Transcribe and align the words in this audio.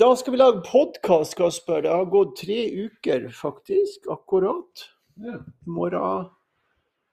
Da 0.00 0.14
skal 0.16 0.32
vi 0.32 0.38
lage 0.40 0.62
podkast, 0.64 1.34
Kasper. 1.36 1.82
Det 1.84 1.90
har 1.92 2.06
gått 2.08 2.38
tre 2.40 2.62
uker, 2.86 3.26
faktisk. 3.36 4.06
Akkurat. 4.08 4.84
Ja. 5.20 5.34
I 5.44 5.68
morgen 5.76 6.30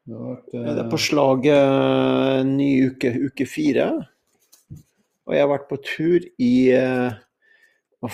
Det 0.08 0.62
er 0.62 0.70
det 0.78 0.86
eh, 0.86 0.88
på 0.94 1.00
slaget 1.04 2.48
ny 2.48 2.70
uke, 2.88 3.12
uke 3.28 3.44
fire. 3.44 3.90
Og 5.28 5.36
jeg 5.36 5.44
har 5.44 5.52
vært 5.52 5.68
på 5.68 5.82
tur 5.84 6.30
i 6.40 6.54
eh, 6.78 7.18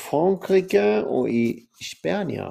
Frankrike 0.07 0.87
og 1.05 1.29
i 1.29 1.45
Spania. 1.77 2.49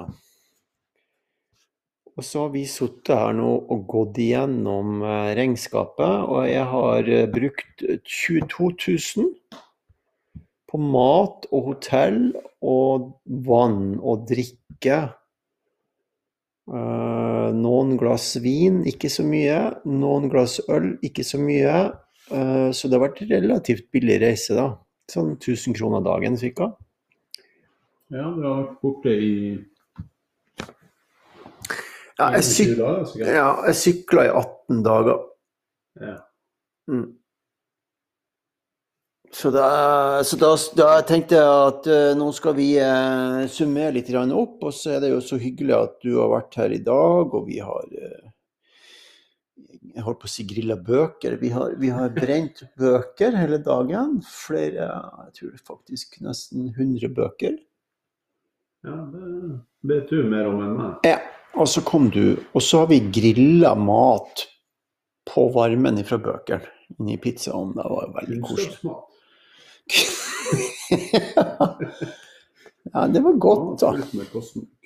Og 2.15 2.23
så 2.23 2.45
har 2.45 2.55
vi 2.55 2.63
sittet 2.71 3.17
her 3.19 3.35
nå 3.35 3.51
og 3.67 3.83
gått 3.97 4.23
igjennom 4.23 5.03
eh, 5.03 5.33
regnskapet, 5.41 6.23
og 6.23 6.47
jeg 6.47 6.71
har 6.71 7.13
brukt 7.35 7.87
22 8.07 8.71
000 8.79 9.61
på 10.73 10.79
mat 10.81 11.45
og 11.53 11.67
hotell 11.67 12.31
og 12.65 13.11
vann 13.45 13.99
og 14.01 14.25
drikke. 14.29 15.03
Uh, 16.63 17.51
noen 17.53 17.97
glass 17.99 18.31
vin, 18.41 18.81
ikke 18.89 19.11
så 19.11 19.25
mye. 19.27 19.59
Noen 19.85 20.31
glass 20.31 20.57
øl, 20.71 20.95
ikke 21.05 21.25
så 21.27 21.37
mye. 21.37 21.75
Uh, 22.31 22.71
så 22.73 22.89
det 22.89 22.97
har 22.97 23.05
vært 23.05 23.21
relativt 23.29 23.91
billig 23.93 24.17
reise, 24.23 24.55
da. 24.57 24.71
Sånn 25.11 25.35
1000 25.35 25.77
kroner 25.77 26.01
dagen 26.01 26.39
ca. 26.39 26.71
ja, 28.07 28.23
du 28.31 28.41
har 28.41 28.61
vært 28.63 28.77
borte 28.81 29.13
i 29.13 29.33
Ja, 32.13 32.29
jeg, 32.37 32.45
21 32.45 33.07
syk 33.09 33.21
ja, 33.25 33.47
jeg 33.67 33.77
sykla 33.77 34.23
i 34.29 34.31
18 34.31 34.81
dager. 34.85 35.19
Ja. 35.99 36.15
Mm. 36.89 37.07
Så, 39.33 39.49
da, 39.51 40.23
så 40.23 40.37
da, 40.37 40.51
da 40.77 40.89
tenkte 41.07 41.39
jeg 41.39 41.53
at 41.67 41.87
uh, 41.89 42.11
nå 42.17 42.27
skal 42.37 42.53
vi 42.53 42.67
uh, 42.77 43.41
summere 43.49 43.95
litt 43.95 44.11
opp, 44.13 44.59
og 44.61 44.73
så 44.77 44.93
er 44.93 44.99
det 45.01 45.09
jo 45.09 45.23
så 45.25 45.39
hyggelig 45.41 45.73
at 45.73 45.95
du 46.05 46.19
har 46.19 46.29
vært 46.35 46.57
her 46.59 46.75
i 46.75 46.83
dag, 46.85 47.33
og 47.33 47.47
vi 47.47 47.57
har 47.57 47.87
uh, 47.89 48.29
Jeg 49.93 50.05
holdt 50.05 50.19
på 50.21 50.29
å 50.29 50.33
si 50.33 50.45
grilla 50.49 50.77
bøker. 50.77 51.39
Vi 51.41 51.49
har, 51.53 51.73
vi 51.81 51.89
har 51.93 52.13
brent 52.13 52.61
bøker 52.81 53.33
hele 53.39 53.57
dagen. 53.65 54.19
Flere, 54.25 54.91
jeg 55.25 55.33
tror 55.39 55.55
faktisk 55.73 56.19
nesten 56.21 56.69
100 56.69 57.09
bøker. 57.17 57.57
ja, 58.85 58.99
det 59.15 59.31
vet 59.89 60.13
du 60.13 60.21
mer 60.29 60.51
om 60.51 60.61
enn 60.61 60.77
meg. 60.77 61.09
Ja, 61.09 61.17
og 61.57 61.69
så 61.73 61.81
kom 61.85 62.11
du, 62.13 62.37
og 62.53 62.61
så 62.61 62.83
har 62.83 62.93
vi 62.93 63.01
grilla 63.09 63.73
mat 63.73 64.45
på 65.25 65.49
varmen 65.57 65.97
fra 66.05 66.21
bøkene 66.21 66.69
inni 66.99 67.17
pizzaovnen. 67.17 67.81
Det 67.81 67.89
var 67.97 68.13
veldig 68.21 68.39
koselig. 68.45 68.93
Ja, 72.93 73.07
det 73.07 73.21
var 73.23 73.33
godt, 73.41 73.79
da. 73.81 73.93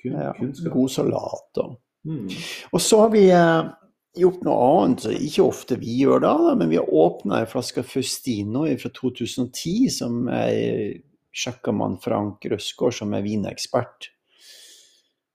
Ja, 0.06 0.32
god 0.72 0.90
salat 0.94 1.60
og 1.64 1.76
Mm. 2.06 2.28
Og 2.72 2.80
så 2.80 3.00
har 3.02 3.10
vi 3.12 3.24
eh, 3.34 3.70
gjort 4.16 4.44
noe 4.46 4.68
annet, 4.82 5.08
ikke 5.18 5.46
ofte 5.48 5.78
vi 5.80 5.98
gjør 6.02 6.22
da, 6.24 6.34
men 6.58 6.70
vi 6.70 6.78
har 6.78 6.92
åpna 6.94 7.42
ei 7.42 7.48
flaske 7.50 7.82
Faustino 7.84 8.64
fra 8.80 8.92
2010, 8.94 9.74
som 9.92 10.28
er 10.32 11.00
sjakkamann 11.34 11.98
Frank 12.02 12.46
Røsgaard, 12.50 12.96
som 12.96 13.12
er 13.14 13.26
vinekspert. 13.26 14.10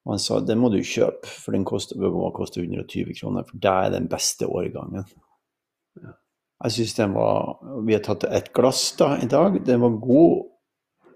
Og 0.03 0.15
han 0.15 0.23
sa 0.23 0.39
det 0.43 0.57
må 0.59 0.71
du 0.71 0.81
kjøpe, 0.83 1.29
for 1.29 1.55
den 1.55 1.67
koster, 1.67 1.99
bør 1.99 2.33
koste 2.35 2.63
120 2.63 3.13
kroner, 3.19 3.45
for 3.47 3.61
det 3.63 3.75
er 3.85 3.93
den 3.93 4.09
beste 4.11 4.49
årgangen. 4.49 5.05
Ja. 6.63 6.69
Jeg 6.69 6.71
syns 6.77 6.93
den 6.95 7.13
var 7.13 7.59
Vi 7.85 7.93
har 7.93 8.03
tatt 8.05 8.23
et 8.23 8.53
glass 8.55 8.93
da 8.99 9.17
i 9.19 9.27
dag. 9.27 9.57
Den 9.67 9.81
var 9.83 9.97
god, 9.99 10.45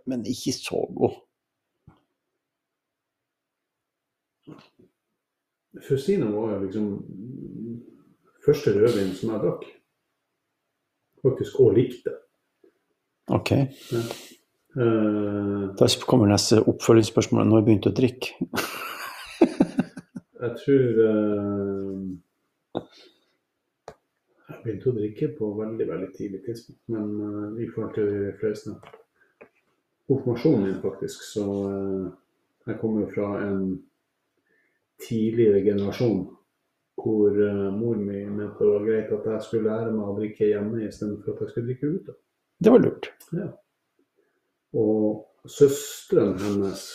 men 0.06 0.25
ikke 0.28 0.52
så 0.56 0.81
god. 0.97 1.16
Faustino 5.88 6.31
var 6.34 6.59
liksom 6.63 6.85
første 8.46 8.74
rødvin 8.75 9.13
som 9.16 9.30
jeg 9.34 9.41
drakk. 9.44 9.66
Faktisk 11.25 11.59
og 11.59 11.74
likte. 11.78 12.14
Ok. 13.28 13.52
Eh, 13.52 13.68
Da 15.78 15.88
kommer 16.08 16.28
neste 16.31 16.62
oppfølgingsspørsmål. 16.64 17.46
Når 17.47 17.56
har 17.59 17.66
begynte 17.66 17.66
begynt 17.68 17.90
å 17.90 17.96
drikke? 17.97 18.28
jeg 20.41 20.52
tror 20.64 20.84
Jeg 22.78 22.84
begynte 24.63 24.91
å 24.91 24.95
drikke 24.95 25.31
på 25.38 25.50
veldig 25.57 25.88
veldig 25.90 26.07
tidlig 26.16 26.44
tidspunkt, 26.45 26.81
men 26.94 27.12
uh, 27.19 27.59
i 27.62 27.68
forhold 27.73 27.94
til 27.97 28.09
de 28.12 28.31
fleste. 28.40 28.75
Konfirmasjonen 30.07 30.63
min, 30.63 30.79
faktisk, 30.81 31.25
så 31.34 31.45
uh, 31.68 32.07
Jeg 32.67 32.79
kommer 32.81 33.06
jo 33.06 33.12
fra 33.13 33.28
en 33.46 33.62
tidligere 35.00 35.62
generasjon 35.63 36.25
hvor 36.97 37.35
uh, 37.38 37.67
mor 37.72 37.96
mi 37.96 38.23
mente 38.25 38.57
det 38.59 38.72
var 38.73 38.85
greit 38.88 39.12
at 39.13 39.28
jeg 39.31 39.44
skulle 39.46 39.69
lære 39.69 39.94
meg 39.94 40.07
å 40.09 40.16
drikke 40.17 40.50
hjemme 40.50 40.81
istedenfor 40.88 41.35
at 41.35 41.44
jeg 41.46 41.53
skulle 41.53 41.69
drikke 41.69 41.91
ute. 41.94 42.17
Det 42.57 42.73
var 42.73 42.81
lurt. 42.84 43.12
Ja. 43.38 43.51
Og 44.73 45.47
søsteren 45.47 46.34
hennes 46.41 46.88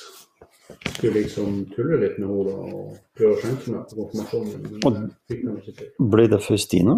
skulle 0.96 1.20
liksom 1.20 1.64
tulle 1.74 1.98
litt 2.02 2.18
med 2.18 2.28
henne 2.28 2.52
og 2.74 2.96
prøve 3.16 3.36
å 3.36 3.40
skjenke 3.40 3.74
meg 3.74 3.88
på 3.88 3.98
konfirmasjonen. 4.00 4.62
Men 4.62 4.80
Og- 4.86 4.98
det 4.98 5.10
fikk 5.30 5.42
de 5.46 5.56
ikke 5.60 5.76
til. 5.78 6.10
Ble 6.14 6.26
det 6.28 6.40
Faustino? 6.42 6.96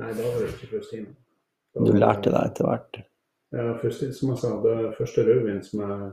Nei, 0.00 0.10
da 0.16 0.26
var 0.26 0.38
det 0.40 0.50
ikke 0.54 0.70
Faustino. 0.74 1.14
Da 1.74 1.86
Du 1.86 1.94
lærte 1.94 2.32
deg 2.32 2.50
etter 2.50 2.68
hvert. 2.68 3.00
Ja, 3.54 3.66
Faustino, 3.82 4.16
som 4.16 4.32
jeg 4.32 4.42
sa, 4.42 4.52
det 4.64 4.76
er 4.76 4.94
første 4.98 5.26
rødvin 5.26 5.64
som 5.66 5.82
jeg 5.84 6.12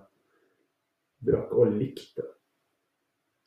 drakk 1.29 1.53
og 1.55 1.77
likte. 1.77 2.25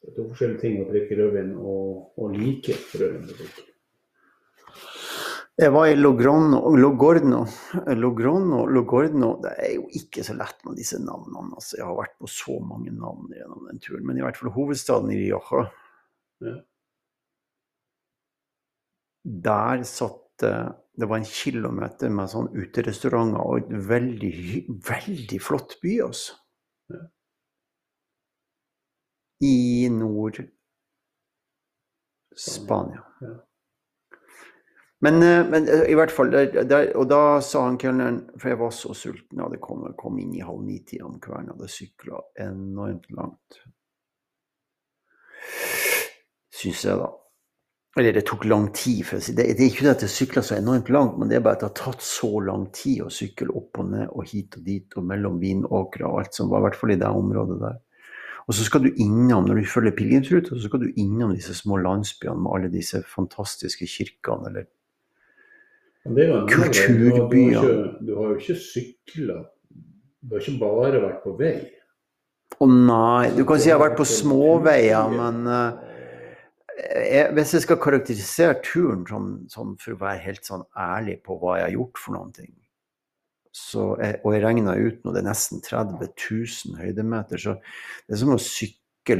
Det 0.00 0.12
er 0.12 0.16
to 0.16 0.28
forskjellige 0.30 0.62
ting 0.62 0.78
å 0.80 0.86
drikke 0.88 1.18
rødvin 1.18 1.50
og, 1.58 2.14
og 2.16 2.38
like 2.38 2.78
rødvin. 2.96 3.26
å 3.28 3.42
drikke. 3.42 3.66
Jeg 5.60 5.72
var 5.74 5.90
i 5.90 5.96
Logorno, 5.98 6.60
Logorno. 6.76 7.42
Lograno, 8.00 8.62
Logorno. 8.64 9.34
Det 9.42 9.50
er 9.60 9.74
jo 9.74 9.82
ikke 9.98 10.24
så 10.24 10.32
lett 10.38 10.62
med 10.64 10.78
disse 10.80 10.96
navnene. 11.02 11.52
Altså, 11.52 11.76
jeg 11.76 11.84
har 11.84 11.98
vært 11.98 12.14
på 12.16 12.30
så 12.32 12.56
mange 12.64 12.94
navn 12.96 13.28
gjennom 13.36 13.66
den 13.68 13.82
turen. 13.84 14.06
Men 14.08 14.16
i 14.16 14.24
hvert 14.24 14.40
fall 14.40 14.54
hovedstaden 14.54 15.12
i 15.12 15.18
Rioja. 15.20 15.66
Ja. 16.46 16.54
Der 19.50 19.84
satt 19.84 20.19
Det 20.40 21.06
var 21.08 21.16
en 21.16 21.24
kilometer 21.24 22.08
med 22.12 22.30
sånn 22.32 22.48
uterestauranter 22.56 23.40
og 23.40 23.58
et 23.60 23.70
veldig, 23.88 24.66
veldig 24.88 25.40
flott 25.42 25.72
by, 25.82 25.92
altså. 26.06 26.32
Ja. 26.92 27.02
I 29.46 29.88
Nord-Spania. 29.94 30.52
Ja. 33.24 33.36
Men, 35.02 35.22
eh, 35.22 35.46
men 35.48 35.68
eh, 35.68 35.86
i 35.88 35.94
hvert 35.96 36.12
fall, 36.12 36.30
der, 36.32 36.64
der, 36.68 36.90
og 36.96 37.06
da 37.08 37.40
sa 37.40 37.62
han 37.64 37.78
kelneren, 37.80 38.20
for 38.36 38.52
jeg 38.52 38.58
var 38.60 38.72
så 38.76 38.92
sulten, 38.92 39.38
jeg 39.38 39.46
hadde 39.46 39.60
kommet 39.64 39.96
kom 40.00 40.18
inn 40.20 40.34
i 40.36 40.44
halv 40.44 40.60
ni-tida 40.66 41.06
om 41.08 41.16
kvelden, 41.24 41.54
hadde 41.54 41.70
sykla 41.72 42.20
enormt 42.44 43.08
langt. 43.16 43.62
Syns 46.60 46.84
jeg, 46.84 47.00
da. 47.00 47.08
Eller 47.98 48.14
det 48.14 48.22
tok 48.28 48.44
lang 48.46 48.68
tid. 48.76 49.02
for 49.06 49.18
å 49.18 49.24
si. 49.24 49.34
Det, 49.34 49.48
det 49.58 49.64
er 49.64 49.72
ikke 49.72 49.86
det 49.88 49.94
at 49.96 50.04
jeg 50.06 50.14
sykla 50.14 50.42
så 50.46 50.56
enormt 50.56 50.90
langt, 50.94 51.18
men 51.18 51.30
det 51.30 51.40
er 51.40 51.44
bare 51.44 51.58
at 51.58 51.64
det 51.64 51.70
har 51.72 51.92
tatt 51.92 52.04
så 52.06 52.30
lang 52.46 52.68
tid 52.76 53.02
å 53.02 53.10
sykle 53.10 53.50
opp 53.58 53.80
og 53.82 53.90
ned 53.90 54.08
og 54.10 54.26
hit 54.30 54.58
og 54.58 54.66
dit 54.66 54.98
og 54.98 55.06
mellom 55.10 55.40
vinåkre 55.42 56.06
og 56.06 56.20
alt 56.22 56.38
som 56.38 56.52
var, 56.52 56.62
i 56.62 56.68
hvert 56.68 56.78
fall 56.78 56.94
i 56.94 57.00
det 57.00 57.10
området 57.10 57.58
der. 57.64 57.80
Og 58.46 58.56
så 58.56 58.66
skal 58.66 58.82
du 58.82 58.90
innom, 58.98 59.46
når 59.46 59.60
du 59.60 59.70
følger 59.70 59.94
pilegrimsruta, 59.94 60.56
så 60.56 60.70
skal 60.70 60.84
du 60.84 60.94
innom 60.98 61.34
disse 61.34 61.54
små 61.54 61.78
landsbyene 61.82 62.38
med 62.40 62.54
alle 62.56 62.70
disse 62.72 63.02
fantastiske 63.06 63.86
kirkene 63.90 64.50
eller 64.50 64.70
er 66.08 66.30
jo. 66.30 66.40
Kulturbyer. 66.48 67.50
Du 67.50 67.58
har, 67.58 67.66
du, 67.66 67.66
har 67.66 67.66
ikke, 67.66 68.06
du 68.06 68.14
har 68.16 68.30
jo 68.30 68.38
ikke 68.38 68.56
sykla. 68.62 69.36
Du 70.20 70.34
har 70.34 70.42
ikke 70.42 70.58
bare 70.60 71.02
vært 71.02 71.22
på 71.24 71.36
vei. 71.38 71.54
Å 72.60 72.66
nei, 72.68 73.30
du 73.36 73.44
kan 73.48 73.60
si 73.60 73.70
jeg 73.70 73.76
har 73.76 73.82
vært 73.84 73.96
på 74.00 74.04
småveier, 74.08 75.12
men 75.14 75.46
eh, 75.48 75.89
jeg, 76.80 77.28
hvis 77.36 77.54
jeg 77.56 77.64
skal 77.64 77.80
karakterisere 77.82 78.56
turen 78.64 79.04
som, 79.08 79.30
som, 79.52 79.76
for 79.80 79.94
å 79.94 80.00
være 80.00 80.24
helt 80.24 80.46
sånn 80.46 80.64
ærlig 80.78 81.20
på 81.26 81.36
hva 81.40 81.58
jeg 81.58 81.68
har 81.68 81.76
gjort 81.76 82.02
for 82.02 82.16
noen 82.16 82.34
ting, 82.36 82.52
så 83.50 83.92
og 83.98 84.28
jeg 84.30 84.42
regna 84.44 84.76
ut 84.78 85.00
nå 85.02 85.14
det 85.14 85.22
er 85.24 85.26
nesten 85.26 85.62
30 85.64 86.12
000 86.12 86.78
høydemeter, 86.78 87.40
så 87.42 87.56
det 88.06 88.14
er 88.14 88.22
som 88.22 88.34
å 88.36 88.42
sykle 88.42 88.76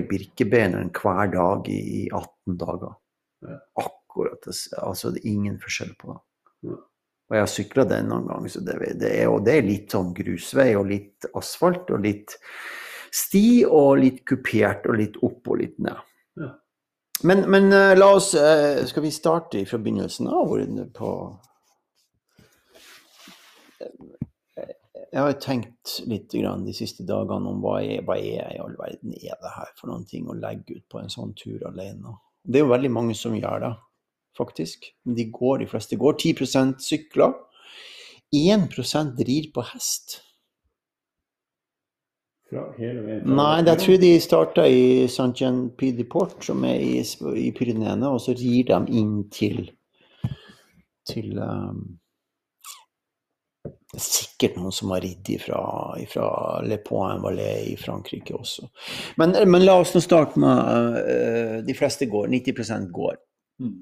Birkebeineren 0.07 0.93
hver 0.95 1.33
dag 1.33 1.69
i, 1.73 1.81
i 2.03 2.09
18 2.13 2.59
dager. 2.61 2.93
Akkurat. 3.81 4.47
Altså 4.79 5.11
det 5.11 5.23
er 5.25 5.33
ingen 5.33 5.57
forskjell 5.59 5.97
på 5.99 6.13
det. 6.13 6.77
Og 7.31 7.37
jeg 7.37 7.43
har 7.43 7.51
sykla 7.51 7.87
den 7.89 8.11
noen 8.11 8.29
gang, 8.29 8.47
så 8.51 8.63
det, 8.67 8.77
det, 9.01 9.11
er, 9.23 9.31
og 9.31 9.45
det 9.47 9.57
er 9.57 9.67
litt 9.67 9.95
sånn 9.95 10.13
grusvei 10.15 10.73
og 10.79 10.89
litt 10.91 11.27
asfalt 11.39 11.91
og 11.95 12.03
litt 12.03 12.35
sti 13.15 13.65
og 13.67 14.01
litt 14.03 14.25
kupert 14.27 14.87
og 14.91 14.99
litt 14.99 15.19
opp 15.27 15.51
og 15.51 15.61
litt 15.63 15.79
ned. 15.83 15.99
Men, 17.23 17.45
men 17.51 17.73
eh, 17.73 17.99
la 17.99 18.15
oss 18.17 18.35
eh, 18.35 18.85
Skal 18.89 19.03
vi 19.03 19.11
starte 19.13 19.65
fra 19.69 19.79
begynnelsen 19.79 20.29
av? 20.29 20.55
På 20.97 21.11
jeg 25.11 25.23
har 25.27 25.33
tenkt 25.43 25.97
litt 26.07 26.31
de 26.31 26.73
siste 26.77 27.03
dagene 27.03 27.51
om 27.51 27.59
hva 27.65 27.81
jeg, 27.83 28.05
hva 28.07 28.15
er 28.15 28.53
i 28.55 28.61
all 28.63 28.77
verden 28.79 29.15
er 29.17 29.35
det 29.43 29.53
her 29.57 29.73
for 29.75 29.91
noen 29.91 30.05
ting 30.07 30.29
å 30.31 30.37
legge 30.39 30.77
ut 30.79 30.85
på 30.87 31.01
en 31.01 31.11
sånn 31.11 31.33
tur 31.35 31.65
alene. 31.67 32.15
Det 32.47 32.61
er 32.61 32.65
jo 32.65 32.71
veldig 32.71 32.91
mange 32.95 33.17
som 33.19 33.35
gjør 33.35 33.65
det, 33.65 33.73
faktisk. 34.39 34.87
Men 35.05 35.19
de 35.19 35.27
går, 35.35 35.65
de 35.65 35.67
fleste 35.73 35.99
går. 35.99 36.15
10% 36.15 36.79
sykler. 36.87 37.35
1% 38.31 39.25
rir 39.27 39.51
på 39.51 39.65
hest. 39.73 40.21
Fra 42.40 42.40
hele 42.40 42.40
veien 42.40 42.40
fra- 42.40 42.40
Nei, 42.51 43.57
jeg 43.67 43.79
tror 43.85 43.99
de 44.03 44.15
starta 44.23 44.65
i 44.67 45.07
Saint-Jean-Pied-de-Port, 45.11 46.41
som 46.43 46.65
er 46.67 46.81
i, 46.83 46.97
i 47.39 47.51
Pyreneene, 47.55 48.11
og 48.11 48.19
så 48.25 48.35
rir 48.35 48.67
de 48.73 48.81
inn 48.99 49.21
til 49.31 49.69
til 51.11 51.39
um, 51.39 51.79
Det 53.65 53.99
er 53.99 54.05
sikkert 54.05 54.59
noen 54.61 54.75
som 54.75 54.93
har 54.95 55.03
ridd 55.03 55.31
ifra, 55.35 55.61
ifra 55.99 56.27
Le 56.63 56.79
Point 56.85 57.23
Valais 57.25 57.73
i 57.73 57.77
Frankrike 57.81 58.37
også. 58.37 58.69
Men, 59.19 59.35
men 59.51 59.65
la 59.65 59.79
oss 59.81 59.95
nå 59.97 60.03
starte 60.05 60.41
med 60.41 61.01
uh, 61.01 61.57
De 61.67 61.75
fleste 61.77 62.07
går. 62.11 62.29
90% 62.31 62.93
går. 62.95 63.17
Mm. 63.63 63.81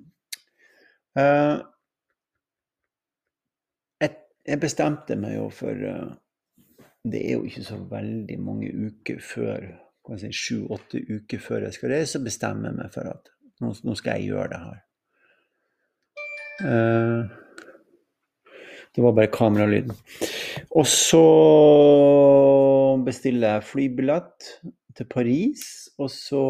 Uh, 1.18 1.58
jeg, 4.00 4.16
jeg 4.48 4.62
bestemte 4.62 5.18
meg 5.20 5.36
jo 5.36 5.48
for 5.52 5.84
eh, 5.90 6.08
Det 7.12 7.20
er 7.24 7.36
jo 7.38 7.44
ikke 7.48 7.64
så 7.64 7.78
veldig 7.90 8.38
mange 8.40 8.72
uker 8.72 9.20
før 9.24 9.68
jeg 10.08 10.34
si, 10.34 10.56
uker 10.56 11.40
før 11.42 11.66
jeg 11.66 11.76
skal 11.76 11.92
reise, 11.92 12.20
bestemmer 12.24 12.70
jeg 12.70 12.78
meg 12.78 12.94
for 12.94 13.10
at 13.10 13.28
nå, 13.60 13.74
nå 13.84 13.96
skal 13.98 14.18
jeg 14.18 14.30
gjøre 14.30 14.48
det 14.54 14.60
her. 14.62 14.78
Uh, 16.58 17.22
det 18.96 19.04
var 19.04 19.12
bare 19.14 19.30
kameralyden. 19.30 19.92
Og 20.70 20.86
så 20.86 21.24
bestiller 23.04 23.58
jeg 23.58 23.66
flybillett 23.68 24.48
til 24.96 25.06
Paris, 25.10 25.88
og 25.98 26.10
så 26.10 26.44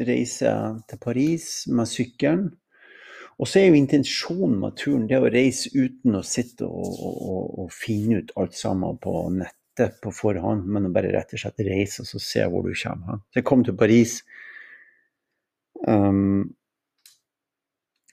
reiser 0.00 0.46
jeg 0.46 0.78
til 0.88 1.02
Paris 1.02 1.66
med 1.66 1.90
sykkelen. 1.90 2.46
Og 3.38 3.48
så 3.48 3.60
er 3.60 3.66
jo 3.66 3.76
intensjonen 3.76 4.56
med 4.62 4.78
turen 4.80 5.04
det 5.10 5.18
å 5.20 5.28
reise 5.28 5.68
uten 5.76 6.16
å 6.16 6.24
sitte 6.24 6.64
og, 6.64 6.86
og, 6.88 7.18
og, 7.20 7.58
og 7.64 7.74
finne 7.74 8.22
ut 8.22 8.32
alt 8.40 8.56
sammen 8.56 8.96
på 9.02 9.12
nettet 9.78 10.00
på 10.00 10.12
forhånd, 10.12 10.66
men 10.66 10.88
å 10.88 10.92
bare 10.92 11.12
rett 11.12 11.32
og 11.34 11.40
slett 11.40 11.64
reise 11.66 12.02
og 12.02 12.08
så 12.08 12.20
se 12.22 12.44
hvor 12.48 12.66
du 12.66 12.72
kommer 12.72 13.12
hen. 13.12 13.22
Så 13.30 13.40
jeg 13.40 13.46
kom 13.46 13.64
til 13.64 13.76
Paris. 13.76 14.18
Um, 15.86 16.54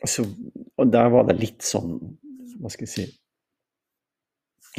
så, 0.06 0.26
og 0.78 0.92
der 0.92 1.10
var 1.14 1.28
det 1.30 1.40
litt 1.40 1.64
sånn, 1.64 1.96
hva 2.60 2.72
skal 2.72 2.86
jeg 2.88 2.92
si 2.92 3.06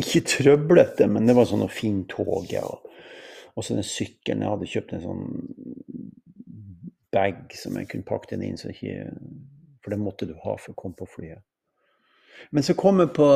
Ikke 0.02 0.20
trøblete, 0.28 1.06
men 1.08 1.26
det 1.26 1.36
var 1.36 1.48
sånn 1.48 1.64
å 1.64 1.70
finne 1.72 2.04
toget. 2.10 2.60
Og, 2.60 2.84
og 3.54 3.64
så 3.64 3.78
den 3.78 3.86
sykkelen 3.86 4.42
Jeg 4.44 4.52
hadde 4.52 4.70
kjøpt 4.74 4.94
en 4.96 5.04
sånn 5.04 5.24
bag 7.14 7.54
som 7.56 7.78
jeg 7.78 7.88
kunne 7.88 8.06
pakke 8.08 8.34
den 8.34 8.42
inn, 8.50 8.60
så 8.60 8.72
ikke 8.72 9.08
for 9.84 9.94
det 9.94 10.00
måtte 10.00 10.26
du 10.26 10.34
ha 10.42 10.56
for 10.58 10.72
å 10.72 10.78
komme 10.80 10.98
på 10.98 11.08
flyet. 11.08 11.44
Men 12.54 12.62
så 12.62 12.74
kom 12.78 13.00
jeg 13.02 13.10
på 13.16 13.26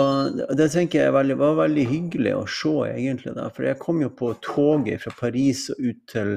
Det 0.59 0.69
tenker 0.73 1.03
jeg 1.03 1.15
veldig, 1.15 1.37
var 1.41 1.56
veldig 1.62 1.87
hyggelig 1.89 2.35
å 2.37 2.45
se, 2.47 2.75
egentlig. 2.93 3.35
da, 3.37 3.49
For 3.55 3.67
jeg 3.69 3.81
kom 3.83 4.03
jo 4.03 4.11
på 4.15 4.33
toget 4.45 5.03
fra 5.05 5.15
Paris 5.19 5.69
og 5.75 5.83
ut 5.89 6.03
til 6.12 6.35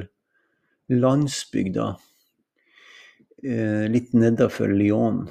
landsbygda. 0.92 1.88
Eh, 3.44 3.86
litt 3.90 4.14
nedafor 4.14 4.74
Lyon. 4.74 5.24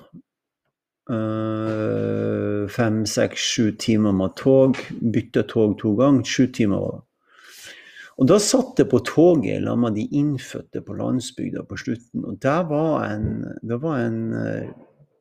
Eh, 1.10 2.68
fem, 2.70 3.04
seks, 3.06 3.46
sju 3.54 3.70
timer 3.78 4.12
med 4.12 4.34
tog. 4.38 4.78
Bytta 5.00 5.42
tog 5.50 5.78
to 5.78 5.94
ganger. 5.98 6.24
Sju 6.24 6.46
timer 6.54 6.84
var 6.84 6.98
det. 6.98 7.06
Og 8.20 8.28
da 8.28 8.36
satt 8.42 8.76
jeg 8.76 8.90
på 8.90 9.00
toget 9.08 9.62
sammen 9.64 9.86
med 9.86 9.96
de 9.96 10.04
innfødte 10.20 10.82
på 10.84 10.96
landsbygda 10.98 11.62
på 11.64 11.78
slutten, 11.80 12.26
og 12.28 12.36
det 12.44 12.58
var 12.68 13.06
en, 13.06 13.30
det 13.64 13.78
var 13.80 14.02
en 14.02 14.18
eh, 14.36 14.72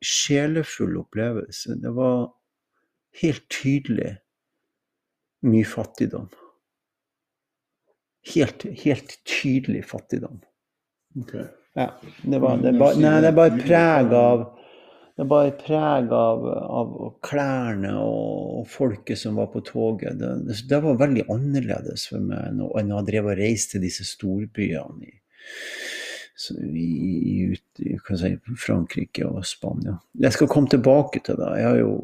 sjelefull 0.04 0.98
opplevelse. 1.00 1.76
Det 1.82 1.92
var 1.96 2.30
helt 3.22 3.48
tydelig 3.62 4.14
mye 5.46 5.66
fattigdom. 5.68 6.28
Helt, 8.34 8.66
helt 8.84 9.16
tydelig 9.24 9.84
fattigdom. 9.88 10.40
Okay. 11.20 11.46
Ja, 11.74 11.92
det 12.22 12.38
var, 12.38 12.56
det 12.58 12.72
var, 12.78 12.96
nei, 12.98 13.20
det 13.22 13.30
bare 13.36 13.60
preg 13.62 14.12
av 14.14 14.48
det 15.20 15.26
bare 15.28 15.50
preg 15.52 16.12
av, 16.16 16.46
av 16.48 16.92
klærne 17.24 17.90
og, 18.00 18.60
og 18.60 18.68
folket 18.72 19.20
som 19.20 19.36
var 19.36 19.50
på 19.52 19.60
toget. 19.66 20.16
Det, 20.16 20.30
det, 20.46 20.56
det 20.70 20.78
var 20.80 20.96
veldig 21.02 21.26
annerledes 21.28 22.06
for 22.08 22.24
meg 22.24 22.46
enn 22.48 22.62
å, 22.64 22.70
ha 22.72 23.02
drevet 23.04 23.34
og 23.34 23.42
reist 23.42 23.74
til 23.74 23.84
disse 23.84 24.06
storbyene 24.08 25.10
i, 25.10 25.12
i, 26.50 26.86
i, 27.30 27.96
si, 28.16 28.32
Frankrike 28.58 29.26
og 29.28 29.44
Spania. 29.46 29.98
Jeg 30.20 30.36
skal 30.36 30.50
komme 30.50 30.70
tilbake 30.72 31.22
til 31.26 31.38
det. 31.40 31.50
Jeg 31.60 31.68
har 31.68 31.78
jo 31.80 31.94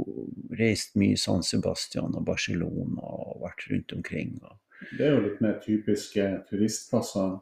reist 0.59 0.97
mye 1.01 1.17
i 1.17 1.21
San 1.21 1.45
Sebastian 1.47 2.17
og 2.17 2.25
Barcelona 2.29 3.03
og 3.03 3.43
vært 3.45 3.67
rundt 3.71 3.97
omkring. 3.97 4.35
Det 4.97 5.07
er 5.07 5.15
jo 5.15 5.23
litt 5.25 5.41
mer 5.45 5.57
typiske 5.65 6.27
turistplasser. 6.51 7.39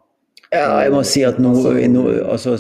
Ja, 0.53 0.69
jeg 0.85 0.93
må 0.95 1.03
si 1.09 1.25
at 1.27 1.41
nå, 1.43 1.55
i 1.79 1.89
altså, 1.89 2.59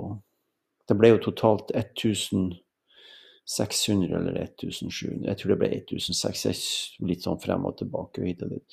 det 0.90 0.96
ble 1.00 1.08
jo 1.14 1.26
totalt 1.30 1.68
1600 1.76 4.18
eller 4.18 4.34
1700. 4.44 5.30
Jeg 5.30 5.36
tror 5.40 5.50
det 5.54 5.62
ble 5.62 5.70
1600. 5.80 7.08
Litt 7.08 7.22
sånn 7.28 7.44
frem 7.44 7.62
og 7.70 7.74
tilbake. 7.80 8.16
og 8.22 8.28
hit 8.28 8.44
og 8.44 8.50
dit. 8.56 8.68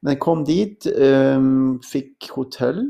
Men 0.00 0.08
jeg 0.14 0.20
kom 0.24 0.40
dit, 0.48 0.80
um, 0.96 1.74
fikk 1.84 2.18
hotell, 2.36 2.82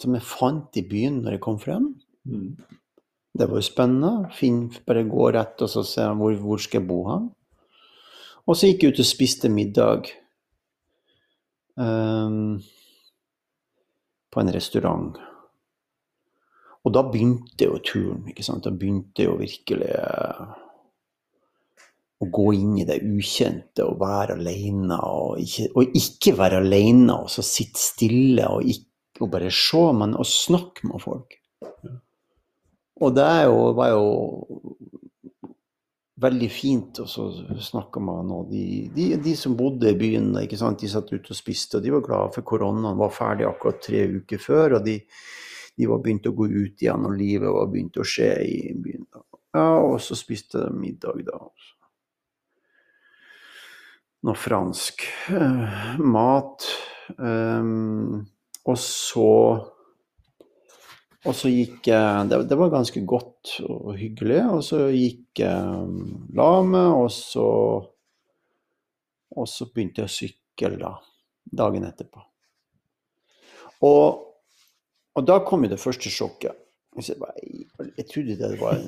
som 0.00 0.14
jeg 0.16 0.24
fant 0.24 0.78
i 0.78 0.84
byen 0.88 1.20
når 1.24 1.32
jeg 1.36 1.44
kom 1.44 1.58
frem. 1.60 1.84
Mm. 2.28 2.52
Det 3.32 3.48
var 3.48 3.58
jo 3.58 3.64
spennende. 3.64 4.28
Finn, 4.36 4.66
bare 4.86 5.06
gå 5.08 5.30
rett 5.32 5.62
og 5.64 5.70
så 5.72 5.84
se 5.88 6.04
hvor, 6.18 6.34
hvor 6.40 6.60
skal 6.60 6.82
jeg 6.82 6.88
bo 6.88 7.00
hen. 7.08 7.30
Og 8.46 8.58
så 8.58 8.68
gikk 8.68 8.84
jeg 8.84 8.94
ut 8.94 9.02
og 9.04 9.08
spiste 9.08 9.48
middag 9.52 10.10
um, 11.80 12.58
på 14.32 14.42
en 14.42 14.52
restaurant. 14.52 15.20
Og 16.82 16.94
da 16.94 17.04
begynte 17.06 17.68
jo 17.68 17.78
turen. 17.84 18.24
ikke 18.28 18.44
sant? 18.44 18.66
Da 18.66 18.74
begynte 18.74 19.28
jo 19.28 19.36
virkelig 19.38 19.92
eh, 19.94 20.40
å 22.18 22.28
gå 22.38 22.46
inn 22.58 22.72
i 22.82 22.86
det 22.88 22.98
ukjente 23.06 23.86
og 23.86 24.00
være 24.02 24.34
alene. 24.34 24.98
Og 24.98 25.38
ikke, 25.44 25.68
og 25.78 25.94
ikke 26.02 26.34
være 26.40 26.58
alene 26.64 27.20
og 27.22 27.30
så 27.30 27.44
sitte 27.46 27.78
stille 27.78 28.48
og, 28.50 28.66
ikke, 28.66 29.22
og 29.22 29.30
bare 29.36 29.52
se, 29.54 29.84
men 30.00 30.18
å 30.18 30.26
snakke 30.26 30.90
med 30.90 31.04
folk. 31.06 31.38
Og 33.00 33.14
det 33.16 33.28
jo, 33.46 33.58
var 33.76 33.92
jo 33.94 34.06
veldig 36.22 36.48
fint 36.52 37.00
å 37.02 37.06
snakke 37.08 38.02
med 38.04 38.28
noen. 38.28 38.48
De, 38.50 38.64
de, 38.94 39.06
de 39.22 39.34
som 39.38 39.56
bodde 39.58 39.90
i 39.90 39.98
byen, 39.98 40.30
ikke 40.42 40.58
sant? 40.60 40.82
de 40.82 40.90
satt 40.90 41.10
ute 41.12 41.32
og 41.32 41.38
spiste, 41.38 41.78
og 41.78 41.86
de 41.86 41.94
var 41.94 42.04
glade 42.04 42.36
for 42.36 42.46
koronaen 42.46 43.00
var 43.00 43.14
ferdig 43.14 43.48
akkurat 43.48 43.82
tre 43.82 44.04
uker 44.20 44.42
før. 44.42 44.78
Og 44.78 44.86
de, 44.86 44.98
de 45.78 45.90
var 45.90 46.02
begynt 46.04 46.28
å 46.28 46.34
gå 46.36 46.48
ut 46.52 46.84
igjen, 46.84 47.08
og 47.08 47.18
livet 47.18 47.56
var 47.56 47.70
begynt 47.72 47.98
å 47.98 48.06
skje 48.06 48.32
i 48.46 48.58
byen. 48.76 49.06
Ja, 49.52 49.68
og 49.82 49.98
så 50.00 50.16
spiste 50.16 50.66
de 50.66 50.72
middag, 50.76 51.24
da. 51.28 51.40
Noe 54.22 54.38
fransk 54.38 55.02
eh, 55.34 55.96
mat. 55.98 56.68
Um, 57.18 58.22
og 58.70 58.78
så 58.78 59.32
og 61.22 61.36
så 61.38 61.50
gikk 61.52 61.86
jeg 61.86 62.26
det, 62.30 62.40
det 62.50 62.58
var 62.58 62.72
ganske 62.72 63.00
godt 63.06 63.54
og 63.62 63.94
hyggelig. 63.94 64.40
Og 64.56 64.64
så 64.66 64.88
gikk 64.90 65.44
jeg 65.44 65.86
la 66.34 66.50
meg, 66.66 66.98
og 66.98 67.10
så 67.14 67.48
Og 69.32 69.46
så 69.48 69.64
begynte 69.72 70.02
jeg 70.02 70.10
å 70.10 70.12
sykle 70.12 70.76
da, 70.76 70.90
dagen 71.56 71.86
etterpå. 71.88 72.20
Og, 73.88 74.18
og 75.16 75.24
da 75.24 75.38
kom 75.46 75.64
jo 75.64 75.70
det 75.72 75.80
første 75.80 76.12
sjokket. 76.12 76.58
Jeg, 77.00 77.16
bare, 77.16 77.40
jeg 77.96 78.04
trodde 78.10 78.36
det 78.36 78.50
var 78.60 78.76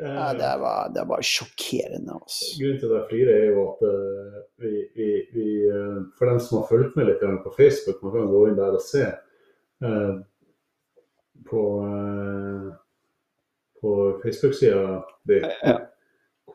ja, 0.00 0.30
det, 0.32 0.52
var, 0.62 0.88
det 0.96 1.04
var 1.10 1.26
sjokkerende. 1.28 2.16
Altså. 2.16 2.48
Grunnen 2.56 2.80
til 2.80 2.88
at 2.88 2.96
jeg 2.96 3.08
flirer, 3.10 3.34
er 3.34 3.50
jo 3.50 3.66
at 3.66 3.84
eh, 3.90 4.40
vi, 4.64 4.72
vi, 4.96 5.10
vi 5.34 5.46
eh, 5.68 6.00
For 6.16 6.32
dem 6.32 6.40
som 6.40 6.62
har 6.62 6.70
fulgt 6.70 6.96
med 6.96 7.10
litt 7.10 7.28
på 7.44 7.52
Facebook, 7.58 8.00
man 8.00 8.16
kan 8.16 8.32
gå 8.32 8.46
inn 8.48 8.60
der 8.62 8.80
og 8.80 8.86
se. 8.86 9.04
På, 11.48 11.62
eh, 11.86 12.74
på 13.80 13.94
Facebook-sida 14.22 15.02
di, 15.28 15.40
Ja. 15.64 15.78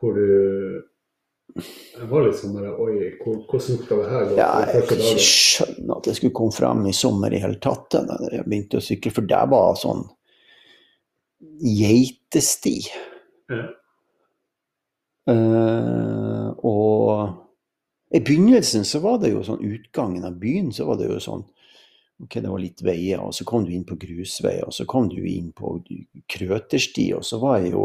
hvor 0.00 0.14
du 0.14 0.82
jeg 1.58 2.06
var 2.10 2.22
litt 2.26 2.36
sånn 2.36 2.54
der, 2.54 2.74
Oi, 2.78 3.16
hvor- 3.24 3.40
hvordan 3.48 3.78
skal 3.82 4.02
det 4.02 4.10
her 4.10 4.24
gå? 4.28 4.36
Ja, 4.36 4.66
jeg 4.72 4.82
kunne 4.88 5.06
ikke 5.10 5.24
skjønne 5.24 5.96
at 5.96 6.02
det 6.04 6.16
skulle 6.16 6.34
komme 6.34 6.52
frem 6.52 6.86
i 6.86 6.92
sommer 6.92 7.32
i 7.32 7.38
hele 7.40 7.58
tatt. 7.58 7.88
da 7.90 8.18
jeg 8.30 8.44
begynte 8.44 8.76
å 8.78 8.84
sykle, 8.84 9.10
For 9.12 9.22
det 9.22 9.48
var 9.50 9.74
sånn 9.74 10.04
geitesti. 11.62 12.86
Ja. 13.50 13.68
Uh, 15.28 16.54
og 16.64 17.34
i 18.14 18.20
begynnelsen 18.20 18.84
så 18.88 19.00
var 19.04 19.18
det 19.18 19.32
jo 19.34 19.42
sånn 19.44 19.60
utgangen 19.60 20.24
av 20.24 20.38
byen, 20.40 20.70
så 20.72 20.86
var 20.88 20.96
det 20.96 21.08
jo 21.10 21.18
sånn 21.20 21.44
Ok, 22.24 22.34
det 22.42 22.50
var 22.50 22.58
litt 22.58 22.80
veier, 22.82 23.20
og 23.22 23.30
så 23.36 23.44
kom 23.46 23.62
du 23.64 23.70
inn 23.70 23.84
på 23.86 23.94
grusveier, 24.00 24.64
og 24.66 24.74
så 24.74 24.84
kom 24.90 25.06
du 25.12 25.20
inn 25.22 25.52
på 25.54 25.76
krøtersti, 26.34 27.12
og 27.14 27.22
så 27.24 27.38
var 27.38 27.60
jeg 27.62 27.76
jo 27.76 27.84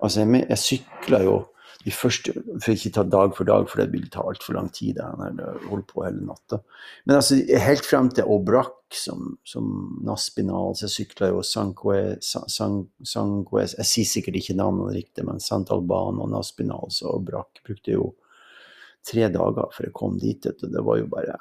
Altså, 0.00 0.22
jeg, 0.22 0.46
jeg 0.48 0.62
sykla 0.62 1.20
jo 1.26 1.40
de 1.84 1.90
første 1.92 2.32
For 2.62 2.70
ikke 2.72 2.92
ta 2.94 3.02
dag 3.04 3.34
for 3.36 3.44
dag, 3.44 3.66
for 3.68 3.82
det 3.82 3.90
ville 3.92 4.08
ta 4.08 4.22
altfor 4.24 4.54
lang 4.56 4.70
tid. 4.72 4.96
Det 4.96 5.48
holdt 5.68 5.88
på 5.90 6.04
hele 6.06 6.22
natta. 6.24 6.60
Men 7.04 7.18
altså, 7.18 7.36
helt 7.60 7.84
frem 7.84 8.08
til 8.14 8.30
Obrak, 8.30 8.78
som, 8.94 9.34
som 9.44 9.98
Naspinal, 10.06 10.72
så 10.78 10.86
jeg 10.86 10.94
sykla 10.94 11.28
jo 11.34 11.42
Sanque, 11.44 11.98
San- 12.24 12.48
San- 12.48 12.86
Sanques 13.04 13.74
Jeg 13.76 13.90
sier 13.90 14.08
sikkert 14.08 14.38
ikke 14.40 14.56
navnene 14.56 14.94
riktig, 14.94 15.26
men 15.28 15.42
Sant 15.44 15.74
Alban 15.74 16.22
og 16.24 16.30
Naspinal 16.32 16.88
og 16.88 17.10
Obrak 17.18 17.60
brukte 17.66 17.98
jo 17.98 18.12
tre 19.04 19.26
dager 19.34 19.68
før 19.74 19.90
jeg 19.90 19.96
kom 19.98 20.16
dit. 20.22 20.46
og. 20.46 20.64
Det 20.64 20.84
var 20.88 21.02
jo 21.02 21.10
bare 21.12 21.36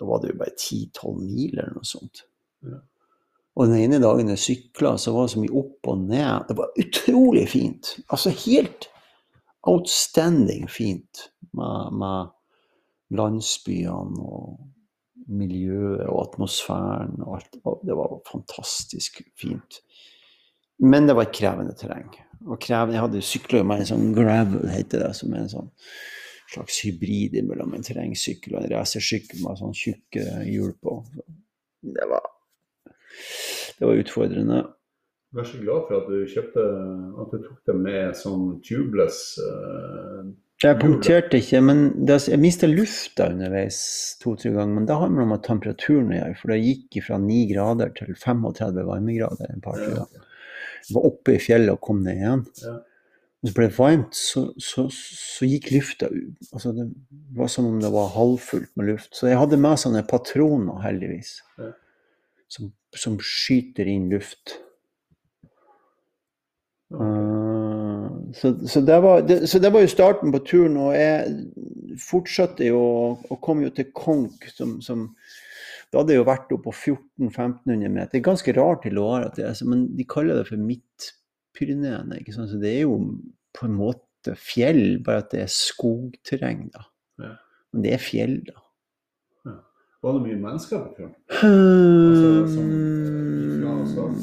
Da 0.00 0.08
var 0.08 0.22
det 0.22 0.32
jo 0.32 0.40
bare 0.40 0.56
10-12 0.56 1.18
mil 1.20 1.58
eller 1.58 1.74
noe 1.76 1.86
sånt. 1.86 2.24
Ja. 2.64 2.80
Og 3.58 3.68
den 3.68 3.82
ene 3.82 4.00
dagen 4.00 4.30
jeg 4.32 4.40
sykla, 4.40 4.94
så 4.96 5.12
var 5.12 5.26
det 5.26 5.34
så 5.34 5.42
mye 5.42 5.58
opp 5.60 5.88
og 5.92 6.04
ned. 6.08 6.46
Det 6.48 6.56
var 6.56 6.80
utrolig 6.80 7.44
fint. 7.52 7.92
Altså 8.08 8.32
helt 8.46 8.88
outstanding 9.68 10.64
fint 10.70 11.26
med, 11.52 11.98
med 12.00 12.30
landsbyene 13.18 14.24
og 14.24 14.54
miljøet 15.30 16.06
og 16.08 16.22
atmosfæren 16.24 17.20
og 17.26 17.36
alt. 17.36 17.60
Det 17.86 17.98
var 17.98 18.16
fantastisk 18.30 19.20
fint. 19.38 19.82
Men 20.80 21.08
det 21.08 21.18
var 21.18 21.28
et 21.28 21.36
krevende 21.36 21.76
terreng. 21.76 22.08
Og 22.46 22.56
krevende, 22.62 22.96
jeg 22.96 23.04
hadde 23.04 23.26
sykla 23.26 23.60
med 23.66 23.82
en 23.82 23.90
sånn 23.90 24.14
gravel, 24.16 24.64
heter 24.72 25.04
det, 25.04 25.12
som 25.18 25.34
er 25.34 25.44
en 25.44 25.52
sånn 25.52 25.70
slags 26.54 26.80
hybrid 26.84 27.38
mellom 27.46 27.74
en 27.76 27.86
terrengsykkel 27.86 28.56
og 28.56 28.64
en 28.64 28.72
racersykkel 28.74 29.42
med 29.44 29.60
sånn 29.60 29.76
tjukke 29.76 30.26
hjul 30.48 30.74
på. 30.82 30.98
Det 31.80 32.06
var, 32.10 32.28
det 33.78 33.88
var 33.88 34.02
utfordrende. 34.02 34.60
Er 35.38 35.46
så 35.46 35.60
glad 35.62 35.84
for 35.86 35.94
at 36.00 36.08
du 36.10 36.26
kjøpte 36.26 36.62
At 37.22 37.30
du 37.30 37.42
tok 37.44 37.58
det 37.68 37.74
med 37.78 38.16
sånn 38.18 38.56
tubeless 38.66 39.20
uh, 39.38 40.24
Jeg 40.64 40.78
punkterte 40.80 41.38
ikke, 41.38 41.60
men 41.62 41.84
det, 42.08 42.16
jeg 42.26 42.40
mista 42.42 42.66
lufta 42.66 43.28
underveis 43.30 43.78
to-tre 44.20 44.50
ganger. 44.56 44.74
Men 44.74 44.88
det 44.90 44.98
handler 44.98 45.28
om 45.28 45.36
at 45.36 45.46
temperaturen 45.46 46.10
å 46.10 46.18
gjøre, 46.18 46.34
for 46.40 46.52
det 46.52 46.58
gikk 46.64 46.98
fra 47.06 47.20
9 47.22 47.38
grader 47.52 47.94
til 47.96 48.10
35 48.12 48.82
varmegrader 48.90 49.54
en 49.54 49.64
par 49.64 49.78
ja, 49.78 49.86
turer. 49.86 50.26
Jeg 50.82 50.98
var 50.98 51.08
oppe 51.12 51.36
i 51.36 51.40
fjellet 51.40 51.72
og 51.78 51.80
kom 51.86 52.02
ned 52.04 52.18
igjen. 52.18 52.44
Ja. 52.66 52.74
Så 53.40 53.54
ble 53.56 53.70
det 53.70 53.76
varmt, 53.78 54.16
så, 54.16 54.42
så, 54.60 54.82
så 54.92 55.46
gikk 55.48 55.70
lufta 55.72 56.10
ut. 56.12 56.48
Altså, 56.52 56.74
det 56.76 56.90
var 57.38 57.48
som 57.48 57.68
om 57.70 57.78
det 57.80 57.88
var 57.92 58.10
halvfullt 58.12 58.74
med 58.76 58.90
luft. 58.90 59.14
Så 59.16 59.30
jeg 59.30 59.38
hadde 59.40 59.56
med 59.60 59.80
sånne 59.80 60.02
patroner, 60.08 60.82
heldigvis, 60.84 61.38
Ja. 61.56 61.70
som, 62.52 62.72
som 62.92 63.16
skyter 63.24 63.88
inn 63.88 64.10
luft. 64.12 64.58
Eh, 66.92 68.08
så, 68.34 68.52
så, 68.68 68.80
det 68.80 68.98
var, 69.00 69.22
det, 69.24 69.46
så 69.48 69.58
det 69.58 69.70
var 69.72 69.86
jo 69.86 69.92
starten 69.94 70.34
på 70.34 70.42
turen, 70.44 70.76
og 70.76 70.92
jeg 70.98 71.96
fortsatte 72.02 72.66
jo 72.68 72.82
og 73.16 73.40
kom 73.44 73.62
jo 73.64 73.70
til 73.74 73.88
Konk, 73.96 74.50
som, 74.52 74.80
som 74.84 75.08
Da 75.90 75.98
hadde 75.98 76.14
jeg 76.14 76.20
jo 76.20 76.26
vært 76.28 76.52
oppe 76.54 76.68
på 76.68 76.94
1400-1500 77.26 77.88
meter. 77.90 78.10
Det 78.12 78.20
er 78.20 78.28
ganske 78.28 78.52
rart 78.54 78.84
i 78.86 78.92
Loire, 78.94 79.32
det 79.34 79.48
men 79.66 79.88
de 79.98 80.04
kaller 80.06 80.38
det 80.38 80.44
for 80.46 80.60
Midt-Pyreneene. 81.50 82.18
ikke 82.18 82.32
sant? 82.32 82.50
Så 82.50 82.58
det 82.58 82.76
er 82.76 82.82
jo 82.82 82.96
på 83.56 83.66
en 83.66 83.76
måte 83.76 84.34
fjell, 84.36 85.02
bare 85.04 85.24
at 85.24 85.30
det 85.32 85.42
er 85.42 85.52
skogterreng, 85.52 86.70
da. 86.74 86.84
Ja. 87.18 87.36
Men 87.72 87.82
det 87.84 87.94
er 87.94 87.98
fjell, 87.98 88.44
da. 88.46 88.56
Var 90.00 90.14
det 90.16 90.20
mye 90.24 90.36
mennesker 90.40 90.78
på 90.80 90.94
turen? 90.96 91.14
Altså, 93.68 93.90
som. 93.92 94.14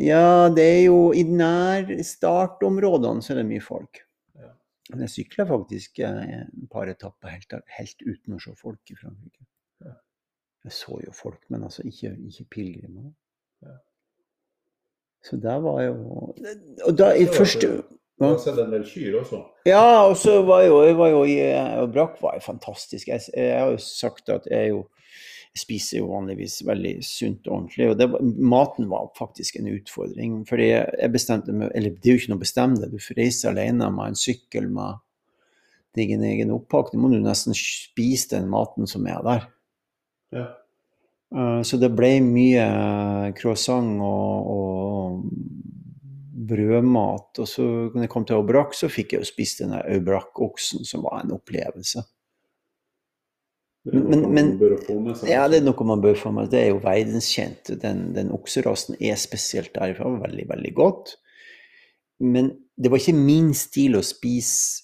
Ja, 0.00 0.48
det 0.48 0.64
er 0.64 0.82
jo 0.86 1.10
I 1.12 1.26
nær 1.28 1.90
startområdene 2.06 3.20
så 3.20 3.34
er 3.34 3.42
det 3.42 3.50
mye 3.50 3.60
folk. 3.60 4.00
Ja. 4.38 4.54
Men 4.88 5.04
jeg 5.04 5.12
sykla 5.12 5.44
faktisk 5.50 6.00
eh, 6.00 6.22
et 6.38 6.70
par 6.72 6.88
etapper 6.88 7.34
helt, 7.34 7.52
helt 7.76 8.06
uten 8.06 8.38
å 8.38 8.40
se 8.40 8.54
folk 8.56 8.94
i 8.94 8.96
Frankrike. 8.96 9.44
Ja. 9.84 9.92
Jeg 10.64 10.76
så 10.78 11.02
jo 11.04 11.12
folk, 11.12 11.42
men 11.52 11.66
altså 11.68 11.84
ikke, 11.84 12.14
ikke 12.30 12.48
pilegrimer. 12.56 13.12
Ja. 13.66 13.76
Så 15.28 15.36
der 15.36 15.60
var 15.60 15.82
jo 15.84 15.94
Og 16.86 16.92
da 16.98 17.12
i 17.12 17.26
første 17.28 17.82
Du 18.18 18.24
har 18.24 18.38
sett 18.42 18.58
en 18.58 18.72
del 18.72 18.84
kyr 18.88 19.20
også? 19.20 19.42
ja, 19.68 20.02
og 20.08 20.16
så 20.18 20.40
var 20.42 20.64
jo, 20.66 20.80
jeg 20.82 20.96
var 20.98 21.10
jo 21.12 21.24
i 21.28 21.36
og 21.78 21.92
Brakk 21.94 22.16
var 22.22 22.38
jo 22.38 22.40
fantastisk. 22.42 23.08
Jeg, 23.08 23.20
jeg 23.36 23.60
har 23.60 23.70
jo 23.70 23.82
sagt 23.82 24.32
at 24.34 24.48
jeg 24.50 24.72
jo 24.72 24.86
jeg 25.54 25.62
spiser 25.62 25.98
jo 25.98 26.10
vanligvis 26.10 26.60
veldig 26.66 26.92
sunt 27.02 27.46
og 27.48 27.54
ordentlig. 27.54 27.86
Og 27.90 27.98
det, 27.98 28.06
maten 28.38 28.88
var 28.90 29.08
faktisk 29.18 29.56
en 29.58 29.70
utfordring. 29.72 30.34
Fordi 30.46 30.68
jeg 30.68 31.12
bestemte 31.14 31.54
meg 31.56 31.72
Eller 31.74 31.94
det 31.96 32.10
er 32.10 32.14
jo 32.14 32.20
ikke 32.20 32.32
noe 32.34 32.38
å 32.38 32.44
bestemme 32.44 32.78
det. 32.78 32.90
Du 32.92 32.98
får 33.02 33.18
reise 33.18 33.48
alene 33.48 33.88
med 33.90 34.12
en 34.12 34.18
sykkel 34.18 34.68
med 34.70 35.00
din 35.98 36.22
egen 36.22 36.52
oppakning. 36.54 37.02
Må 37.02 37.10
du 37.10 37.18
nesten 37.24 37.56
spise 37.58 38.36
den 38.36 38.50
maten 38.52 38.86
som 38.86 39.06
er 39.08 39.24
der. 39.26 39.48
Ja. 40.36 40.46
Eh, 41.36 41.62
Så 41.62 41.76
det 41.76 41.90
ble 41.96 42.20
mye 42.24 43.32
croissant 43.36 44.00
og, 44.00 44.52
og 44.52 45.24
brødmat. 46.48 47.38
Og 47.42 47.48
så 47.48 47.64
når 47.94 48.06
jeg 48.06 48.12
kom 48.12 48.24
til 48.24 48.38
Aubrac, 48.38 48.76
så 48.78 48.88
fikk 48.88 49.12
jeg 49.12 49.20
jo 49.24 49.28
spist 49.28 49.60
den 49.62 49.74
der 49.76 49.84
Aubrac-oksen, 49.96 50.84
som 50.88 51.02
var 51.04 51.22
en 51.24 51.34
opplevelse. 51.36 52.04
Det 53.84 53.94
Men- 53.94 54.34
men- 54.34 55.14
seg. 55.16 55.28
Ja, 55.30 55.48
det 55.48 55.60
er 55.62 55.64
noe 55.64 55.84
man 55.86 56.00
bør 56.02 56.14
få 56.14 56.30
med. 56.32 56.50
Det 56.50 56.60
er 56.60 56.68
jo 56.68 56.80
verdenskjent. 56.82 57.80
Den, 57.80 58.12
den 58.14 58.30
okserasen 58.32 58.96
er 59.00 59.14
spesielt 59.16 59.72
derfra. 59.74 60.10
Veldig, 60.20 60.48
veldig 60.48 60.74
godt. 60.74 61.16
Men 62.20 62.50
det 62.76 62.90
var 62.90 62.98
ikke 62.98 63.14
min 63.14 63.54
stil 63.54 63.94
å 63.96 64.02
spise 64.02 64.82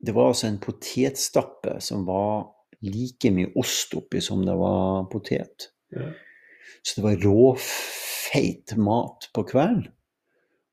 Det 0.00 0.14
var 0.14 0.28
altså 0.28 0.46
en 0.46 0.58
potetstappe 0.62 1.80
som 1.82 2.04
var 2.06 2.44
like 2.86 3.30
mye 3.34 3.50
ost 3.58 3.94
oppi 3.98 4.22
som 4.24 4.44
det 4.46 4.54
var 4.58 5.06
potet. 5.12 5.70
Ja. 5.94 6.10
Så 6.82 6.98
det 6.98 7.06
var 7.06 7.22
råfeit 7.24 8.76
mat 8.78 9.30
på 9.34 9.44
kvelden. 9.48 9.88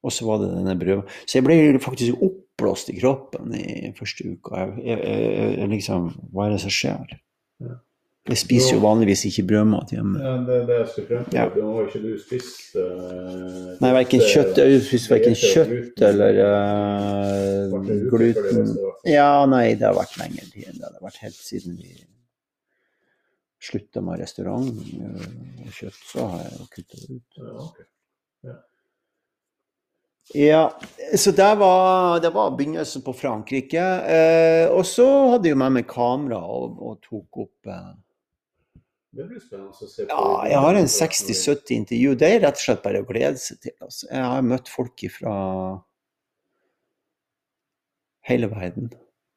Og 0.05 0.13
så 0.13 0.27
var 0.27 0.43
det 0.43 0.51
denne 0.53 0.75
brød... 0.77 1.07
Så 1.25 1.39
jeg 1.39 1.45
ble 1.47 1.79
faktisk 1.81 2.21
oppblåst 2.21 2.91
i 2.93 2.99
kroppen 2.99 3.55
i 3.57 3.89
første 3.97 4.27
uka. 4.35 4.59
Jeg, 4.61 4.75
jeg, 4.85 4.99
jeg, 5.01 5.53
jeg 5.57 5.71
liksom 5.71 6.11
Hva 6.29 6.45
er 6.45 6.53
det 6.53 6.61
som 6.61 6.73
skjer? 6.73 7.15
Ja. 7.65 7.79
Jeg 8.25 8.39
spiser 8.41 8.73
jo 8.73 8.81
vanligvis 8.81 9.21
ikke 9.29 9.43
brødmat 9.51 9.91
hjemme. 9.93 10.17
Ja, 10.17 10.31
det 10.47 10.55
er 10.55 10.63
det 10.65 10.77
jeg 10.79 10.87
skulle 10.93 11.07
frem 11.11 11.25
til. 11.27 11.37
Ja. 11.37 11.43
Nå 11.53 11.73
har 11.75 11.89
ikke 11.91 12.01
du 12.01 12.15
spist 12.17 12.79
uh, 12.79 13.75
Nei, 13.83 13.91
verken 13.99 14.23
kjøtt, 14.25 14.57
jeg 14.63 14.81
spiser 14.87 15.13
verken 15.13 15.37
kjøtt 15.37 16.03
eller 16.09 16.41
uh, 16.41 17.77
gluten. 18.09 18.73
Ja, 19.05 19.29
nei, 19.49 19.67
det 19.77 19.85
har 19.85 19.97
vært 19.99 20.17
lenger 20.23 20.49
tid 20.49 20.71
enn 20.71 20.79
det. 20.79 20.89
Det 20.89 20.97
har 20.97 21.05
vært 21.05 21.21
helt 21.21 21.37
siden 21.37 21.77
vi 21.77 21.93
slutta 23.65 24.01
med 24.05 24.21
restaurant 24.21 24.69
øh, 24.69 25.27
og 25.65 25.73
kjøtt, 25.73 26.01
så 26.11 26.25
har 26.29 26.43
jeg 26.45 26.57
jo 26.59 26.65
kutta 26.75 27.01
det 27.01 27.19
ut. 27.19 27.43
Ja, 30.33 30.63
så 31.17 31.31
det 31.37 31.51
var, 31.61 32.19
det 32.19 32.31
var 32.33 32.55
begynnelsen 32.57 33.03
på 33.05 33.13
Frankrike. 33.13 33.83
Eh, 34.09 34.65
og 34.73 34.81
så 34.89 35.05
hadde 35.35 35.51
jeg 35.51 35.57
med 35.61 35.75
meg 35.77 35.85
kamera 35.89 36.39
og, 36.41 36.79
og 36.81 36.97
tok 37.05 37.43
opp 37.45 37.69
eh, 37.69 37.91
Det 39.15 39.25
blir 39.29 39.39
spennende 39.39 39.71
å 39.71 39.87
se 39.87 40.03
på. 40.03 40.09
Ja, 40.11 40.31
jeg 40.51 40.61
har 40.65 40.77
en 40.79 40.89
60-70 40.91 41.75
intervju. 41.77 42.15
Det 42.19 42.31
er 42.33 42.41
rett 42.43 42.57
og 42.59 42.63
slett 42.65 42.81
bare 42.83 42.99
å 43.03 43.07
glede 43.07 43.39
seg 43.39 43.61
til. 43.63 43.75
Altså. 43.79 44.09
Jeg 44.09 44.25
har 44.33 44.49
møtt 44.49 44.71
folk 44.71 45.05
fra 45.13 45.35
hele 48.27 48.49
verden. 48.51 48.91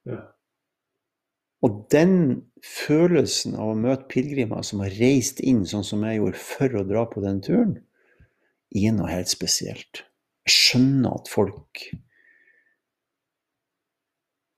Ja. 0.08 0.24
Og 1.62 1.78
den 1.94 2.16
følelsen 2.64 3.54
av 3.58 3.72
å 3.72 3.78
møte 3.78 4.08
pilegrimer 4.10 4.66
som 4.66 4.82
har 4.82 4.94
reist 4.98 5.42
inn 5.46 5.64
sånn 5.66 5.86
som 5.86 6.02
jeg 6.06 6.20
gjorde 6.20 6.42
for 6.42 6.78
å 6.78 6.84
dra 6.86 7.06
på 7.10 7.22
den 7.22 7.40
turen, 7.44 7.78
er 8.74 8.92
noe 8.94 9.10
helt 9.10 9.30
spesielt. 9.30 10.04
Jeg 10.48 10.54
skjønner 10.54 11.18
at 11.20 11.30
folk 11.30 11.86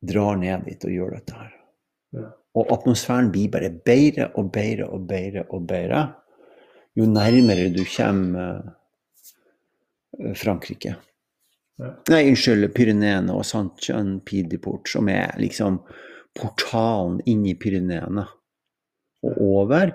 drar 0.01 0.41
ned 0.41 0.65
dit 0.69 0.89
og 0.89 0.97
gjør 0.97 1.17
dette 1.19 1.37
her. 1.37 1.57
Og 2.59 2.73
atmosfæren 2.75 3.31
blir 3.31 3.51
bare 3.53 3.71
bedre 3.71 4.31
og 4.35 4.51
bedre 4.53 4.89
og 4.91 5.07
bedre 5.09 5.45
og 5.49 5.67
bedre. 5.67 6.01
jo 6.97 7.07
nærmere 7.07 7.71
du 7.71 7.85
kommer 7.97 8.75
eh, 10.19 10.35
Frankrike. 10.35 10.97
Ja. 11.81 11.95
Nei, 12.11 12.25
unnskyld, 12.29 12.67
Pyreneene 12.75 13.33
og 13.33 13.47
Saint-Jean-Pied-de-Port, 13.47 14.91
som 14.91 15.09
er 15.09 15.33
liksom 15.41 15.79
portalen 16.37 17.21
inn 17.31 17.47
i 17.47 17.55
Pyreneene. 17.57 18.27
Og 19.25 19.39
over, 19.45 19.95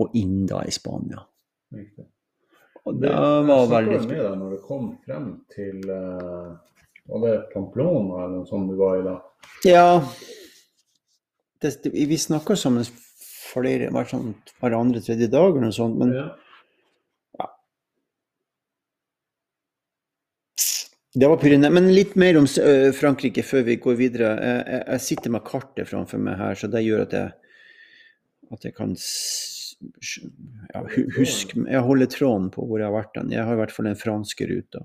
og 0.00 0.16
inn 0.18 0.42
da 0.48 0.62
i 0.66 0.74
Spania. 0.74 1.22
Riktig. 1.72 2.08
Og 2.82 2.98
Det, 2.98 3.08
det 3.08 3.14
jeg 3.14 3.48
var 3.48 3.66
veldig 3.70 3.98
med 4.08 4.18
deg 4.18 4.38
når 4.40 4.54
du 4.56 4.62
kom 4.66 4.86
frem 5.06 5.26
til 5.54 5.84
eh, 5.86 6.48
Var 7.12 7.20
det 7.22 7.34
Pamplona 7.52 8.24
eller 8.24 8.40
noe 8.40 8.48
sånt 8.48 8.72
du 8.72 8.74
var 8.80 8.96
i 8.98 9.04
da? 9.06 9.12
Ja. 9.68 9.86
Det, 11.62 11.92
vi 11.94 12.18
snakka 12.18 12.56
sammen 12.58 12.86
flere, 13.52 13.90
hver, 13.94 14.08
sånn, 14.10 14.32
hver 14.60 14.74
andre, 14.78 15.02
tredje 15.04 15.28
dag 15.30 15.50
eller 15.52 15.68
noe 15.68 15.76
sånt, 15.76 15.98
men 16.00 16.14
Ja. 16.16 16.30
det 21.14 21.28
var 21.28 21.36
pyrene. 21.36 21.70
Men 21.70 21.92
litt 21.94 22.14
mer 22.16 22.38
om 22.40 22.46
Frankrike 22.96 23.44
før 23.44 23.66
vi 23.68 23.76
går 23.76 23.96
videre. 23.98 24.32
Jeg, 24.40 24.84
jeg, 24.86 25.00
sitter 25.06 25.34
med 25.34 25.44
kartet 25.44 25.90
framfor 25.90 26.22
meg 26.22 26.38
her, 26.40 26.56
så 26.56 26.70
det 26.72 26.84
gjør 26.86 27.04
at 27.04 27.16
jeg, 27.18 27.32
at 28.52 28.64
jeg 28.64 28.76
kan 28.76 28.94
ja, 30.72 30.82
husk, 31.18 31.54
Jeg 31.56 31.84
holder 31.84 32.10
tråden 32.10 32.48
på 32.54 32.64
hvor 32.64 32.80
jeg 32.80 32.88
har 32.88 32.96
vært. 32.96 33.14
Den. 33.18 33.34
Jeg 33.34 33.44
har 33.44 33.58
i 33.58 33.60
hvert 33.60 33.74
fall 33.74 33.90
den 33.90 34.00
franske 34.00 34.48
ruta. 34.48 34.82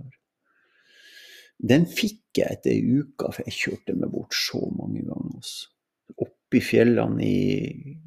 Den 1.58 1.88
fikk 1.90 2.38
jeg 2.38 2.60
etter 2.60 2.76
ei 2.76 3.00
uke, 3.00 3.32
for 3.32 3.48
jeg 3.48 3.58
kjørte 3.58 3.96
meg 3.98 4.12
bort 4.14 4.36
så 4.36 4.62
mange 4.76 5.02
ganger. 5.08 5.40
Altså. 5.40 5.72
Oppi 6.48 6.62
fjellene 6.64 7.24
i 7.28 7.98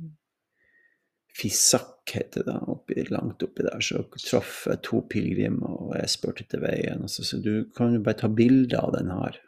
Fisak 1.40 2.10
heter 2.12 2.44
det, 2.44 2.56
oppi, 2.72 3.04
langt 3.08 3.42
oppi 3.44 3.64
der, 3.64 3.80
så 3.84 4.02
traff 4.18 4.64
jeg 4.68 4.80
to 4.84 5.02
pilegrimer, 5.08 5.76
og 5.86 5.92
jeg 5.96 6.10
spurte 6.10 6.44
etter 6.44 6.62
veien. 6.64 7.04
Og 7.06 7.12
så 7.12 7.38
du 7.40 7.68
kan 7.76 7.94
jo 7.94 8.02
bare 8.04 8.18
ta 8.22 8.30
bilde 8.32 8.80
av 8.80 8.94
den 8.96 9.12
her. 9.14 9.38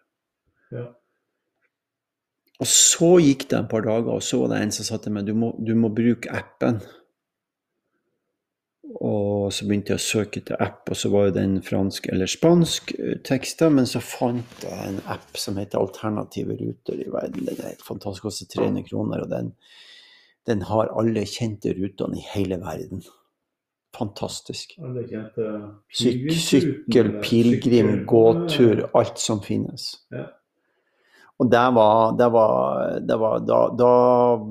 Ja. 0.73 0.87
Og 2.63 2.69
så 2.71 3.17
gikk 3.25 3.49
det 3.51 3.59
en 3.59 3.71
par 3.71 3.85
dager, 3.85 4.13
og 4.15 4.23
så 4.23 4.45
var 4.45 4.53
det 4.53 4.61
en 4.63 4.75
som 4.77 4.87
sa 4.87 5.01
til 5.03 5.17
meg 5.17 5.27
du 5.27 5.35
må, 5.35 5.51
du 5.59 5.75
må 5.79 5.91
bruke 5.93 6.31
appen. 6.31 6.79
Og 9.01 9.53
så 9.55 9.67
begynte 9.67 9.95
jeg 9.95 10.01
å 10.01 10.05
søke 10.05 10.43
etter 10.43 10.61
app, 10.63 10.91
og 10.91 10.99
så 10.99 11.11
var 11.13 11.29
jo 11.29 11.37
den 11.39 11.55
fransk 11.65 12.09
eller 12.13 12.31
spansk 12.31 12.93
eh, 12.99 13.17
tekster, 13.25 13.73
men 13.73 13.89
så 13.89 14.03
fant 14.05 14.67
jeg 14.67 14.91
en 14.91 15.01
app 15.13 15.39
som 15.41 15.57
heter 15.61 15.81
Alternative 15.81 16.57
ruter 16.59 17.01
i 17.01 17.09
verden. 17.13 17.47
Den 17.49 17.57
er 17.57 17.73
helt 17.73 17.87
fantastisk, 17.87 18.29
koster 18.29 18.51
300 18.53 18.85
kroner, 18.91 19.25
og 19.25 19.33
den, 19.33 19.55
den 20.51 20.67
har 20.69 20.93
alle 20.99 21.25
kjente 21.29 21.73
rutene 21.79 22.21
i 22.21 22.27
hele 22.35 22.61
verden. 22.63 23.05
Fantastisk. 23.97 24.77
Syk, 25.93 26.29
sykkel, 26.33 27.11
pilegrim, 27.25 28.07
gåtur, 28.09 28.87
alt 28.97 29.21
som 29.21 29.43
finnes. 29.45 29.91
Ja. 30.13 30.31
Og 31.43 31.51
det 31.51 31.63
var, 31.75 32.13
det 32.17 32.29
var, 32.33 33.01
det 33.03 33.17
var 33.19 33.41
da, 33.45 33.59
da 33.75 33.95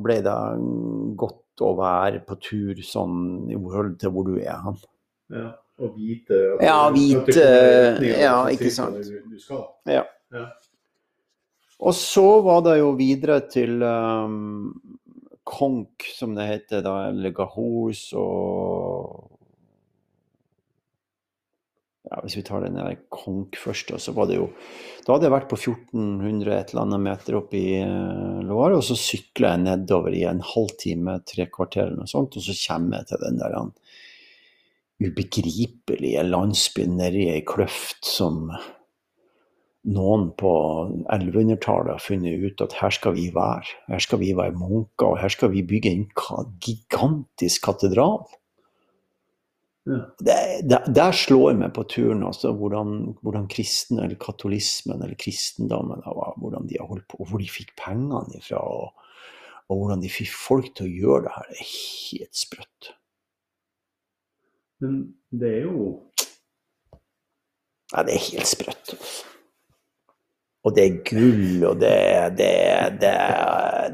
ble 0.04 0.18
det 0.26 0.38
godt 1.20 1.41
å 1.66 1.74
være 1.80 2.22
på 2.28 2.38
tur 2.44 2.82
sånn 2.86 3.50
i 3.52 3.58
forhold 3.58 3.98
til 4.02 4.14
hvor 4.14 4.28
du 4.30 4.38
er 4.40 4.58
hen. 4.66 4.80
Ja, 5.32 5.50
og 5.82 5.94
vite 5.98 6.40
og, 6.54 6.64
Ja, 6.66 6.80
vite, 6.94 7.46
ja, 8.10 8.36
ikke 8.52 8.72
sant. 8.74 9.00
Du, 9.08 9.38
du. 9.38 9.62
Ja. 9.90 10.04
Ja. 10.32 10.48
Og 11.82 11.96
så 11.98 12.28
var 12.46 12.62
det 12.68 12.78
jo 12.78 12.92
videre 13.00 13.40
til 13.50 13.82
um, 13.82 14.74
Konk, 15.48 16.06
som 16.14 16.36
det 16.38 16.46
heter, 16.50 16.84
da, 16.86 17.08
eller 17.10 17.34
Gahos 17.36 18.12
og 18.18 19.31
ja, 22.12 22.20
Hvis 22.26 22.38
vi 22.38 22.44
tar 22.46 22.66
den 22.66 22.76
der 22.80 23.00
Konk 23.10 23.58
først, 23.60 23.94
så 24.04 24.14
var 24.16 24.28
det 24.30 24.38
jo 24.38 24.50
Da 25.06 25.16
hadde 25.16 25.30
jeg 25.30 25.34
vært 25.34 25.50
på 25.52 25.60
1400 25.60 26.58
et 26.58 26.74
eller 26.74 26.84
annet 26.84 27.06
meter 27.08 27.40
oppe 27.40 27.58
i 27.58 27.80
uh, 27.82 28.42
Loire, 28.46 28.78
og 28.78 28.86
så 28.86 28.98
sykla 29.00 29.56
jeg 29.56 29.64
nedover 29.64 30.14
i 30.14 30.26
en 30.30 30.44
halvtime, 30.46 31.22
tre 31.26 31.48
kvarter 31.50 31.88
eller 31.88 32.04
noe 32.04 32.12
sånt, 32.12 32.38
og 32.38 32.46
så 32.46 32.58
kommer 32.68 33.02
jeg 33.02 33.12
til 33.12 33.24
den 33.26 33.40
der 33.42 33.58
den 33.58 33.74
ubegripelige 35.02 36.22
landsbyen 36.28 37.00
nedi 37.00 37.26
ei 37.32 37.42
kløft 37.48 38.06
som 38.06 38.52
noen 39.90 40.28
på 40.38 40.52
1100-tallet 41.10 41.96
har 41.96 42.04
funnet 42.04 42.44
ut 42.46 42.62
at 42.62 42.76
her 42.78 42.94
skal 42.94 43.16
vi 43.16 43.32
være. 43.34 43.66
Her 43.90 44.04
skal 44.04 44.22
vi 44.22 44.36
være 44.38 44.54
munker, 44.54 45.08
og 45.08 45.20
her 45.24 45.34
skal 45.34 45.50
vi 45.56 45.66
bygge 45.66 45.96
en 45.96 46.06
gigantisk 46.62 47.66
katedral. 47.66 48.28
Det, 49.86 50.36
det, 50.70 50.78
der 50.94 51.16
slår 51.16 51.56
meg 51.58 51.72
på 51.74 51.84
turen 51.90 52.22
altså, 52.28 52.52
hvordan, 52.54 53.16
hvordan 53.26 53.48
kristne, 53.50 54.04
eller 54.06 54.20
katolismen, 54.22 55.02
eller 55.02 55.18
kristendommen, 55.18 56.04
hvordan 56.06 56.68
de 56.70 56.78
har 56.78 56.90
holdt 56.92 57.08
på, 57.10 57.18
og 57.24 57.32
hvor 57.32 57.42
de 57.42 57.50
fikk 57.50 57.74
pengene 57.82 58.38
ifra, 58.38 58.62
og, 58.62 58.94
og 59.72 59.80
hvordan 59.80 60.04
de 60.04 60.12
fikk 60.14 60.30
folk 60.38 60.70
til 60.78 60.86
å 60.86 60.94
gjøre 61.00 61.24
det 61.26 61.34
her. 61.38 61.50
Det 61.50 61.66
er 61.66 61.74
helt 61.74 62.42
sprøtt. 62.44 62.92
Men 64.82 65.02
det 65.30 65.58
er 65.58 65.68
jo 65.70 65.90
Nei, 67.92 68.06
det 68.08 68.14
er 68.14 68.22
helt 68.24 68.48
sprøtt. 68.48 68.94
Altså. 68.96 69.32
Og 70.64 70.76
det 70.78 70.84
er 70.86 71.00
gull, 71.10 71.64
og 71.66 71.80
det, 71.82 71.96
det, 72.38 72.54
det, 73.02 73.12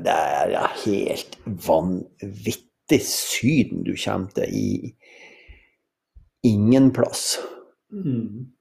det 0.04 0.13
er 0.13 0.76
helt 0.84 1.38
vanvittig 1.65 3.00
Syden 3.08 3.82
du 3.88 3.93
kommer 3.97 4.36
til 4.36 4.54
i 4.54 4.69
ingen 6.43 6.91
plass. 6.93 7.39
mm. 7.91 8.54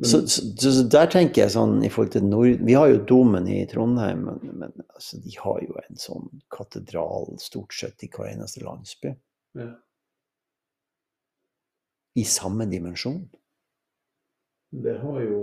Men, 0.00 0.04
Så, 0.08 0.20
så, 0.28 0.70
så 0.72 0.82
der 0.88 1.10
tenker 1.12 1.42
jeg 1.42 1.52
sånn 1.52 1.82
i 1.84 1.90
forhold 1.92 2.12
til 2.14 2.22
Nord... 2.24 2.62
Vi 2.64 2.72
har 2.78 2.88
jo 2.88 3.02
Domen 3.04 3.48
i 3.52 3.58
Trondheim, 3.68 4.22
men, 4.24 4.38
men 4.62 4.84
altså, 4.94 5.18
de 5.20 5.34
har 5.36 5.58
jo 5.60 5.74
en 5.82 5.98
sånn 6.00 6.30
katedral 6.48 7.34
stort 7.42 7.74
sett 7.76 8.06
i 8.06 8.08
hver 8.08 8.30
eneste 8.30 8.62
landsby. 8.64 9.12
ja. 9.60 9.74
I 12.18 12.24
samme 12.26 12.64
dimensjon. 12.66 13.20
Det 14.70 14.96
har 15.02 15.20
jo 15.22 15.42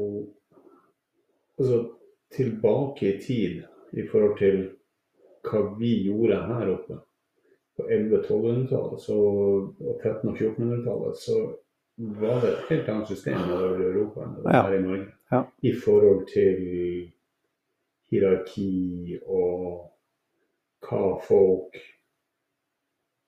Altså, 1.58 1.78
tilbake 2.36 3.08
i 3.08 3.21
tid 3.21 3.62
i 3.97 4.04
forhold 4.12 4.36
til 4.38 4.58
hva 5.47 5.62
vi 5.80 5.93
gjorde 6.06 6.41
her 6.50 6.69
oppe 6.73 6.97
på 7.77 7.85
1100-1200-tallet 7.85 9.09
og 9.13 9.73
1300- 10.01 10.31
og 10.31 10.37
1400-tallet, 10.37 11.17
så 11.21 11.37
var 11.97 12.41
det 12.41 12.49
et 12.53 12.65
helt 12.69 12.89
annet 12.89 13.07
system 13.07 13.37
over 13.51 13.77
i 13.81 13.85
Europa 13.91 14.23
enn 14.23 14.33
det 14.35 14.43
var 14.45 14.67
her 14.67 14.73
i 14.77 14.81
Norge. 14.81 15.05
Ja. 15.31 15.43
I 15.61 15.73
forhold 15.83 16.25
til 16.31 16.57
hierarki 18.09 19.17
og 19.25 19.87
hva 20.87 21.03
folk 21.25 21.79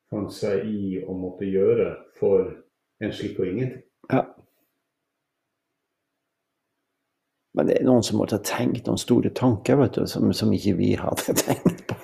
fant 0.09 0.33
seg 0.33 0.65
i 0.69 0.99
å 1.01 1.15
måtte 1.17 1.49
gjøre 1.49 1.91
for 2.19 2.53
en 3.03 3.13
slik 3.13 3.39
og 3.41 3.49
ingenting. 3.49 3.83
Ja. 4.09 4.23
Men 7.57 7.67
det 7.67 7.79
er 7.79 7.85
noen 7.89 8.05
som 8.05 8.21
måtte 8.21 8.37
ha 8.37 8.45
tenkt 8.45 8.87
noen 8.87 9.01
store 9.01 9.33
tanker, 9.35 9.77
vet 9.81 9.97
du, 9.97 10.05
som, 10.07 10.29
som 10.33 10.53
ikke 10.53 10.77
vi 10.79 10.93
hadde 10.97 11.35
tenkt 11.43 11.85
på. 11.89 11.97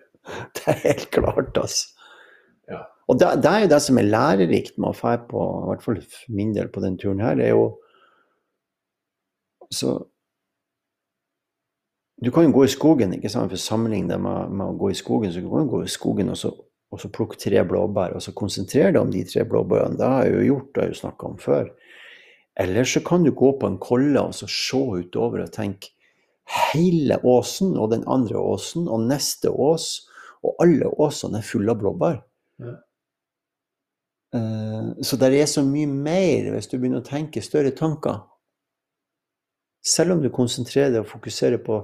det 0.56 0.64
er 0.72 0.80
helt 0.84 1.10
klart, 1.14 1.56
altså. 1.60 1.90
Ja. 2.70 2.80
Og 3.08 3.20
det, 3.20 3.28
det 3.44 3.50
er 3.50 3.64
jo 3.64 3.70
det 3.74 3.80
som 3.84 4.00
er 4.00 4.08
lærerikt 4.08 4.78
med 4.80 4.90
å 4.90 4.96
dra 4.96 5.18
på, 5.28 5.44
i 5.44 5.70
hvert 5.70 5.84
fall 5.84 6.00
for 6.00 6.36
min 6.38 6.54
del 6.56 6.70
på 6.72 6.82
den 6.84 6.96
turen 7.00 7.20
her, 7.24 7.36
det 7.38 7.50
er 7.50 7.56
jo 7.56 7.72
så 9.72 9.96
Du 12.22 12.30
kan 12.30 12.44
jo 12.46 12.52
gå 12.54 12.62
i 12.64 12.70
skogen, 12.70 13.10
ikke 13.16 13.28
sant, 13.28 13.50
for 13.50 13.58
å 13.58 13.60
sammenligne 13.60 14.12
det 14.12 14.20
med, 14.22 14.52
med 14.54 14.70
å 14.70 14.76
gå 14.78 14.92
i 14.92 14.96
skogen, 14.96 15.32
så 15.34 15.42
du 15.42 15.48
kan 15.50 15.64
jo 15.64 15.72
gå 15.72 15.80
i 15.84 15.90
skogen 15.90 16.30
og 16.32 16.38
så, 16.38 16.52
og 16.94 17.00
så 17.02 17.10
plukke 17.12 17.36
tre 17.42 17.64
blåbær, 17.66 18.14
og 18.16 18.22
så 18.22 18.32
konsentrere 18.38 18.92
deg 18.94 19.00
om 19.02 19.10
de 19.12 19.24
tre 19.28 19.42
blåbærene. 19.50 19.98
Det 19.98 20.10
har 20.12 20.28
jeg 20.28 20.36
jo 20.36 20.44
gjort, 20.46 20.68
det 20.70 20.80
har 20.80 20.86
jeg 20.86 20.94
jo 20.94 21.00
snakka 21.00 21.26
om 21.26 21.34
før. 21.42 21.72
Eller 22.64 22.88
så 22.88 23.02
kan 23.04 23.26
du 23.26 23.32
gå 23.34 23.50
på 23.58 23.68
en 23.68 23.80
kolle 23.82 24.22
og 24.22 24.32
så 24.38 24.48
se 24.48 24.80
utover 25.02 25.42
og 25.42 25.52
tenke 25.52 25.90
hele 26.70 27.18
åsen 27.26 27.74
og 27.80 27.90
den 27.92 28.04
andre 28.10 28.38
åsen 28.38 28.86
og 28.86 29.08
neste 29.08 29.50
ås, 29.50 30.06
og 30.44 30.60
alle 30.64 30.90
åsene 31.00 31.40
er 31.40 31.48
fulle 31.48 31.72
av 31.72 31.80
blåbær. 31.80 32.20
Ja. 32.62 32.74
Eh, 34.34 35.02
Så 35.02 35.16
det 35.20 35.32
er 35.32 35.50
så 35.50 35.64
mye 35.66 35.88
mer 35.88 36.52
hvis 36.54 36.70
du 36.70 36.78
begynner 36.78 37.02
å 37.02 37.06
tenke 37.08 37.42
større 37.42 37.74
tanker. 37.76 38.22
Selv 39.84 40.16
om 40.16 40.22
du 40.22 40.30
konsentrerer 40.32 40.92
deg 40.92 41.04
og 41.04 41.12
fokuserer 41.12 41.60
på 41.64 41.82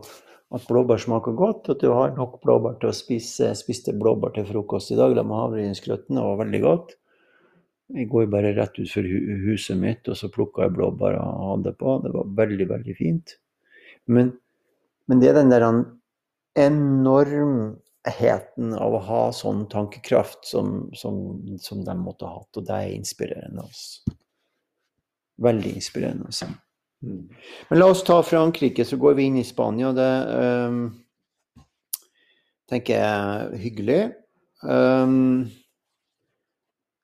at 0.50 0.64
blåbær 0.66 0.98
smaker 0.98 1.36
godt, 1.38 1.68
at 1.70 1.82
du 1.82 1.92
har 1.92 2.16
nok 2.16 2.40
blåbær 2.42 2.78
til 2.80 2.90
å 2.90 2.96
spise. 2.96 3.50
Jeg 3.52 3.60
spiste 3.60 3.94
blåbær 3.94 4.34
til 4.34 4.48
frokost 4.48 4.90
i 4.90 4.98
dag, 4.98 5.14
la 5.14 5.22
med 5.22 5.38
havregrynsgrøten, 5.38 6.16
det 6.16 6.24
var 6.26 6.40
veldig 6.40 6.60
godt. 6.64 6.96
Jeg 7.94 8.08
går 8.10 8.26
bare 8.30 8.54
rett 8.54 8.78
utfor 8.78 9.06
for 9.06 9.36
huset 9.44 9.78
mitt, 9.78 10.08
og 10.08 10.18
så 10.18 10.30
plukka 10.30 10.66
jeg 10.66 10.74
blåbær 10.76 11.18
og 11.18 11.46
hadde 11.52 11.74
på. 11.78 11.96
Det 12.04 12.12
var 12.14 12.34
veldig, 12.38 12.66
veldig 12.70 12.96
fint. 12.98 13.36
Men, 14.10 14.32
men 15.10 15.22
det 15.22 15.30
er 15.30 15.38
den 15.38 15.50
der 15.52 15.66
en 15.66 15.80
enorm 16.58 17.56
heten 18.08 18.72
av 18.74 18.94
å 18.96 19.02
ha 19.04 19.20
sånn 19.36 19.66
tankekraft 19.68 20.46
som, 20.48 20.88
som, 20.96 21.20
som 21.60 21.84
de 21.84 21.96
måtte 22.00 22.28
ha 22.28 22.38
hatt. 22.38 22.56
Og 22.56 22.66
det 22.68 22.76
er 22.76 22.94
inspirerende. 22.96 23.66
Altså. 23.66 24.16
Veldig 25.40 25.74
inspirerende. 25.76 26.30
Altså. 26.32 26.48
Mm. 27.04 27.28
Men 27.68 27.80
la 27.80 27.90
oss 27.92 28.04
ta 28.04 28.20
Frankrike, 28.24 28.84
så 28.84 28.96
går 29.00 29.18
vi 29.18 29.28
inn 29.28 29.38
i 29.40 29.46
Spania. 29.46 29.92
Det 29.96 30.10
um, 30.32 30.80
tenker 32.70 32.96
jeg 32.96 33.04
er 33.04 33.60
hyggelig. 33.60 34.00
Um, 34.62 35.50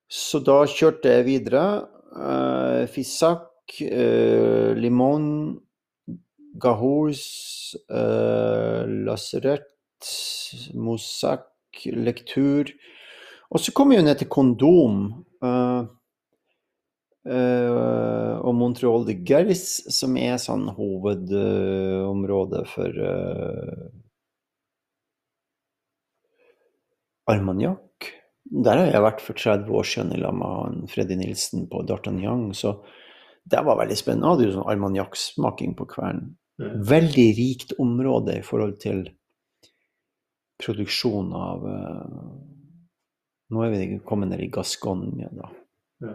så 0.09 0.41
da 0.45 0.63
kjørte 0.71 1.13
jeg 1.19 1.29
videre. 1.29 1.67
Uh, 2.17 2.85
Fisac, 2.89 3.49
uh, 3.85 4.73
Limon, 4.77 5.57
Gahors, 6.57 7.25
uh, 7.93 8.85
Laseret, 9.05 9.76
Mosac, 10.75 11.47
Lektur. 11.93 12.73
Og 13.51 13.63
så 13.63 13.73
kommer 13.73 13.95
vi 13.95 14.01
jo 14.01 14.07
ned 14.09 14.19
til 14.21 14.31
Kondom. 14.33 15.03
Uh, 15.45 15.87
uh, 17.29 18.35
og 18.43 18.57
Montreal 18.59 19.07
de 19.09 19.17
Gerris, 19.27 19.67
som 19.95 20.17
er 20.19 20.41
sånn 20.43 20.67
hovedområde 20.77 22.65
for 22.71 23.01
uh, 23.01 23.87
Armagnac. 27.31 27.83
Der 28.47 28.79
har 28.79 28.93
jeg 28.93 29.03
vært 29.03 29.23
for 29.25 29.39
30 29.39 29.75
år 29.75 29.87
siden 29.91 30.15
i 30.15 30.21
lag 30.23 30.35
med 30.39 30.87
Freddy 30.91 31.17
Nilsen 31.19 31.67
på 31.71 31.83
D'Artagnan, 31.87 32.53
så 32.55 32.77
det 33.47 33.63
var 33.67 33.79
veldig 33.81 33.97
spennende. 33.99 34.27
Jeg 34.27 34.35
hadde 34.35 34.47
jo 34.47 34.55
sånn 34.57 34.71
Armagnac-smaking 34.71 35.75
på 35.79 35.87
kvelden. 35.91 36.35
Veldig 36.89 37.27
rikt 37.37 37.75
område 37.83 38.39
i 38.39 38.45
forhold 38.47 38.79
til 38.83 39.05
produksjon 40.63 41.33
av 41.37 41.67
eh, 41.71 42.17
Nå 43.55 43.61
er 43.63 43.71
vi 43.71 43.99
kommet 44.03 44.33
ned 44.33 44.41
i 44.43 44.49
Gascogne, 44.51 45.29
da. 45.31 45.53
Ja. 46.03 46.15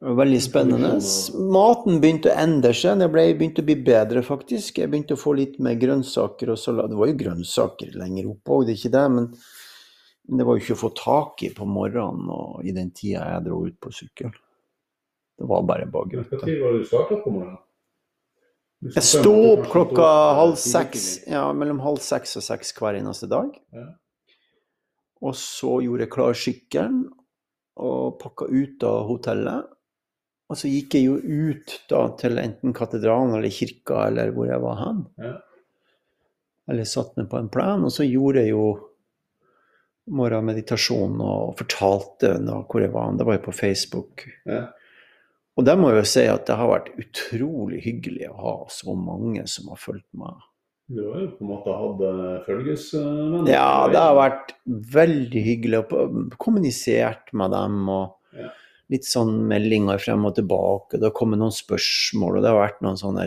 Veldig 0.00 0.38
spennende. 0.40 0.94
Maten 1.52 1.98
begynte 2.00 2.30
å 2.30 2.36
endre 2.38 2.70
seg. 2.72 3.00
Det 3.02 3.08
ble, 3.12 3.24
begynte 3.36 3.60
å 3.60 3.66
bli 3.68 3.76
bedre, 3.84 4.22
faktisk. 4.24 4.78
Jeg 4.80 4.88
begynte 4.88 5.18
å 5.18 5.20
få 5.20 5.34
litt 5.36 5.58
mer 5.60 5.76
grønnsaker 5.76 6.54
og 6.54 6.60
salat. 6.62 6.88
Det 6.88 6.96
var 6.96 7.10
jo 7.10 7.18
grønnsaker 7.18 7.92
lenger 7.98 8.30
oppe 8.30 8.54
òg, 8.56 8.64
det 8.64 8.76
er 8.76 8.80
ikke 8.80 8.94
det, 8.94 9.04
men 9.18 9.28
det 10.38 10.46
var 10.48 10.56
jo 10.56 10.64
ikke 10.64 10.76
å 10.78 10.82
få 10.86 10.92
tak 10.96 11.44
i 11.44 11.50
på 11.56 11.68
morgenen 11.68 12.28
og 12.32 12.64
i 12.64 12.72
den 12.76 12.88
tida 12.96 13.26
jeg 13.34 13.46
dro 13.48 13.60
ut 13.66 13.78
på 13.82 13.92
sykkel. 13.98 14.32
Det 15.38 15.46
var 15.50 15.68
bare 15.68 15.86
Når 15.86 15.92
baguette. 15.94 16.40
var 16.40 16.72
det 16.72 16.80
du 16.80 16.88
starta 16.88 17.20
på 17.20 17.32
morgenen? 17.36 17.58
Jeg 18.78 19.02
sto 19.02 19.32
opp 19.56 19.64
klokka 19.72 20.08
halv 20.38 20.58
seks, 20.62 21.06
ja, 21.26 21.48
mellom 21.56 21.80
halv 21.82 21.98
seks 22.04 22.36
og 22.38 22.44
seks 22.46 22.70
hver 22.76 23.00
eneste 23.00 23.26
dag. 23.30 23.50
Ja. 23.74 23.88
Og 25.26 25.34
så 25.34 25.80
gjorde 25.82 26.04
jeg 26.04 26.12
klar 26.14 26.38
sykkelen 26.38 27.00
og 27.82 28.20
pakka 28.22 28.46
ut 28.46 28.86
av 28.86 29.00
hotellet. 29.08 29.66
Og 30.48 30.56
så 30.56 30.70
gikk 30.70 30.94
jeg 30.94 31.08
jo 31.08 31.18
ut 31.18 31.74
da 31.90 32.04
til 32.20 32.38
enten 32.40 32.72
katedralen 32.76 33.34
eller 33.36 33.52
kirka 33.52 34.06
eller 34.06 34.30
hvor 34.36 34.48
jeg 34.48 34.62
var 34.62 34.78
hen. 34.84 35.02
Ja. 35.20 35.34
Eller 36.70 36.88
satt 36.88 37.18
meg 37.18 37.28
på 37.32 37.40
en 37.40 37.50
plen, 37.52 37.84
og 37.88 37.92
så 37.92 38.06
gjorde 38.06 38.44
jeg 38.44 38.54
jo 38.54 38.68
morgenmeditasjon 40.08 41.18
og 41.20 41.56
fortalte 41.58 42.36
da 42.46 42.62
hvor 42.62 42.84
jeg 42.84 42.94
var. 42.94 43.10
Det 43.18 43.26
var 43.28 43.40
jo 43.40 43.46
på 43.48 43.56
Facebook. 43.58 44.24
Ja. 44.48 44.68
Og 45.58 45.66
der 45.66 45.78
må 45.78 45.90
jeg 45.90 46.04
jo 46.04 46.10
si 46.12 46.22
at 46.30 46.46
det 46.46 46.54
har 46.54 46.70
vært 46.70 46.92
utrolig 47.02 47.80
hyggelig 47.82 48.28
å 48.30 48.36
ha 48.38 48.54
så 48.70 48.94
mange 48.94 49.42
som 49.50 49.72
har 49.72 49.80
fulgt 49.82 50.06
meg. 50.14 50.36
Du 50.88 51.02
har 51.02 51.20
jo 51.20 51.32
på 51.34 51.44
en 51.44 51.50
måte 51.50 51.74
hatt 51.76 52.04
eh, 52.08 52.36
følgesvenner. 52.46 53.50
Ja, 53.50 53.88
det 53.92 54.00
har 54.00 54.14
vært 54.16 54.54
veldig 54.94 55.42
hyggelig 55.44 55.82
å 55.82 55.98
kommunisert 56.40 57.34
med 57.36 57.52
dem. 57.56 57.82
og 57.92 58.38
Ja. 58.38 58.52
Litt 58.88 59.04
sånn 59.04 59.42
meldinger 59.50 60.00
frem 60.00 60.22
og 60.24 60.38
tilbake. 60.38 60.96
Det 60.96 61.10
har 61.10 61.16
kommet 61.16 61.42
noen 61.42 61.52
spørsmål, 61.52 62.38
og 62.38 62.44
det 62.44 62.48
har 62.48 62.62
vært 62.62 62.80
noen 62.86 62.96
sånne 62.96 63.26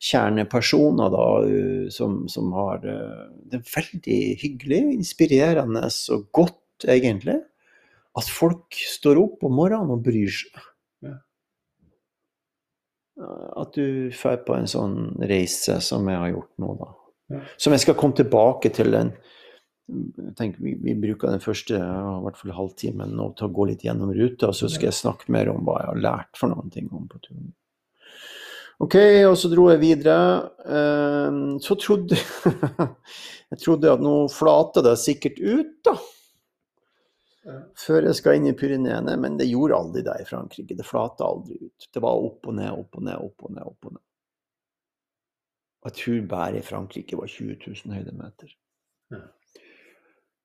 kjernepersoner 0.00 1.10
da, 1.12 1.26
uh, 1.44 1.90
som, 1.92 2.22
som 2.30 2.54
har 2.54 2.86
uh, 2.86 3.26
Det 3.50 3.58
er 3.58 3.68
veldig 3.74 4.20
hyggelig, 4.40 4.80
inspirerende 4.94 5.82
og 6.14 6.24
godt, 6.32 6.86
egentlig, 6.86 7.36
at 8.16 8.32
folk 8.32 8.78
står 8.94 9.20
opp 9.20 9.44
om 9.44 9.58
morgenen 9.58 9.92
og 9.98 10.06
bryr 10.06 10.30
seg. 10.32 10.56
At 13.18 13.74
du 13.74 14.10
drar 14.14 14.38
på 14.46 14.54
en 14.54 14.70
sånn 14.70 14.98
reise 15.26 15.80
som 15.82 16.06
jeg 16.10 16.20
har 16.22 16.30
gjort 16.30 16.52
nå, 16.62 16.74
da. 16.78 16.92
Ja. 17.34 17.40
Som 17.60 17.74
jeg 17.74 17.82
skal 17.82 17.96
komme 17.98 18.16
tilbake 18.16 18.70
til 18.72 18.94
den 18.94 19.12
jeg 19.88 20.34
tenker 20.36 20.60
vi, 20.60 20.74
vi 20.84 20.94
bruker 21.00 21.32
den 21.32 21.40
første 21.42 21.78
ja, 21.78 22.16
i 22.18 22.24
hvert 22.26 22.36
fall 22.36 22.52
halvtimen 22.56 23.14
nå 23.16 23.30
til 23.38 23.48
å 23.48 23.54
gå 23.56 23.70
litt 23.70 23.86
gjennom 23.86 24.12
ruta, 24.12 24.50
så 24.52 24.68
skal 24.68 24.90
jeg 24.90 24.98
snakke 24.98 25.32
mer 25.32 25.48
om 25.52 25.62
hva 25.64 25.78
jeg 25.80 25.90
har 25.92 26.02
lært 26.04 26.40
for 26.40 26.52
noen 26.52 26.68
ting 26.72 26.90
om 26.92 27.06
på 27.08 27.20
turen. 27.24 27.54
Ok, 28.84 28.94
og 29.26 29.34
så 29.40 29.48
dro 29.50 29.64
jeg 29.72 29.80
videre. 29.82 30.18
Eh, 30.62 31.38
så 31.64 31.76
trodde 31.80 32.18
jeg 33.50 33.62
trodde 33.64 33.94
at 33.96 34.04
nå 34.04 34.14
flater 34.30 34.84
det 34.86 34.94
sikkert 35.02 35.40
ut, 35.40 35.72
da. 35.88 35.96
Før 37.78 38.08
jeg 38.08 38.18
skal 38.18 38.38
inn 38.38 38.50
i 38.50 38.56
Pyreneene, 38.58 39.14
men 39.20 39.38
det 39.38 39.48
gjorde 39.48 39.78
aldri 39.78 40.02
det 40.04 40.18
i 40.20 40.26
Frankrike. 40.28 40.76
Det 40.76 40.86
flata 40.86 41.28
aldri 41.28 41.56
ut. 41.62 41.88
Det 41.94 42.02
var 42.02 42.18
opp 42.28 42.50
og 42.50 42.58
ned, 42.58 42.70
opp 42.74 42.98
og 42.98 43.06
ned, 43.06 43.16
opp 43.16 43.46
og 43.46 43.54
ned. 43.54 43.64
opp 43.64 43.88
og 43.88 43.96
ned. 43.96 44.04
Jeg 45.88 45.96
tror 46.02 46.22
bare 46.28 46.58
i 46.58 46.66
Frankrike 46.66 47.16
var 47.16 47.30
20 47.30 47.60
000 47.64 47.94
høydemeter. 47.94 48.50
Ja. 49.14 49.22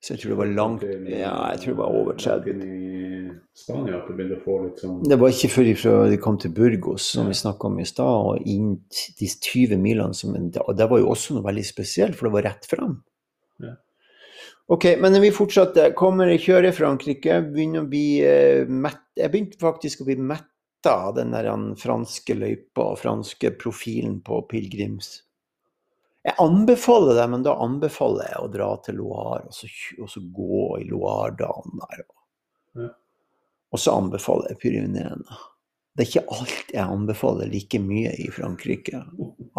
Så 0.03 0.13
jeg 0.13 0.19
tror 0.19 0.33
det 0.33 0.37
var 0.37 0.49
langt 0.51 0.81
Ja, 0.83 1.35
jeg 1.53 1.59
tror 1.63 1.71
det 1.71 1.79
var 1.79 1.95
over 1.95 2.15
30. 2.19 2.53
langt 2.59 2.63
inn 2.63 3.37
Spania 3.55 3.99
at 4.01 4.07
du 4.09 4.15
begynte 4.17 4.35
å 4.35 4.43
få 4.43 4.57
litt 4.65 4.81
sånn 4.81 4.97
Det 5.07 5.17
var 5.21 5.31
ikke 5.31 5.51
før 5.53 6.09
de 6.11 6.17
kom 6.19 6.39
til 6.41 6.51
Burgos, 6.55 7.05
som 7.15 7.29
vi 7.29 7.37
snakka 7.37 7.69
om 7.69 7.79
i 7.79 7.87
stad, 7.87 8.27
og 8.33 8.49
inn 8.49 8.73
de 9.19 9.29
20 9.29 9.79
milene 9.79 10.17
som 10.17 10.35
Og 10.35 10.73
det 10.77 10.89
var 10.91 10.99
jo 10.99 11.11
også 11.13 11.37
noe 11.37 11.47
veldig 11.47 11.65
spesielt, 11.67 12.17
for 12.19 12.27
det 12.27 12.35
var 12.35 12.47
rett 12.49 12.67
fram. 12.67 12.97
Ja. 13.63 13.77
Ok, 14.71 14.85
men 14.99 15.21
vi 15.21 15.31
fortsetter. 15.31 15.91
Kommer 15.97 16.31
jeg 16.31 16.45
kjører 16.45 16.75
Frankrike, 16.75 17.41
begynner 17.51 17.83
å 17.83 17.89
bli 17.91 18.07
eh, 18.23 18.63
mett 18.69 19.01
Jeg 19.19 19.31
begynte 19.33 19.59
faktisk 19.61 20.01
å 20.01 20.07
bli 20.07 20.15
metta 20.15 20.93
av 21.09 21.17
den 21.17 21.35
der 21.35 21.49
franske 21.79 22.35
løypa 22.35 22.93
og 22.93 23.01
franske 23.03 23.53
profilen 23.59 24.21
på 24.23 24.41
pilegrims. 24.49 25.17
Jeg 26.23 26.39
anbefaler 26.39 27.19
det, 27.19 27.27
men 27.33 27.43
da 27.43 27.57
anbefaler 27.59 28.31
jeg 28.31 28.39
å 28.39 28.51
dra 28.51 28.69
til 28.85 29.01
Loire 29.01 29.49
og 29.49 29.55
så, 29.55 29.67
og 29.99 30.11
så 30.11 30.23
gå 30.23 30.59
i 30.79 30.87
Loire-dalen 30.87 31.81
der. 31.83 32.03
Ja. 32.79 32.89
Og 33.75 33.81
så 33.83 33.97
anbefaler 33.99 34.53
jeg 34.53 34.61
Pyreneene. 34.63 35.39
Det 35.93 36.05
er 36.05 36.09
ikke 36.09 36.37
alt 36.39 36.71
jeg 36.73 36.83
anbefaler 36.95 37.51
like 37.51 37.79
mye 37.83 38.15
i 38.23 38.29
Frankrike, 38.33 39.03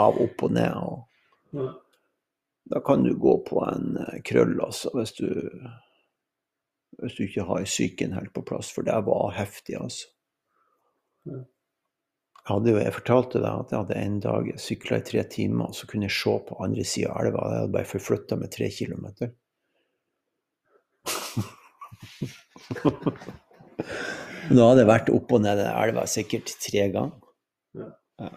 av 0.01 0.17
opp 0.25 0.47
og 0.49 0.57
ned. 0.57 0.73
Og 0.81 1.11
Ja. 1.55 1.69
Da 2.71 2.81
kan 2.81 3.03
du 3.03 3.19
gå 3.19 3.39
på 3.49 3.65
en 3.65 3.97
eh, 3.97 4.23
krøll, 4.25 4.61
altså, 4.65 4.91
hvis 4.97 5.13
du, 5.19 5.29
hvis 7.03 7.17
du 7.17 7.23
ikke 7.27 7.45
har 7.49 7.65
psyken 7.69 8.13
helt 8.17 8.33
på 8.37 8.45
plass, 8.47 8.69
for 8.73 8.83
det 8.87 8.97
var 9.07 9.37
heftig, 9.37 9.77
altså. 9.81 10.07
Jeg, 11.25 11.45
hadde 12.49 12.71
jo, 12.73 12.79
jeg 12.81 12.97
fortalte 12.97 13.39
deg 13.41 13.53
at 13.53 13.71
jeg 13.73 13.81
hadde 13.83 14.01
en 14.01 14.19
dag 14.25 14.45
sykla 14.61 14.95
i 15.01 15.07
tre 15.09 15.23
timer, 15.33 15.65
og 15.69 15.75
så 15.77 15.85
kunne 15.89 16.07
jeg 16.09 16.17
se 16.17 16.35
på 16.49 16.61
andre 16.65 16.85
sida 16.89 17.09
av 17.13 17.19
elva. 17.25 17.41
Jeg 17.49 17.59
hadde 17.63 17.77
bare 17.77 17.93
forflytta 17.93 18.35
meg 18.41 18.49
tre 18.53 18.69
kilometer. 18.73 19.29
Nå 24.55 24.61
hadde 24.61 24.83
jeg 24.83 24.93
vært 24.93 25.13
opp 25.13 25.29
og 25.33 25.41
ned 25.45 25.57
den 25.61 25.73
elva 25.73 26.03
sikkert 26.09 26.47
tre 26.61 26.83
ganger. 26.93 27.17
Ja. 28.21 28.29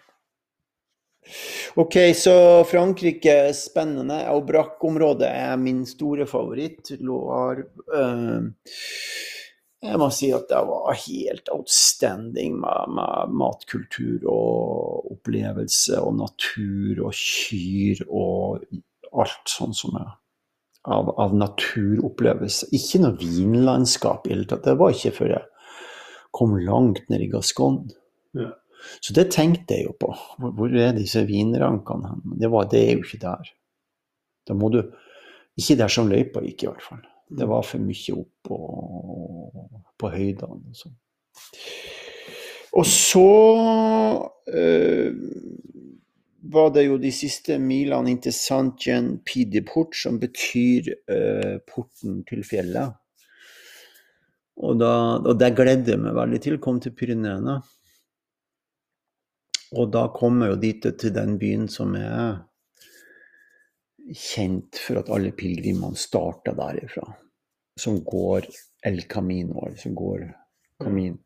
Ok, 1.78 1.98
så 2.18 2.36
Frankrike 2.70 3.34
er 3.48 3.56
spennende. 3.58 4.20
Aubrac-området 4.32 5.30
er 5.30 5.58
min 5.62 5.84
store 5.90 6.28
favoritt. 6.30 6.94
Loire 7.00 7.68
eh, 7.94 8.76
Jeg 9.88 10.02
må 10.02 10.10
si 10.14 10.32
at 10.34 10.48
det 10.50 10.62
var 10.70 10.98
helt 11.06 11.52
outstanding 11.54 12.58
med, 12.64 12.94
med 12.98 13.36
matkultur 13.38 14.26
og 14.26 15.12
opplevelse 15.18 16.00
og 16.02 16.16
natur 16.24 17.04
og 17.06 17.14
kyr 17.14 18.02
og 18.08 18.66
alt 19.18 19.52
sånn 19.52 19.76
som 19.78 20.00
er 20.02 20.16
av, 20.88 21.12
av 21.20 21.36
naturopplevelse. 21.36 22.72
Ikke 22.76 23.04
noe 23.04 23.18
vinlandskap 23.20 24.26
i 24.26 24.32
det 24.32 24.36
hele 24.36 24.50
tatt. 24.50 24.66
Det 24.66 24.78
var 24.80 24.96
ikke 24.96 25.16
før 25.20 25.34
jeg 25.36 25.46
kom 26.38 26.56
langt 26.62 27.08
ned 27.12 27.26
i 27.26 27.30
Gascogne. 27.32 27.92
Ja. 28.38 28.54
Så 29.02 29.14
det 29.16 29.30
tenkte 29.34 29.78
jeg 29.78 29.88
jo 29.88 29.96
på. 30.00 30.14
Hvor, 30.42 30.74
er 30.74 30.96
disse 30.98 31.24
vinrankene 31.28 32.14
hen? 32.14 32.38
Det, 32.40 32.50
var, 32.54 32.70
det 32.72 32.84
er 32.84 32.96
jo 32.96 33.06
ikke 33.06 33.22
der. 33.24 33.52
Da 34.48 34.56
må 34.58 34.72
du 34.74 34.82
Ikke 35.58 35.74
der 35.80 35.90
som 35.90 36.06
løypa 36.06 36.44
gikk, 36.46 36.64
i 36.64 36.68
hvert 36.70 36.84
fall. 36.86 37.00
Det 37.34 37.48
var 37.50 37.64
for 37.66 37.82
mye 37.82 38.14
opp 38.14 38.46
på, 38.46 38.58
på 39.98 40.10
høydene. 40.14 40.60
Og 40.70 40.78
sånn. 40.78 40.94
Og 42.78 42.86
så 42.86 43.24
øh, 44.54 45.16
var 46.54 46.70
det 46.76 46.84
jo 46.86 47.00
de 47.02 47.12
siste 47.16 47.58
milene 47.58 48.14
inn 48.14 48.22
til 48.22 48.36
Saint-Jean 48.36 49.16
Pidiport, 49.26 49.98
som 49.98 50.20
betyr 50.22 50.92
øh, 50.94 51.58
porten 51.68 52.22
til 52.30 52.46
fjellet. 52.46 52.94
Og, 54.58 54.78
da, 54.78 54.92
og 55.18 55.34
det 55.42 55.52
gledde 55.58 55.94
jeg 55.94 56.02
meg 56.02 56.16
veldig 56.18 56.42
til. 56.44 56.62
Kom 56.62 56.80
til 56.82 56.96
Pyreneene. 56.98 57.60
Og 59.76 59.92
da 59.92 60.08
kom 60.16 60.42
jeg 60.42 60.54
jo 60.54 60.60
dit 60.62 60.86
til 61.02 61.14
den 61.16 61.36
byen 61.42 61.68
som 61.72 61.96
er 62.00 62.44
kjent 64.16 64.80
for 64.80 65.02
at 65.02 65.10
alle 65.12 65.34
pilegrimene 65.36 66.00
starta 66.00 66.54
derifra. 66.56 67.04
Som 67.78 68.00
går 68.08 68.48
El 68.88 69.04
Camino, 69.12 69.68
som 69.78 69.96
går 69.96 70.24
Camino. 70.84 71.18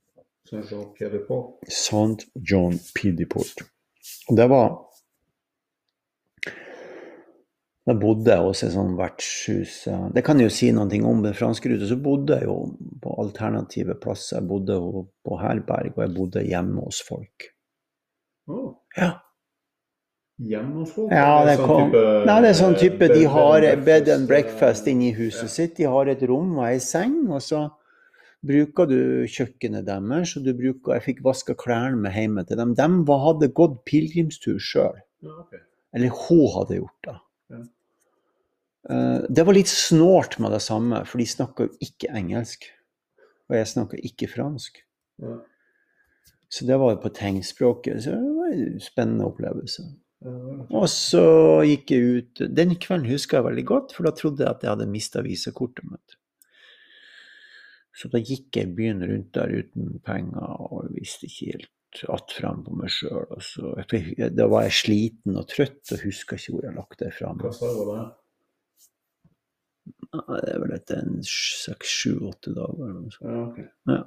Så 0.50 0.64
så 0.68 0.84
Pierre 0.98 1.22
på. 1.28 1.60
St. 1.68 2.26
John 2.34 2.80
Pidiport. 2.96 3.62
Og 4.30 4.38
det 4.38 4.50
var 4.50 4.88
Da 7.82 7.96
bodde 7.98 8.30
jeg 8.30 8.46
hos 8.46 8.60
et 8.64 8.76
sånt 8.76 8.94
vertshus. 8.94 9.88
Det 10.14 10.22
kan 10.24 10.38
jeg 10.38 10.52
jo 10.52 10.54
si 10.54 10.68
noe 10.76 11.00
om 11.10 11.24
den 11.26 11.34
franske 11.34 11.70
ruta. 11.72 11.88
Så 11.90 11.98
bodde 11.98 12.38
jeg 12.38 12.46
jo 12.46 12.58
på 13.02 13.16
alternative 13.24 13.96
plasser. 14.02 14.38
Jeg 14.38 14.48
bodde 14.48 14.78
på 15.26 15.40
herberg, 15.42 15.96
og 15.96 16.04
jeg 16.06 16.14
bodde 16.14 16.44
hjemme 16.46 16.86
hos 16.86 17.02
folk. 17.08 17.48
Å, 18.50 18.76
Ja. 18.98 19.12
hjemme? 20.42 20.86
Ja, 21.12 21.44
det, 21.46 21.58
det 21.58 21.66
kom- 21.66 21.92
Nei, 22.26 22.42
det 22.42 22.50
er 22.50 22.58
sånn 22.58 22.78
type 22.80 23.08
De 23.14 23.24
har 23.30 23.62
bed 23.86 24.10
and 24.10 24.28
breakfast 24.28 24.88
eh, 24.88 24.92
inne 24.94 25.10
i 25.12 25.14
huset 25.14 25.50
sitt. 25.50 25.76
De 25.78 25.84
har 25.84 26.08
et 26.08 26.22
rom 26.24 26.58
og 26.58 26.66
ei 26.66 26.80
seng, 26.80 27.28
og 27.30 27.42
så 27.42 27.68
bruker 28.44 28.88
du 28.90 29.28
kjøkkenet 29.30 29.86
deres. 29.86 30.36
Og 30.38 30.44
du 30.44 30.54
bruker 30.54 30.94
Jeg 30.98 31.04
fikk 31.04 31.22
vaska 31.24 31.54
klærne 31.54 31.98
med 32.02 32.12
hjemme 32.14 32.46
til 32.48 32.58
dem. 32.58 32.74
De 32.74 32.88
hadde 33.28 33.52
gått 33.54 33.84
pilegrimstur 33.86 34.58
sjøl. 34.60 34.98
Ja, 35.22 35.30
okay. 35.46 35.60
Eller 35.94 36.10
hun 36.10 36.48
hadde 36.56 36.80
gjort 36.82 37.02
det. 37.06 37.16
Ja. 37.52 37.62
Eh, 38.90 39.28
Det 39.30 39.46
var 39.46 39.54
litt 39.54 39.68
snålt 39.70 40.40
med 40.40 40.52
det 40.52 40.62
samme, 40.62 41.06
for 41.06 41.18
de 41.20 41.26
snakka 41.26 41.68
jo 41.68 41.76
ikke 41.80 42.10
engelsk. 42.18 42.66
Og 43.50 43.58
jeg 43.58 43.68
snakka 43.68 43.98
ikke 44.02 44.28
fransk. 44.32 44.82
Ja. 45.22 45.38
Så 46.52 46.68
det 46.68 46.78
var 46.82 46.98
på 47.00 47.12
tegnspråket. 47.16 48.04
Så 48.04 48.16
det 48.16 48.32
var 48.38 48.56
en 48.56 48.80
spennende 48.84 49.28
opplevelse. 49.32 49.86
Og 50.70 50.86
så 50.92 51.26
gikk 51.66 51.92
jeg 51.96 52.10
ut 52.14 52.42
Den 52.54 52.76
kvelden 52.78 53.10
husker 53.10 53.40
jeg 53.40 53.48
veldig 53.48 53.64
godt, 53.66 53.94
for 53.96 54.06
da 54.06 54.12
trodde 54.14 54.44
jeg 54.44 54.54
at 54.54 54.62
jeg 54.62 54.70
hadde 54.76 54.92
mista 54.92 55.24
visakortet 55.26 55.88
mitt. 55.90 56.18
Så 57.98 58.12
da 58.12 58.22
gikk 58.22 58.56
jeg 58.56 58.76
byen 58.78 59.02
rundt 59.04 59.34
der 59.36 59.52
uten 59.52 59.98
penger 60.06 60.60
og 60.68 60.92
visste 60.94 61.28
ikke 61.28 61.56
helt 61.56 61.72
att 62.08 62.32
frem 62.32 62.64
på 62.64 62.76
meg 62.76 62.92
sjøl. 62.94 63.28
Da 64.32 64.48
var 64.48 64.64
jeg 64.68 64.78
sliten 64.80 65.36
og 65.36 65.50
trøtt 65.52 65.92
og 65.92 66.06
huska 66.06 66.38
ikke 66.40 66.56
hvor 66.56 66.68
jeg 66.68 66.78
lagt 66.78 67.02
det 67.04 67.12
fra 67.18 67.34
meg. 67.36 67.44
Hva 67.46 67.54
sa 67.58 67.72
du 67.76 67.82
da? 67.90 67.98
det? 68.00 68.10
Er 70.38 70.62
vel 70.64 70.74
etter 70.76 71.02
en 71.04 71.22
seks, 71.28 71.92
sju, 72.02 72.14
åtte 72.30 72.54
dager. 72.56 72.96
Ja, 73.20 73.36
okay. 73.44 73.68
Ja. 73.92 74.02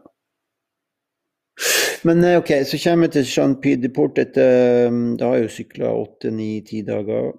Men 2.04 2.24
eh, 2.24 2.38
ok, 2.38 2.50
så 2.68 2.78
kommer 2.82 3.08
jeg 3.08 3.14
til 3.16 3.30
Jean-Pierre 3.32 3.80
de 3.80 3.90
Port 3.92 4.18
etter 4.20 4.90
um, 4.90 5.14
Da 5.16 5.30
har 5.30 5.38
jeg 5.38 5.46
jo 5.46 5.54
sykla 5.54 5.92
åtte, 5.96 6.32
ni, 6.34 6.58
ti 6.66 6.82
dager. 6.84 7.32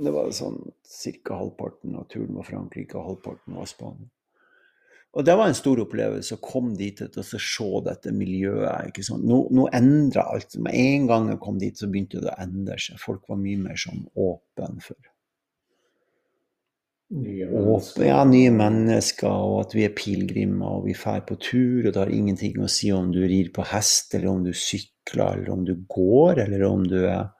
Det 0.00 0.12
var 0.14 0.30
sånn 0.32 0.56
ca. 0.64 1.36
halvparten 1.36 1.98
av 2.00 2.06
turen 2.08 2.38
var 2.38 2.48
Frankrike, 2.48 2.96
og 2.96 3.10
halvparten 3.10 3.58
var 3.60 3.68
Spania. 3.68 4.08
Og 5.10 5.26
det 5.26 5.34
var 5.34 5.50
en 5.50 5.58
stor 5.58 5.80
opplevelse 5.82 6.36
å 6.36 6.42
komme 6.44 6.76
dit 6.78 7.00
og 7.02 7.24
se 7.26 7.68
dette 7.84 8.12
miljøet. 8.14 8.88
ikke 8.88 9.02
sant? 9.04 9.26
Nå, 9.26 9.42
nå 9.50 9.66
endra 9.74 10.28
alt. 10.30 10.54
Med 10.62 10.78
en 10.78 11.08
gang 11.10 11.28
jeg 11.32 11.40
kom 11.42 11.58
dit, 11.58 11.76
så 11.76 11.90
begynte 11.90 12.22
det 12.22 12.30
å 12.30 12.40
endre 12.40 12.78
seg. 12.78 13.00
Folk 13.02 13.26
var 13.28 13.40
mye 13.42 13.58
mer 13.58 13.80
sånn 13.80 14.06
åpne 14.14 14.84
for 14.86 15.09
Nye 17.10 17.48
Åpne, 17.50 18.06
ja, 18.06 18.20
nye 18.22 18.52
mennesker, 18.54 19.26
og 19.26 19.56
at 19.64 19.72
vi 19.74 19.82
er 19.82 19.94
pilegrimer 19.98 20.76
og 20.76 20.84
vi 20.86 20.94
drar 20.94 21.24
på 21.26 21.34
tur. 21.42 21.82
Og 21.82 21.90
det 21.90 21.98
har 21.98 22.12
ingenting 22.14 22.60
å 22.62 22.70
si 22.70 22.92
om 22.94 23.10
du 23.10 23.18
rir 23.24 23.50
på 23.54 23.64
hest, 23.66 24.14
eller 24.14 24.30
om 24.30 24.44
du 24.46 24.52
sykler, 24.54 25.40
eller 25.40 25.50
om 25.50 25.64
du 25.66 25.74
går, 25.90 26.44
eller 26.46 26.66
om 26.68 26.86
du 26.86 27.00
er 27.02 27.30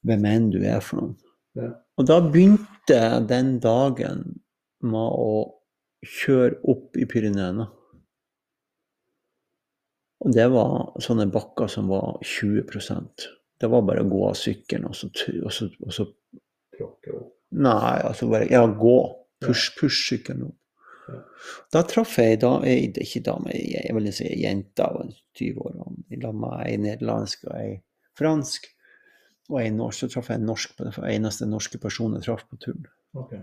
Hvem 0.00 0.22
enn 0.24 0.46
du 0.48 0.62
er 0.64 0.78
for 0.80 0.96
noen. 0.96 1.10
Ja. 1.60 1.66
Og 2.00 2.06
da 2.08 2.14
begynte 2.24 2.94
jeg 2.96 3.26
den 3.28 3.50
dagen 3.60 4.22
med 4.80 5.16
å 5.20 5.34
kjøre 6.00 6.56
opp 6.72 6.96
i 6.96 7.04
Pyreneene. 7.04 7.66
Og 10.24 10.32
det 10.32 10.46
var 10.54 10.96
sånne 11.04 11.28
bakker 11.32 11.68
som 11.68 11.92
var 11.92 12.16
20% 12.24 13.28
Det 13.60 13.68
var 13.72 13.84
bare 13.84 14.06
å 14.06 14.08
gå 14.08 14.22
av 14.30 14.40
sykkelen 14.40 14.88
og 14.88 14.96
så, 14.96 15.12
og 15.44 15.52
så, 15.52 15.68
og 15.84 15.92
så 15.92 16.08
Tråkke 16.76 17.12
opp. 17.12 17.36
Nei, 17.50 18.00
altså 18.06 18.28
bare 18.30 18.48
Ja, 18.50 18.66
gå. 18.66 18.98
Push, 19.40 19.72
push 19.78 20.04
sykkelen 20.10 20.50
opp. 20.50 20.56
Ja. 21.08 21.20
Da 21.72 21.82
traff 21.88 22.18
jeg 22.20 22.34
ei 22.34 22.40
dame, 22.40 22.74
ikke 22.86 23.22
dame, 23.26 23.54
jeg, 23.56 23.94
vil 23.96 24.10
si 24.14 24.26
ei 24.28 24.42
jente 24.44 24.84
av 24.84 25.00
20 25.38 25.62
år. 25.64 25.78
og 25.80 26.34
med 26.34 26.66
ei 26.66 26.76
nederlandsk 26.76 27.48
og 27.48 27.54
ei 27.56 27.70
fransk. 28.18 28.68
Og 29.50 29.60
ei 29.62 29.70
norsk. 29.74 30.04
Så 30.04 30.12
traff 30.12 30.30
jeg 30.30 30.42
en 30.42 30.50
norsk, 30.52 30.76
på 30.76 30.86
den 30.86 31.08
eneste 31.10 31.48
norske 31.48 31.80
personen 31.82 32.20
jeg 32.20 32.28
traff 32.28 32.44
på 32.50 32.60
turen. 32.60 32.86
Okay. 33.16 33.42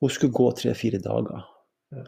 Hun 0.00 0.12
skulle 0.12 0.36
gå 0.36 0.50
tre-fire 0.58 1.00
dager. 1.00 1.46
Ja. 1.94 2.04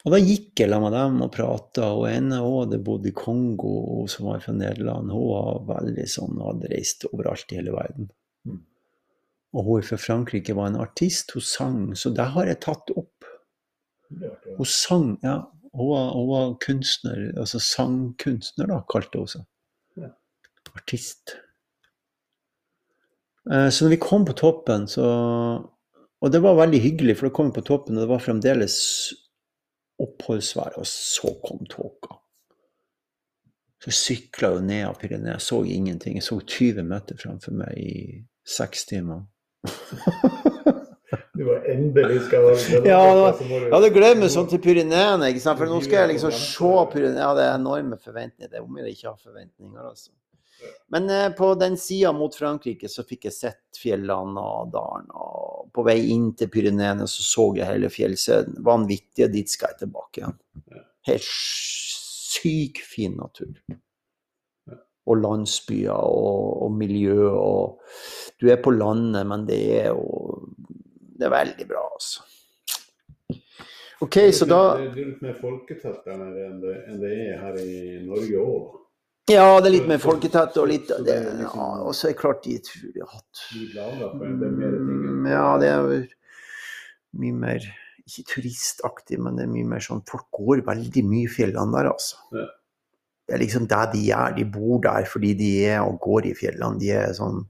Og 0.00 0.14
da 0.14 0.18
gikk 0.18 0.62
jeg 0.62 0.70
sammen 0.72 0.88
med 0.88 0.96
dem 0.96 1.20
og 1.26 1.32
prata, 1.34 1.90
og 1.92 2.06
en 2.08 2.32
hun 2.32 2.62
hadde 2.62 2.80
bodd 2.82 3.06
i 3.06 3.12
Kongo, 3.14 3.74
hun 4.00 4.08
som 4.08 4.30
var 4.30 4.40
fra 4.42 4.54
Nederland. 4.56 5.12
Hun 5.12 5.28
var 5.28 5.60
veldig 5.68 6.06
sånn, 6.08 6.40
hadde 6.40 6.72
reist 6.72 7.04
overalt 7.12 7.52
i 7.52 7.60
hele 7.60 7.76
verden. 7.76 8.08
Og 9.52 9.66
hun 9.66 9.82
fra 9.82 9.98
Frankrike 9.98 10.54
var 10.54 10.70
en 10.70 10.78
artist, 10.78 11.32
hun 11.34 11.42
sang, 11.42 11.80
så 11.98 12.12
det 12.14 12.28
har 12.34 12.46
jeg 12.46 12.60
tatt 12.62 12.92
opp. 12.94 13.26
Hun 14.10 14.66
sang, 14.66 15.16
ja. 15.26 15.40
Hun 15.74 15.86
var, 15.90 16.08
hun 16.14 16.28
var 16.30 16.54
kunstner, 16.62 17.28
altså 17.38 17.60
sangkunstner, 17.62 18.66
da, 18.70 18.80
kalte 18.90 19.22
hun 19.22 19.30
seg. 19.30 19.44
Ja. 19.98 20.10
Artist. 20.74 21.36
Eh, 23.50 23.68
Så 23.70 23.84
når 23.84 23.90
vi 23.94 24.00
kom 24.02 24.24
på 24.26 24.32
toppen, 24.38 24.88
så 24.88 25.06
Og 26.20 26.28
det 26.32 26.42
var 26.44 26.52
veldig 26.58 26.80
hyggelig, 26.84 27.14
for 27.16 27.26
da 27.28 27.32
kom 27.32 27.46
vi 27.48 27.54
på 27.56 27.64
toppen, 27.64 27.96
og 27.96 28.02
det 28.02 28.10
var 28.10 28.20
fremdeles 28.20 28.74
oppholdsvær, 30.04 30.74
og 30.76 30.84
så 30.84 31.30
kom 31.40 31.64
tåka. 31.64 32.18
Så 33.80 33.90
sykla 33.96 34.50
jo 34.52 34.60
ned 34.60 34.84
av 34.84 34.98
Pyreneene, 35.00 35.38
så 35.40 35.62
ingenting. 35.64 36.18
Jeg 36.18 36.26
så 36.26 36.36
20 36.44 36.84
meter 36.84 37.16
framfor 37.16 37.56
meg 37.56 37.78
i 37.80 37.94
seks 38.44 38.84
timer. 38.90 39.22
Du 41.34 41.44
var 41.46 41.64
endelig 41.70 42.20
skal 42.26 42.42
Ja, 42.86 43.00
det 43.14 43.20
var- 43.22 43.40
Jeg 43.40 43.72
hadde 43.72 43.90
meg 44.20 44.30
sånn 44.30 44.48
til 44.50 44.60
Pyreneene, 44.62 45.30
ikke 45.32 45.40
sant? 45.42 45.58
for 45.58 45.66
nå 45.66 45.80
skal 45.82 46.02
jeg 46.04 46.14
liksom 46.14 46.32
se 46.36 46.72
Pyreneene. 46.92 47.22
Ja, 47.22 47.34
det 47.34 47.44
er 47.46 47.54
enorme 47.58 47.96
forventninger. 47.98 48.50
Det 48.50 48.58
er 48.58 48.62
om 48.66 48.76
jeg 48.76 48.94
ikke 48.94 49.08
har 49.08 49.16
forventninger, 49.16 49.80
altså. 49.88 50.10
Men 50.92 51.08
eh, 51.10 51.30
på 51.32 51.54
den 51.58 51.76
sida 51.80 52.12
mot 52.12 52.34
Frankrike 52.36 52.88
så 52.92 53.04
fikk 53.08 53.24
jeg 53.30 53.32
sett 53.32 53.78
fjellene 53.80 54.42
og 54.42 54.70
dalen. 54.74 55.08
Og 55.16 55.70
på 55.72 55.84
vei 55.86 55.96
inn 56.12 56.34
til 56.36 56.48
Pyreneene 56.52 57.06
så 57.08 57.24
så 57.24 57.46
jeg 57.56 57.66
hele 57.70 57.88
fjellsøden. 57.88 58.60
Vanvittig, 58.66 59.24
og 59.24 59.32
dit 59.32 59.48
skal 59.48 59.72
jeg 59.72 59.86
tilbake 59.86 60.20
igjen. 60.20 60.36
Helt 61.08 61.24
syk 61.24 62.82
fin 62.84 63.16
natur. 63.16 63.54
Og 65.10 65.18
landsbyer 65.18 65.90
og, 65.92 66.64
og 66.66 66.74
miljø 66.78 67.30
og 67.30 67.80
Du 68.40 68.48
er 68.48 68.60
på 68.62 68.72
landet, 68.72 69.26
men 69.26 69.46
det 69.48 69.60
er 69.82 69.88
jo 69.90 70.44
Det 71.18 71.26
er 71.28 71.34
veldig 71.34 71.66
bra, 71.68 71.82
altså. 71.92 72.22
OK, 74.00 74.16
så 74.32 74.46
da 74.48 74.60
Det 74.78 74.86
er 75.02 75.08
litt 75.10 75.24
mer 75.24 75.34
folketett 75.36 76.06
der 76.06 76.16
nede 76.16 76.46
enn 76.48 77.00
det, 77.02 77.10
er 77.34 77.42
her 77.42 77.58
i 77.60 77.98
Norge 78.06 78.38
òg. 78.40 78.78
Ja, 79.30 79.60
det 79.60 79.68
er 79.68 79.74
litt 79.74 79.90
mer 79.90 80.00
folketett 80.02 80.56
og 80.58 80.70
litt 80.70 80.88
det, 81.04 81.18
ja, 81.42 81.66
Og 81.84 81.92
så 81.94 82.08
er 82.08 82.14
det 82.14 82.20
klart 82.22 82.40
de 82.46 82.56
tror 82.64 82.94
de 82.94 83.04
har 83.04 83.12
hatt. 83.12 83.42
Mm, 83.52 85.28
Ja, 85.28 85.44
det 85.60 85.68
er 85.68 85.90
mye 87.20 87.36
mer 87.44 87.68
Ikke 88.08 88.24
turistaktig, 88.32 89.20
men 89.22 89.36
det 89.36 89.44
er 89.44 89.52
mye 89.52 89.68
mer 89.68 89.84
sånn 89.84 90.00
Folk 90.08 90.26
går 90.34 90.64
veldig 90.66 91.04
mye 91.06 91.28
i 91.28 91.30
fjellene 91.30 91.76
der, 91.76 91.92
altså. 91.92 92.16
Det 93.30 93.36
er 93.36 93.42
liksom 93.44 93.66
der 93.70 93.86
de 93.92 94.00
er. 94.10 94.32
De 94.34 94.44
bor 94.50 94.80
der 94.82 95.04
fordi 95.06 95.34
de 95.38 95.50
er 95.70 95.84
og 95.86 96.00
går 96.02 96.26
i 96.26 96.34
fjellene. 96.34 96.80
De 96.82 96.88
er 96.90 97.12
sånn 97.14 97.44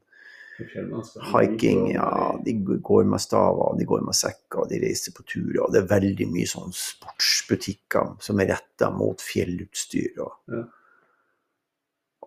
hiking, 1.33 1.87
ja. 1.95 2.37
De 2.45 2.53
går 2.85 3.07
med 3.09 3.23
staver, 3.25 3.79
de 3.79 3.87
går 3.89 4.03
med 4.05 4.17
sekker, 4.19 4.67
de 4.69 4.81
reiser 4.83 5.15
på 5.17 5.25
turer. 5.25 5.63
Og 5.65 5.73
det 5.73 5.81
er 5.81 5.89
veldig 5.95 6.27
mye 6.35 6.51
sånn 6.51 6.75
sportsbutikker 6.77 8.19
som 8.21 8.43
er 8.45 8.53
retta 8.53 8.91
mot 8.93 9.25
fjellutstyr. 9.25 10.21
Og, 10.21 10.37
Ja. 10.53 10.63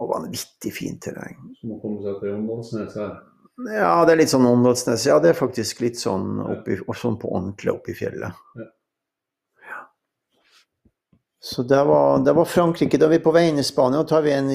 og 0.01 0.09
vanvittig 0.15 0.73
fint 0.73 1.01
terreng. 1.05 1.37
Som 1.61 1.75
å 1.77 1.81
komme 1.81 2.01
seg 2.01 2.19
til 2.23 2.33
Åndalsnes 2.39 2.95
her. 2.97 3.21
Ja, 3.69 4.03
det 4.05 4.13
er 4.15 4.17
litt 4.17 4.33
sånn 4.33 4.49
Åndalsnes. 4.49 5.05
Ja, 5.05 5.19
det 5.19 5.29
er 5.29 5.37
faktisk 5.37 5.81
litt 5.85 6.01
sånn, 6.01 6.39
oppi, 6.41 6.79
sånn 6.97 7.19
på 7.21 7.29
ordentlig 7.29 7.69
oppi 7.75 7.93
fjellet. 7.93 8.33
Ja. 8.57 8.65
Så 11.45 11.63
det 11.63 11.83
var, 11.83 12.19
det 12.19 12.33
var 12.33 12.45
Frankrike. 12.45 12.97
Da 12.97 13.05
er 13.05 13.17
vi 13.17 13.23
på 13.23 13.31
vei 13.35 13.49
inn 13.49 13.59
i 13.59 13.63
Spania. 13.67 13.99
Da 13.99 14.07
tar 14.07 14.21
vi 14.23 14.31
en 14.31 14.47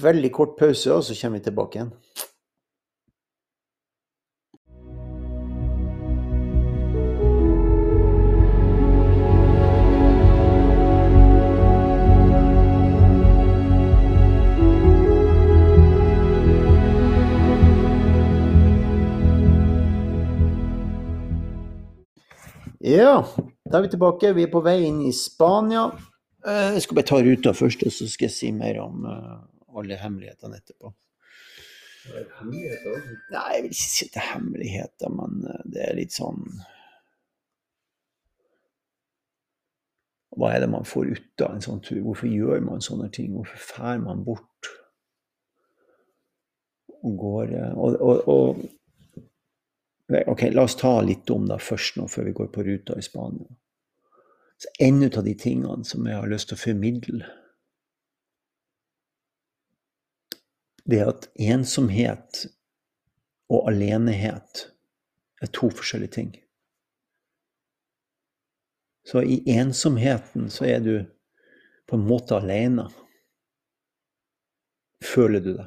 veldig 0.00 0.30
kort 0.32 0.54
pause, 0.56 0.94
og 0.94 1.04
så 1.04 1.16
kommer 1.20 1.38
vi 1.38 1.44
tilbake 1.44 1.76
igjen. 1.76 1.92
Ja, 22.80 23.26
da 23.70 23.78
er 23.78 23.86
vi 23.86 23.90
tilbake. 23.94 24.34
Vi 24.36 24.44
er 24.46 24.52
på 24.52 24.62
vei 24.64 24.78
inn 24.88 25.00
i 25.06 25.12
Spania. 25.14 25.88
Eh, 26.46 26.76
Jeg 26.76 26.82
skal 26.84 26.98
bare 27.00 27.08
ta 27.10 27.18
ruta 27.22 27.52
først, 27.56 27.82
og 27.86 27.92
så 27.92 28.08
skal 28.10 28.28
jeg 28.28 28.36
si 28.36 28.52
mer 28.54 28.78
om 28.84 29.04
eh, 29.10 29.34
alle 29.78 29.98
hemmelighetene 30.00 30.60
etterpå. 30.60 30.92
Det 32.06 32.20
er 32.22 32.28
hemmeligheter. 32.38 33.04
Nei, 33.34 33.44
jeg 33.56 33.62
vil 33.64 33.72
ikke 33.74 33.82
si 33.82 34.06
at 34.06 34.14
det 34.14 34.22
er 34.22 34.32
hemmeligheter, 34.34 35.14
men 35.18 35.44
eh, 35.50 35.62
det 35.74 35.84
er 35.88 35.98
litt 35.98 36.14
sånn 36.16 36.42
Hva 40.36 40.50
er 40.52 40.60
det 40.60 40.66
man 40.68 40.84
får 40.84 41.14
ut 41.16 41.42
av 41.46 41.54
en 41.54 41.62
sånn 41.64 41.78
tur? 41.80 42.02
Hvorfor 42.04 42.28
gjør 42.28 42.60
man 42.60 42.82
sånne 42.84 43.06
ting? 43.08 43.30
Hvorfor 43.32 43.56
drar 43.70 44.02
man 44.02 44.18
bort 44.26 44.68
og 47.06 47.14
går 47.22 47.54
og, 47.72 47.96
og, 48.04 48.28
og 48.28 48.60
Ok, 50.08 50.42
la 50.52 50.62
oss 50.62 50.76
ta 50.76 51.00
litt 51.02 51.30
om 51.30 51.48
det 51.48 51.58
først 51.58 51.96
nå, 51.98 52.06
før 52.08 52.28
vi 52.28 52.34
går 52.38 52.50
på 52.54 52.62
ruta 52.62 52.94
i 52.98 53.02
Spania. 53.02 53.48
Så 54.56 54.68
En 54.78 55.02
av 55.04 55.24
de 55.24 55.34
tingene 55.34 55.84
som 55.84 56.06
jeg 56.06 56.16
har 56.16 56.30
lyst 56.30 56.48
til 56.48 56.56
å 56.56 56.62
formidle, 56.62 57.26
det 60.86 61.00
er 61.02 61.10
at 61.10 61.26
ensomhet 61.34 62.44
og 63.50 63.66
alenehet 63.72 64.68
er 65.42 65.50
to 65.52 65.68
forskjellige 65.74 66.14
ting. 66.14 66.30
Så 69.06 69.22
i 69.22 69.42
ensomheten 69.58 70.46
så 70.50 70.66
er 70.66 70.80
du 70.82 70.94
på 71.86 71.98
en 71.98 72.06
måte 72.06 72.38
alene. 72.38 72.86
Føler 75.02 75.42
du 75.42 75.52
det. 75.58 75.66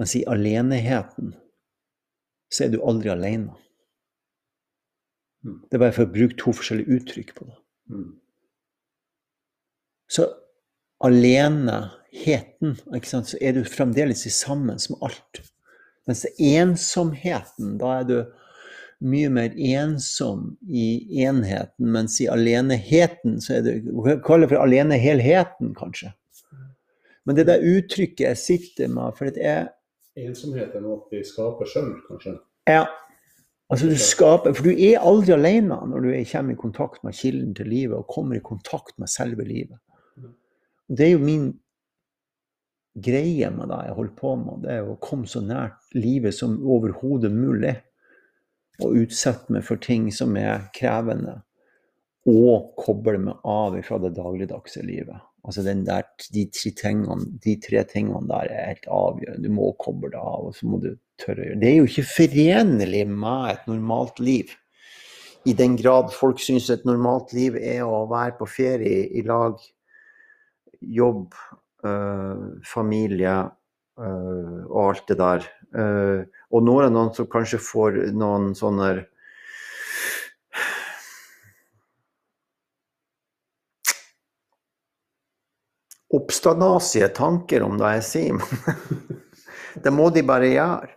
Mens 0.00 0.16
i 0.16 0.24
aleneheten 0.28 1.34
så 2.50 2.66
er 2.66 2.72
du 2.72 2.80
aldri 2.82 3.12
alene. 3.12 3.54
Mm. 5.46 5.60
Det 5.68 5.76
er 5.76 5.84
bare 5.84 5.96
for 5.96 6.08
å 6.08 6.12
bruke 6.12 6.36
to 6.40 6.52
forskjellige 6.56 6.98
uttrykk 6.98 7.32
på 7.38 7.46
det. 7.48 7.56
Mm. 7.94 8.10
Så 10.10 10.26
aleneheten, 11.06 12.76
ikke 12.96 13.08
sant, 13.08 13.30
så 13.30 13.38
er 13.40 13.56
du 13.56 13.62
fremdeles 13.64 14.26
i 14.26 14.34
sammen 14.34 14.80
med 14.90 15.06
alt. 15.06 15.42
Mens 16.10 16.26
ensomheten, 16.34 17.76
da 17.80 18.00
er 18.00 18.08
du 18.08 18.16
mye 19.00 19.30
mer 19.32 19.54
ensom 19.54 20.58
i 20.68 21.22
enheten, 21.24 21.92
mens 21.94 22.18
i 22.20 22.28
aleneheten 22.28 23.38
så 23.40 23.58
er 23.58 23.64
du 23.64 24.00
Kall 24.26 24.44
det 24.44 24.50
for 24.50 24.60
alenehelheten, 24.60 25.72
kanskje? 25.78 26.12
Men 27.24 27.36
det 27.36 27.46
der 27.48 27.64
uttrykket 27.64 28.26
jeg 28.26 28.40
sitter 28.40 28.88
med 28.92 29.16
For 29.18 29.30
det 29.30 29.44
er 29.44 29.68
Ensomhet 30.26 30.74
er 30.74 30.82
noe 30.84 31.02
vi 31.10 31.22
skaper 31.24 31.68
sjøl, 31.68 31.94
kanskje. 32.08 32.36
Ja. 32.68 32.84
Altså 33.70 33.86
du 33.86 33.96
skaper, 33.96 34.52
For 34.54 34.66
du 34.66 34.70
er 34.74 34.98
aldri 35.06 35.32
alene 35.32 35.76
når 35.86 36.02
du 36.02 36.08
er- 36.10 36.24
kommer 36.24 36.52
i 36.52 36.56
kontakt 36.58 37.04
med 37.04 37.14
kilden 37.14 37.54
til 37.54 37.66
livet 37.70 37.96
og 37.96 38.08
kommer 38.08 38.36
i 38.36 38.42
kontakt 38.42 38.98
med 38.98 39.08
selve 39.08 39.44
livet. 39.44 39.78
Og 40.88 40.96
Det 40.96 41.06
er 41.06 41.12
jo 41.12 41.18
min 41.18 41.52
greie 43.00 43.50
med 43.50 43.68
det 43.70 43.78
jeg 43.86 43.94
holder 43.94 44.16
på 44.16 44.34
med. 44.36 44.62
Det 44.64 44.70
er 44.74 44.82
å 44.88 44.98
komme 45.00 45.26
så 45.30 45.40
nært 45.40 45.94
livet 45.94 46.34
som 46.34 46.58
overhodet 46.66 47.30
mulig. 47.32 47.76
Og 48.80 48.96
utsette 48.96 49.52
meg 49.52 49.62
for 49.64 49.76
ting 49.76 50.10
som 50.10 50.36
er 50.36 50.68
krevende. 50.74 51.42
Og 52.26 52.74
koble 52.76 53.18
meg 53.18 53.36
av 53.44 53.82
fra 53.86 53.98
det 53.98 54.14
dagligdagse 54.16 54.82
livet. 54.84 55.20
Altså 55.46 55.64
der, 55.64 56.08
de, 56.34 56.44
tre 56.52 56.70
tingene, 56.76 57.26
de 57.40 57.54
tre 57.64 57.84
tingene 57.88 58.28
der 58.28 58.50
er 58.52 58.72
helt 58.72 58.88
avgjørende. 58.92 59.48
Du 59.48 59.54
må 59.56 59.70
koble 59.80 60.10
deg 60.12 60.20
av, 60.20 60.50
og 60.50 60.56
så 60.56 60.68
må 60.68 60.80
du 60.82 60.90
tørre 61.20 61.44
å 61.44 61.46
gjøre 61.48 61.60
det. 61.62 61.70
er 61.70 61.78
jo 61.78 61.88
ikke 61.88 62.08
forenlig 62.10 63.04
med 63.08 63.52
et 63.54 63.70
normalt 63.70 64.20
liv. 64.20 64.52
I 65.48 65.54
den 65.56 65.78
grad 65.80 66.12
folk 66.12 66.42
syns 66.44 66.68
et 66.68 66.84
normalt 66.84 67.32
liv 67.32 67.56
er 67.56 67.80
å 67.86 68.04
være 68.10 68.36
på 68.40 68.48
ferie 68.50 69.06
i 69.16 69.24
lag, 69.24 69.56
jobb, 70.80 71.32
øh, 71.84 72.60
familie 72.68 73.38
øh, 74.00 74.60
og 74.68 74.82
alt 74.90 75.08
det 75.08 75.18
der. 75.20 75.48
Uh, 75.70 76.26
og 76.50 76.64
nå 76.66 76.72
er 76.80 76.88
det 76.88 76.94
noen 76.96 77.12
som 77.14 77.28
kanskje 77.30 77.60
får 77.62 77.98
noen 78.18 78.48
sånne 78.58 79.04
oppstandasige 86.40 87.08
tanker 87.08 87.62
om 87.62 87.76
det 87.78 87.90
jeg 87.98 88.06
sier. 88.06 88.40
det 89.84 89.92
må 89.92 90.08
de 90.10 90.22
bare 90.24 90.48
gjøre. 90.48 90.94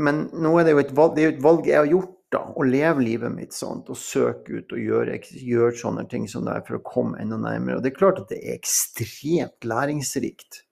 Men 0.00 0.28
nå 0.32 0.54
er 0.58 0.64
det 0.64 0.72
jo 0.72 0.80
et 0.80 0.94
valg, 0.96 1.18
jo 1.18 1.32
et 1.34 1.42
valg 1.42 1.68
jeg 1.68 1.78
har 1.78 1.90
gjort, 1.90 2.16
da. 2.30 2.44
Å 2.46 2.64
leve 2.64 3.02
livet 3.02 3.34
mitt 3.34 3.52
sånn. 3.52 3.82
Og 3.90 3.98
søke 3.98 4.60
ut 4.62 4.72
og 4.72 4.80
gjøre, 4.80 5.18
gjøre 5.34 5.76
sånne 5.76 6.06
ting 6.08 6.28
som 6.30 6.46
det 6.46 6.56
er 6.56 6.64
for 6.66 6.78
å 6.78 6.84
komme 6.86 7.20
enda 7.20 7.36
nærmere. 7.36 7.76
Og 7.76 7.84
det 7.84 7.92
er 7.92 7.98
klart 7.98 8.22
at 8.22 8.32
det 8.32 8.40
er 8.40 8.56
ekstremt 8.56 9.66
læringsrikt 9.66 10.62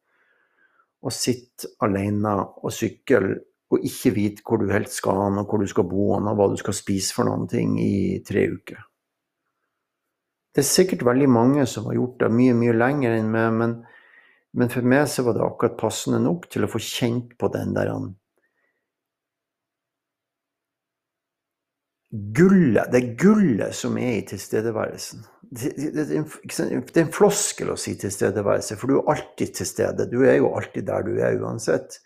å 1.05 1.13
sitte 1.15 1.75
alene 1.85 2.39
og 2.63 2.73
sykle 2.75 3.37
og 3.69 3.85
ikke 3.85 4.15
vite 4.17 4.43
hvor 4.47 4.63
du 4.63 4.71
helt 4.73 4.89
skal 4.89 5.27
hen, 5.27 5.43
og 5.43 5.51
hvor 5.51 5.61
du 5.61 5.69
skal 5.69 5.85
bo 5.85 6.15
hen, 6.15 6.31
og 6.31 6.39
hva 6.39 6.47
du 6.49 6.57
skal 6.57 6.73
spise 6.73 7.13
for 7.13 7.29
noen 7.29 7.45
ting 7.51 7.75
i 7.83 8.23
tre 8.25 8.47
uker. 8.49 8.88
Det 10.59 10.65
er 10.65 10.73
sikkert 10.73 11.05
veldig 11.07 11.27
mange 11.31 11.65
som 11.71 11.85
har 11.87 11.95
gjort 11.95 12.17
det 12.19 12.29
mye, 12.35 12.55
mye 12.59 12.73
lenger 12.75 13.13
enn 13.15 13.29
meg, 13.31 13.53
men, 13.55 13.75
men 14.59 14.71
for 14.73 14.83
meg 14.91 15.05
så 15.07 15.23
var 15.23 15.37
det 15.37 15.45
akkurat 15.45 15.77
passende 15.79 16.19
nok 16.25 16.49
til 16.51 16.67
å 16.67 16.71
få 16.73 16.81
kjent 16.83 17.37
på 17.39 17.51
den 17.55 17.77
der 17.77 17.93
han 17.93 18.09
Gullet, 22.11 22.91
det 22.91 23.05
gullet 23.21 23.77
som 23.77 24.01
er 24.03 24.17
i 24.17 24.25
tilstedeværelsen. 24.27 25.23
Det, 25.47 25.71
det, 25.77 25.91
det, 25.95 26.07
det 26.09 26.65
er 26.65 27.05
en 27.05 27.15
floskel 27.15 27.71
å 27.71 27.79
si 27.79 27.95
tilstedeværelse, 28.01 28.79
for 28.81 28.91
du 28.91 28.97
er 28.97 29.13
alltid 29.13 29.53
til 29.61 29.69
stede. 29.69 30.09
Du 30.11 30.25
er 30.25 30.41
jo 30.41 30.51
alltid 30.59 30.89
der 30.89 31.07
du 31.07 31.13
er 31.21 31.39
uansett. 31.39 32.01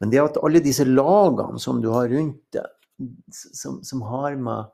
Men 0.00 0.14
det 0.14 0.22
at 0.22 0.38
alle 0.40 0.64
disse 0.64 0.86
lagene 0.88 1.60
som 1.60 1.84
du 1.84 1.90
har 1.92 2.08
rundt 2.14 2.46
deg, 2.56 2.70
som, 3.28 3.82
som 3.84 4.06
har 4.08 4.40
med 4.40 4.72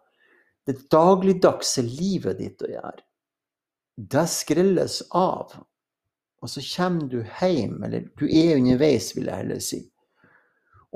det 0.67 0.91
dagligdagse 0.93 1.83
livet 1.87 2.39
ditt 2.41 2.63
å 2.63 2.71
gjøre, 2.71 3.03
det 4.01 4.27
skrelles 4.33 5.01
av. 5.17 5.57
Og 6.41 6.49
så 6.49 6.63
kommer 6.65 7.09
du 7.11 7.19
hjem, 7.21 7.83
eller 7.85 8.07
du 8.17 8.25
er 8.29 8.57
underveis, 8.57 9.11
vil 9.17 9.29
jeg 9.29 9.43
heller 9.43 9.61
si. 9.65 9.81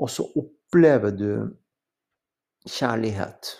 Og 0.01 0.09
så 0.09 0.25
opplever 0.41 1.13
du 1.13 1.29
kjærlighet 2.65 3.51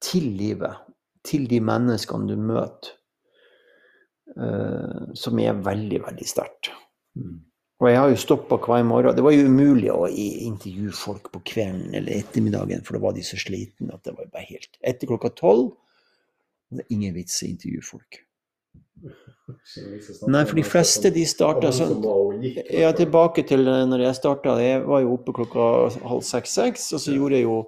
til 0.00 0.30
livet, 0.38 0.80
til 1.24 1.44
de 1.50 1.60
menneskene 1.60 2.30
du 2.30 2.40
møter, 2.40 2.94
eh, 4.36 5.12
som 5.14 5.42
er 5.42 5.60
veldig, 5.60 6.00
veldig 6.06 6.28
sterkt. 6.28 6.72
Mm. 7.20 7.36
Og 7.80 7.88
jeg 7.88 7.96
har 7.96 8.10
jo 8.12 8.16
stoppa 8.20 8.58
hver 8.60 8.82
morgen. 8.84 9.16
Det 9.16 9.24
var 9.24 9.32
jo 9.32 9.46
umulig 9.48 9.88
å 9.92 10.08
intervjue 10.12 10.92
folk 10.92 11.30
på 11.32 11.40
kvelden 11.52 11.94
eller 11.96 12.20
ettermiddagen, 12.20 12.82
for 12.84 12.96
da 12.96 13.04
var 13.06 13.14
de 13.16 13.24
så 13.24 13.38
slitne 13.40 13.94
at 13.94 14.04
det 14.04 14.12
var 14.18 14.28
bare 14.34 14.48
helt 14.50 14.76
Etter 14.84 15.08
klokka 15.08 15.32
tolv 15.32 15.70
det 16.70 16.84
er 16.84 16.94
ingen 16.94 17.14
vits 17.16 17.40
i 17.42 17.48
å 17.48 17.50
intervjue 17.50 17.82
folk. 17.82 18.20
Nei, 20.30 20.42
for 20.46 20.54
de 20.58 20.62
fleste 20.62 21.10
de 21.10 21.24
starta 21.26 21.72
sånn 21.74 22.04
Ja, 22.70 22.92
tilbake 22.94 23.42
til 23.48 23.66
eh, 23.66 23.82
når 23.90 24.04
jeg 24.04 24.18
starta. 24.20 24.54
Jeg 24.62 24.84
var 24.86 25.02
jo 25.02 25.16
oppe 25.16 25.34
klokka 25.34 25.66
halv 26.06 26.22
seks-seks, 26.26 26.92
og 26.94 27.02
så 27.02 27.16
gjorde 27.16 27.40
jeg 27.40 27.48
jo 27.48 27.58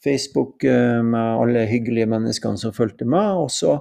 Facebook 0.00 0.64
eh, 0.64 1.02
med 1.04 1.42
alle 1.42 1.66
hyggelige 1.68 2.08
menneskene 2.08 2.60
som 2.62 2.72
fulgte 2.76 3.04
med. 3.04 3.42
Og 3.44 3.52
så 3.52 3.76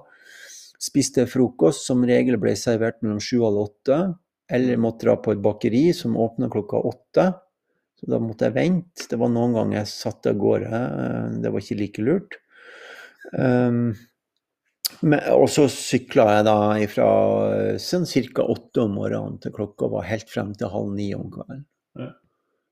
spiste 0.82 1.24
jeg 1.24 1.32
frokost, 1.32 1.86
som 1.88 2.04
regel 2.08 2.40
ble 2.42 2.58
servert 2.60 3.00
mellom 3.06 3.24
sju 3.24 3.38
og 3.40 3.48
halv 3.48 3.64
åtte. 3.70 4.02
Eller 4.50 4.82
måtte 4.82 5.06
dra 5.06 5.16
på 5.22 5.36
et 5.36 5.42
bakeri 5.44 5.90
som 5.94 6.18
åpna 6.18 6.50
klokka 6.50 6.82
åtte. 6.90 7.26
Så 8.00 8.08
da 8.10 8.20
måtte 8.24 8.48
jeg 8.48 8.56
vente. 8.56 9.08
Det 9.12 9.20
var 9.20 9.32
noen 9.34 9.56
ganger 9.58 9.82
jeg 9.82 9.92
satt 9.92 10.30
av 10.32 10.38
gårde. 10.40 10.70
eh, 10.70 11.42
Det 11.44 11.52
var 11.52 11.60
ikke 11.60 11.80
like 11.80 12.06
lurt. 12.06 12.40
Um, 13.34 13.94
men, 15.06 15.20
og 15.36 15.46
så 15.52 15.68
sykla 15.70 16.26
jeg 16.38 16.46
da 16.48 16.56
fra 16.92 17.10
sånn 17.80 18.08
ca. 18.34 18.44
åtte 18.44 18.82
om 18.88 18.96
morgenen 18.98 19.38
til 19.44 19.54
klokka 19.54 19.90
var 19.92 20.08
helt 20.10 20.30
frem 20.32 20.54
til 20.58 20.72
halv 20.74 20.96
ni 20.96 21.12
om 21.16 21.30
kvelden. 21.32 21.66
Ja. 22.00 22.10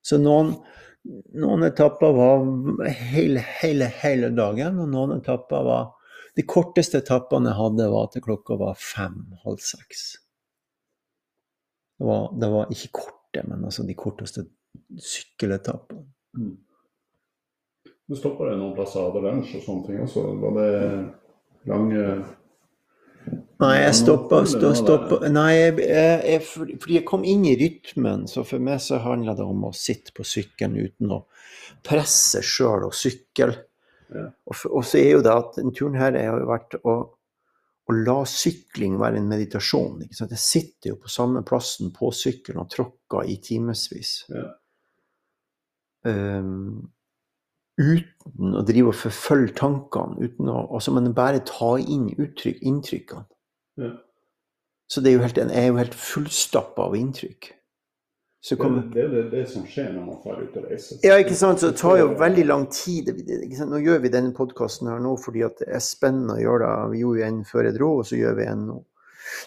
Så 0.01 0.17
noen, 0.17 0.55
noen 1.35 1.67
etapper 1.67 2.15
var 2.15 2.47
hele, 2.87 3.43
hele, 3.61 3.91
hele 4.01 4.31
dagen, 4.35 4.79
og 4.79 4.89
noen 4.95 5.19
etapper 5.19 5.63
var 5.67 5.93
De 6.37 6.43
korteste 6.45 6.99
etappene 7.01 7.49
jeg 7.49 7.57
hadde, 7.57 7.85
var 7.89 8.09
til 8.13 8.21
klokka 8.21 8.59
var 8.59 8.75
fem-halv 8.77 9.57
seks. 9.57 10.03
Det 11.97 12.05
var, 12.05 12.29
det 12.37 12.49
var 12.53 12.71
ikke 12.73 12.93
korte, 13.01 13.43
men 13.47 13.65
altså 13.65 13.85
de 13.87 13.95
korteste 13.97 14.45
sykkeletappene. 15.01 16.05
Mm. 16.37 16.55
Du 18.07 18.15
stoppa 18.15 18.47
deg 18.47 18.59
noen 18.59 18.75
plasser, 18.77 19.03
hadde 19.03 19.23
lunsj 19.25 19.57
og 19.57 19.63
sånne 19.65 19.87
ting 19.87 20.03
også? 20.05 20.25
Var 20.43 20.59
det 20.59 20.67
lange 21.67 22.03
Nei, 23.57 23.73
jeg 23.81 23.95
stoppa, 23.97 24.43
Nei, 25.33 25.49
jeg, 25.57 25.71
jeg, 25.81 26.19
jeg, 26.29 26.43
fordi 26.79 26.99
jeg 26.99 27.05
kom 27.09 27.25
inn 27.27 27.41
i 27.49 27.55
rytmen, 27.59 28.27
så 28.29 28.45
for 28.47 28.63
meg 28.63 28.79
så 28.85 29.01
handla 29.03 29.33
det 29.35 29.43
om 29.43 29.65
å 29.67 29.73
sitte 29.75 30.13
på 30.15 30.23
sykkelen 30.27 30.77
uten 30.77 31.15
å 31.17 31.23
presse 31.83 32.43
sjøl 32.45 32.85
og 32.87 32.95
sykle. 32.95 33.55
Ja. 34.13 34.29
Og, 34.47 34.61
og 34.69 34.85
så 34.87 35.01
er 35.01 35.17
jo 35.17 35.23
det 35.25 35.33
at 35.33 35.57
denne 35.57 35.73
turen 35.75 35.97
her 35.99 36.15
har 36.15 36.39
jo 36.39 36.47
vært 36.47 36.77
å, 36.79 36.95
å 37.87 37.95
la 37.95 38.17
sykling 38.27 38.97
være 38.99 39.21
en 39.21 39.29
meditasjon. 39.31 40.01
Ikke 40.03 40.17
sant? 40.17 40.33
Jeg 40.35 40.43
sitter 40.43 40.91
jo 40.91 40.99
på 41.03 41.11
samme 41.11 41.43
plassen 41.47 41.93
på 41.95 42.11
sykkelen 42.15 42.63
og 42.65 42.71
tråkker 42.73 43.29
i 43.31 43.37
timevis. 43.43 44.19
Ja. 44.31 44.47
Um, 46.07 46.89
uten 47.79 48.57
å 48.57 48.63
drive 48.67 48.91
og 48.91 48.99
forfølge 48.99 49.55
tankene, 49.59 50.19
uten 50.19 50.51
å, 50.51 50.59
altså, 50.75 50.93
men 50.95 51.15
bare 51.15 51.45
ta 51.47 51.75
inn 51.79 52.09
uttrykk, 52.15 52.59
inntrykkene. 52.67 53.27
Ja. 53.79 53.93
Så 54.87 55.03
det 55.03 55.11
er 55.11 55.17
jo 55.17 55.23
helt, 55.25 55.39
jeg 55.39 55.63
er 55.63 55.71
jo 55.71 55.79
helt 55.81 55.95
fullstappa 55.99 56.87
av 56.87 56.95
inntrykk. 56.95 57.51
Kommer, 58.55 58.85
det 58.93 59.01
er 59.03 59.09
det, 59.11 59.23
det 59.33 59.43
som 59.51 59.65
skjer 59.67 59.89
når 59.91 60.03
man 60.05 60.19
drar 60.23 60.37
ut 60.39 60.53
og 60.55 60.67
reiser. 60.69 60.99
ja, 61.03 61.17
ikke 61.19 61.35
sant, 61.35 61.59
så 61.59 61.73
det 61.73 61.79
tar 61.81 61.97
jo 61.99 62.11
veldig 62.19 62.45
lang 62.47 62.67
tid. 62.71 63.09
Nå 63.67 63.81
gjør 63.83 63.99
vi 64.05 64.11
denne 64.13 64.31
podkasten 64.37 64.87
her 64.87 65.01
nå 65.03 65.17
fordi 65.19 65.43
det 65.59 65.67
er 65.67 65.83
spennende 65.83 66.37
å 66.37 66.43
gjøre 66.43 66.69
det. 66.69 66.91
Vi 66.93 67.01
gjorde 67.01 67.19
jo 67.19 67.27
en 67.27 67.41
før 67.49 67.67
jeg 67.67 67.77
dro, 67.79 67.89
og 67.99 68.07
så 68.07 68.21
gjør 68.21 68.37
vi 68.39 68.47
en 68.47 68.63
nå. 68.69 68.77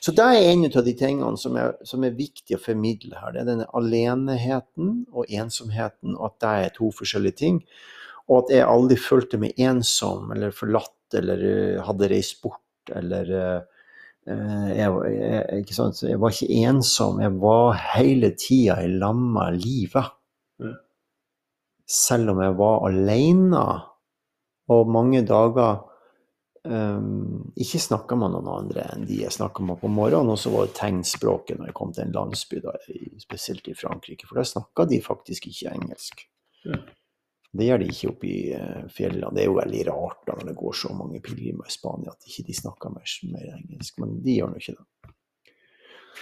Så 0.04 0.12
det 0.12 0.26
er 0.26 0.50
en 0.50 0.66
av 0.68 0.84
de 0.84 0.94
tingene 0.96 1.40
som 1.40 1.56
er, 1.56 1.72
som 1.88 2.04
er 2.04 2.16
viktig 2.18 2.56
å 2.56 2.60
formidle 2.60 3.16
her. 3.16 3.32
Det 3.32 3.42
er 3.42 3.48
denne 3.48 3.68
aleneheten 3.76 4.92
og 5.08 5.32
ensomheten, 5.32 6.16
og 6.18 6.30
at 6.30 6.38
det 6.44 6.54
er 6.66 6.74
to 6.76 6.90
forskjellige 6.96 7.38
ting. 7.40 7.60
Og 8.28 8.44
at 8.44 8.54
jeg 8.54 8.68
aldri 8.68 8.98
følte 9.00 9.40
meg 9.40 9.58
ensom 9.60 10.30
eller 10.34 10.54
forlatt 10.54 11.16
eller 11.18 11.44
eh, 11.48 11.80
hadde 11.82 12.10
reist 12.12 12.38
bort 12.44 12.92
eller 12.94 13.32
eh, 13.34 13.79
jeg, 14.26 14.90
var- 14.92 15.06
jeg, 15.10 15.64
sant? 15.74 16.02
Jeg 16.06 16.20
var 16.20 16.30
ikke 16.34 16.58
ensom, 16.68 17.20
jeg 17.24 17.32
var 17.40 17.78
hele 17.96 18.30
tida 18.38 18.76
i 18.84 18.90
lamma 18.92 19.48
livet. 19.54 20.10
Selv 21.90 22.30
om 22.34 22.42
jeg 22.44 22.54
var 22.58 22.84
alene 22.86 23.62
og 24.70 24.90
mange 24.94 25.24
dager 25.26 25.80
um, 26.62 27.48
ikke 27.58 27.80
snakka 27.82 28.14
med 28.20 28.30
noen 28.36 28.50
andre 28.52 28.84
enn 28.92 29.06
de 29.08 29.22
jeg 29.24 29.34
snakka 29.34 29.64
med 29.66 29.80
på 29.80 29.90
morgenen. 29.90 30.30
Og 30.30 30.38
så 30.38 30.52
var 30.54 30.68
det 30.68 30.76
tegnspråket 30.78 31.58
når 31.58 31.72
jeg 31.72 31.76
kom 31.80 31.90
til 31.96 32.04
en 32.06 32.14
landsby, 32.14 32.60
da, 32.62 32.76
spesielt 33.18 33.66
i 33.66 33.74
Frankrike. 33.74 34.28
For 34.28 34.38
der 34.38 34.46
snakka 34.46 34.86
de 34.92 35.00
faktisk 35.02 35.48
ikke 35.50 35.72
engelsk. 35.74 36.22
Ja. 36.68 36.78
Det 37.50 37.66
gjør 37.66 37.80
de 37.82 37.86
ikke 37.90 38.10
oppe 38.12 38.28
i 38.30 38.40
eh, 38.54 38.82
fjellene. 38.94 39.32
Det 39.34 39.42
er 39.42 39.48
jo 39.48 39.56
veldig 39.58 39.80
rart 39.88 40.20
da 40.28 40.36
når 40.38 40.50
det 40.52 40.58
går 40.60 40.76
så 40.78 40.92
mange 40.94 41.22
pilegrimer 41.24 41.66
i 41.66 41.74
Spania 41.74 42.12
at 42.12 42.28
ikke 42.28 42.46
de 42.46 42.54
snakker 42.54 42.92
mer, 42.94 43.14
mer 43.32 43.48
engelsk. 43.56 43.98
Men 44.02 44.20
de 44.22 44.36
gjør 44.36 44.52
nå 44.52 44.60
ikke 44.60 44.76
det. 44.78 45.14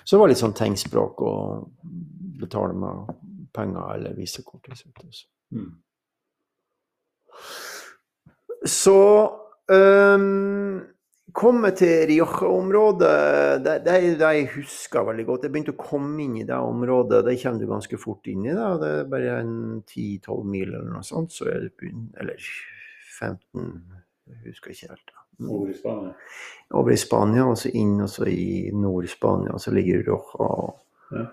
Så 0.05 0.15
det 0.15 0.21
var 0.23 0.31
litt 0.31 0.41
sånn 0.41 0.57
tegnspråk 0.57 1.21
å 1.27 1.33
betale 2.41 2.77
med 2.79 3.13
penger 3.53 3.99
eller 3.99 4.17
visekort. 4.17 4.71
Mm. 5.53 5.73
Så 8.65 8.97
um, 9.69 10.81
kom 11.33 11.65
jeg 11.69 11.77
til 11.81 11.95
Rioja-området. 12.11 13.13
Det, 13.65 13.75
det 13.85 13.97
det 14.21 14.31
jeg 14.39 14.49
husker 14.55 15.07
veldig 15.09 15.27
godt. 15.29 15.45
Jeg 15.47 15.55
begynte 15.55 15.75
å 15.75 15.81
komme 15.81 16.25
inn 16.25 16.37
i 16.41 16.47
det 16.49 16.57
området. 16.57 17.25
Det 17.27 17.37
kommer 17.43 17.63
du 17.63 17.69
ganske 17.71 18.01
fort 18.01 18.31
inn 18.31 18.47
i. 18.47 18.55
Da. 18.57 18.73
Det 18.81 18.91
er 19.03 19.11
bare 19.13 19.39
en 19.43 19.55
10-12 19.83 20.45
mil 20.49 20.69
eller 20.73 20.91
noe 20.93 21.07
sånt. 21.07 21.35
Så 21.35 21.49
er 21.53 21.67
det 21.67 21.75
begynt, 21.79 22.15
eller 22.21 22.51
15, 23.19 23.73
jeg 24.29 24.45
husker 24.47 24.75
ikke 24.75 24.93
helt. 24.93 25.13
da. 25.13 25.25
Over 25.49 25.71
i 25.71 25.77
Spania. 25.79 26.15
Over 26.75 26.93
i 26.93 26.99
Spania, 26.99 27.45
og 27.47 27.59
så 27.61 27.71
inn 27.79 27.95
og 28.03 28.11
så 28.11 28.27
i 28.27 28.71
Nord-Spania, 28.75 29.53
og 29.55 29.63
så 29.63 29.75
ligger 29.75 30.03
Rioja. 30.03 30.23
og 30.47 30.85
Ja. 31.15 31.27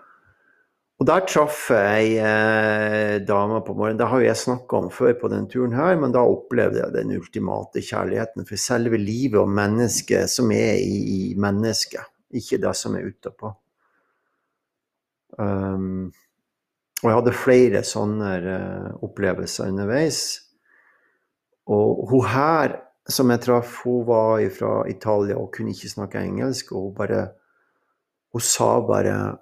Og 0.95 1.07
der 1.09 1.25
traff 1.27 1.65
jeg 1.73 2.03
ei 2.05 2.11
eh, 2.23 3.17
dame 3.27 3.59
på 3.67 3.73
morgenen. 3.75 3.97
Det 3.99 4.07
har 4.07 4.21
jo 4.21 4.27
jeg 4.29 4.39
snakka 4.39 4.77
om 4.79 4.85
før 4.93 5.17
på 5.19 5.31
denne 5.31 5.51
turen 5.51 5.75
her, 5.75 5.97
men 5.99 6.13
da 6.15 6.21
opplevde 6.23 6.79
jeg 6.79 6.95
den 6.95 7.11
ultimate 7.17 7.83
kjærligheten 7.83 8.47
for 8.47 8.61
selve 8.61 8.99
livet 9.01 9.41
og 9.41 9.51
mennesket 9.51 10.31
som 10.31 10.53
er 10.55 10.79
i, 10.79 11.01
i 11.17 11.19
mennesket, 11.35 12.07
ikke 12.39 12.61
det 12.63 12.71
som 12.79 12.95
er 12.95 13.09
utapå. 13.09 13.51
Um, 15.35 16.13
og 17.03 17.09
jeg 17.09 17.17
hadde 17.19 17.37
flere 17.43 17.83
sånne 17.83 18.31
uh, 18.47 18.89
opplevelser 19.03 19.67
underveis. 19.73 20.21
Og 21.67 22.05
hun 22.07 22.29
her 22.31 22.79
som 23.11 23.29
jeg 23.33 23.43
traff, 23.43 23.81
hun 23.83 24.05
var 24.07 24.47
fra 24.55 24.77
Italia 24.89 25.35
og 25.37 25.51
kunne 25.53 25.75
ikke 25.75 25.91
snakke 25.91 26.23
engelsk, 26.23 26.71
og 26.71 26.87
hun 26.87 27.01
bare 27.03 27.25
Hun 28.35 28.41
sa 28.43 28.81
bare 28.83 29.37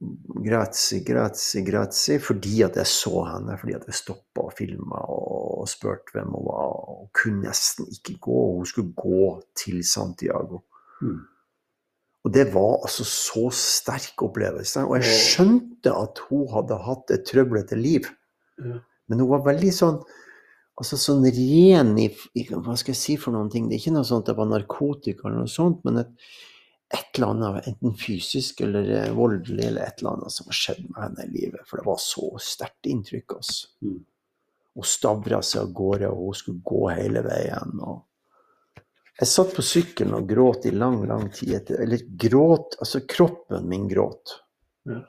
Grazie, 0.00 1.02
grazie, 1.04 1.60
grazie, 1.62 2.20
fordi 2.24 2.62
at 2.64 2.78
jeg 2.80 2.88
så 2.88 3.24
henne, 3.28 3.56
fordi 3.60 3.74
at 3.76 3.84
jeg 3.90 3.98
stoppa 3.98 4.46
og 4.46 4.54
filma 4.56 5.02
og 5.12 5.68
spurte 5.68 6.14
hvem 6.14 6.30
hun 6.32 6.46
var. 6.46 6.70
Hun 7.02 7.10
kunne 7.16 7.44
nesten 7.44 7.90
ikke 7.92 8.16
gå, 8.24 8.38
hun 8.56 8.68
skulle 8.68 8.94
gå 8.96 9.34
til 9.60 9.82
Santiago. 9.84 10.62
Mm. 11.04 11.18
Og 12.24 12.32
det 12.32 12.46
var 12.54 12.80
altså 12.80 13.04
så 13.04 13.44
sterk 13.52 14.24
opplevelse. 14.24 14.86
Og 14.88 14.96
jeg 15.00 15.20
skjønte 15.20 15.92
at 15.92 16.24
hun 16.30 16.48
hadde 16.52 16.80
hatt 16.88 17.12
et 17.12 17.28
trøblete 17.28 17.76
liv. 17.76 18.08
Ja. 18.60 18.80
Men 19.08 19.20
hun 19.20 19.32
var 19.32 19.46
veldig 19.52 19.72
sånn 19.74 20.02
altså 20.80 20.96
sånn 20.96 21.26
ren 21.28 21.92
i, 22.00 22.06
i 22.40 22.46
Hva 22.48 22.72
skal 22.78 22.94
jeg 22.94 23.00
si 23.00 23.16
for 23.20 23.36
noen 23.36 23.50
ting? 23.52 23.68
Det 23.68 23.76
er 23.76 23.82
ikke 23.82 23.98
noe 23.98 24.08
sånt 24.08 24.24
at 24.24 24.32
det 24.32 24.40
var 24.40 24.48
narkotika 24.48 25.28
eller 25.28 25.42
noe 25.42 25.52
sånt, 25.52 25.82
men 25.84 26.00
et, 26.04 26.30
et 26.90 27.18
eller 27.18 27.26
annet, 27.26 27.66
enten 27.70 27.94
fysisk 27.94 28.60
eller 28.66 28.90
eh, 28.96 29.12
voldelig, 29.14 29.64
eller 29.64 29.86
et 29.86 30.00
eller 30.00 30.16
annet 30.16 30.34
som 30.34 30.48
har 30.50 30.58
skjedd 30.58 30.82
med 30.88 31.02
henne 31.04 31.26
i 31.26 31.34
livet. 31.36 31.62
For 31.68 31.78
det 31.78 31.86
var 31.86 32.00
så 32.02 32.30
sterkt 32.42 32.88
inntrykk. 32.90 33.36
Altså. 33.36 33.68
Mm. 33.86 34.00
Hun 34.74 34.86
stavra 34.86 35.40
seg 35.46 35.62
av 35.62 35.74
gårde, 35.76 36.10
og 36.10 36.30
hun 36.30 36.38
skulle 36.40 36.64
gå 36.66 36.80
hele 36.96 37.22
veien. 37.26 37.76
Og 37.86 38.80
jeg 39.20 39.28
satt 39.28 39.54
på 39.54 39.64
sykkelen 39.66 40.16
og 40.16 40.28
gråt 40.30 40.66
i 40.66 40.74
lang, 40.74 41.02
lang 41.06 41.28
tid. 41.34 41.52
Etter, 41.60 41.82
eller 41.84 42.02
gråt 42.24 42.78
Altså, 42.80 43.02
kroppen 43.06 43.68
min 43.68 43.86
gråt. 43.90 44.38
Ja. 44.88 45.02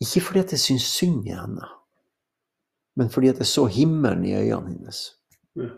Ikke 0.00 0.24
fordi 0.26 0.42
at 0.44 0.52
jeg 0.56 0.64
syntes 0.64 0.88
synd 0.96 1.28
i 1.28 1.36
henne, 1.36 1.66
men 2.96 3.10
fordi 3.12 3.28
at 3.28 3.40
jeg 3.42 3.48
så 3.50 3.66
himmelen 3.68 4.24
i 4.24 4.32
øynene 4.32 4.72
hennes. 4.72 5.00
Ja. 5.56 5.68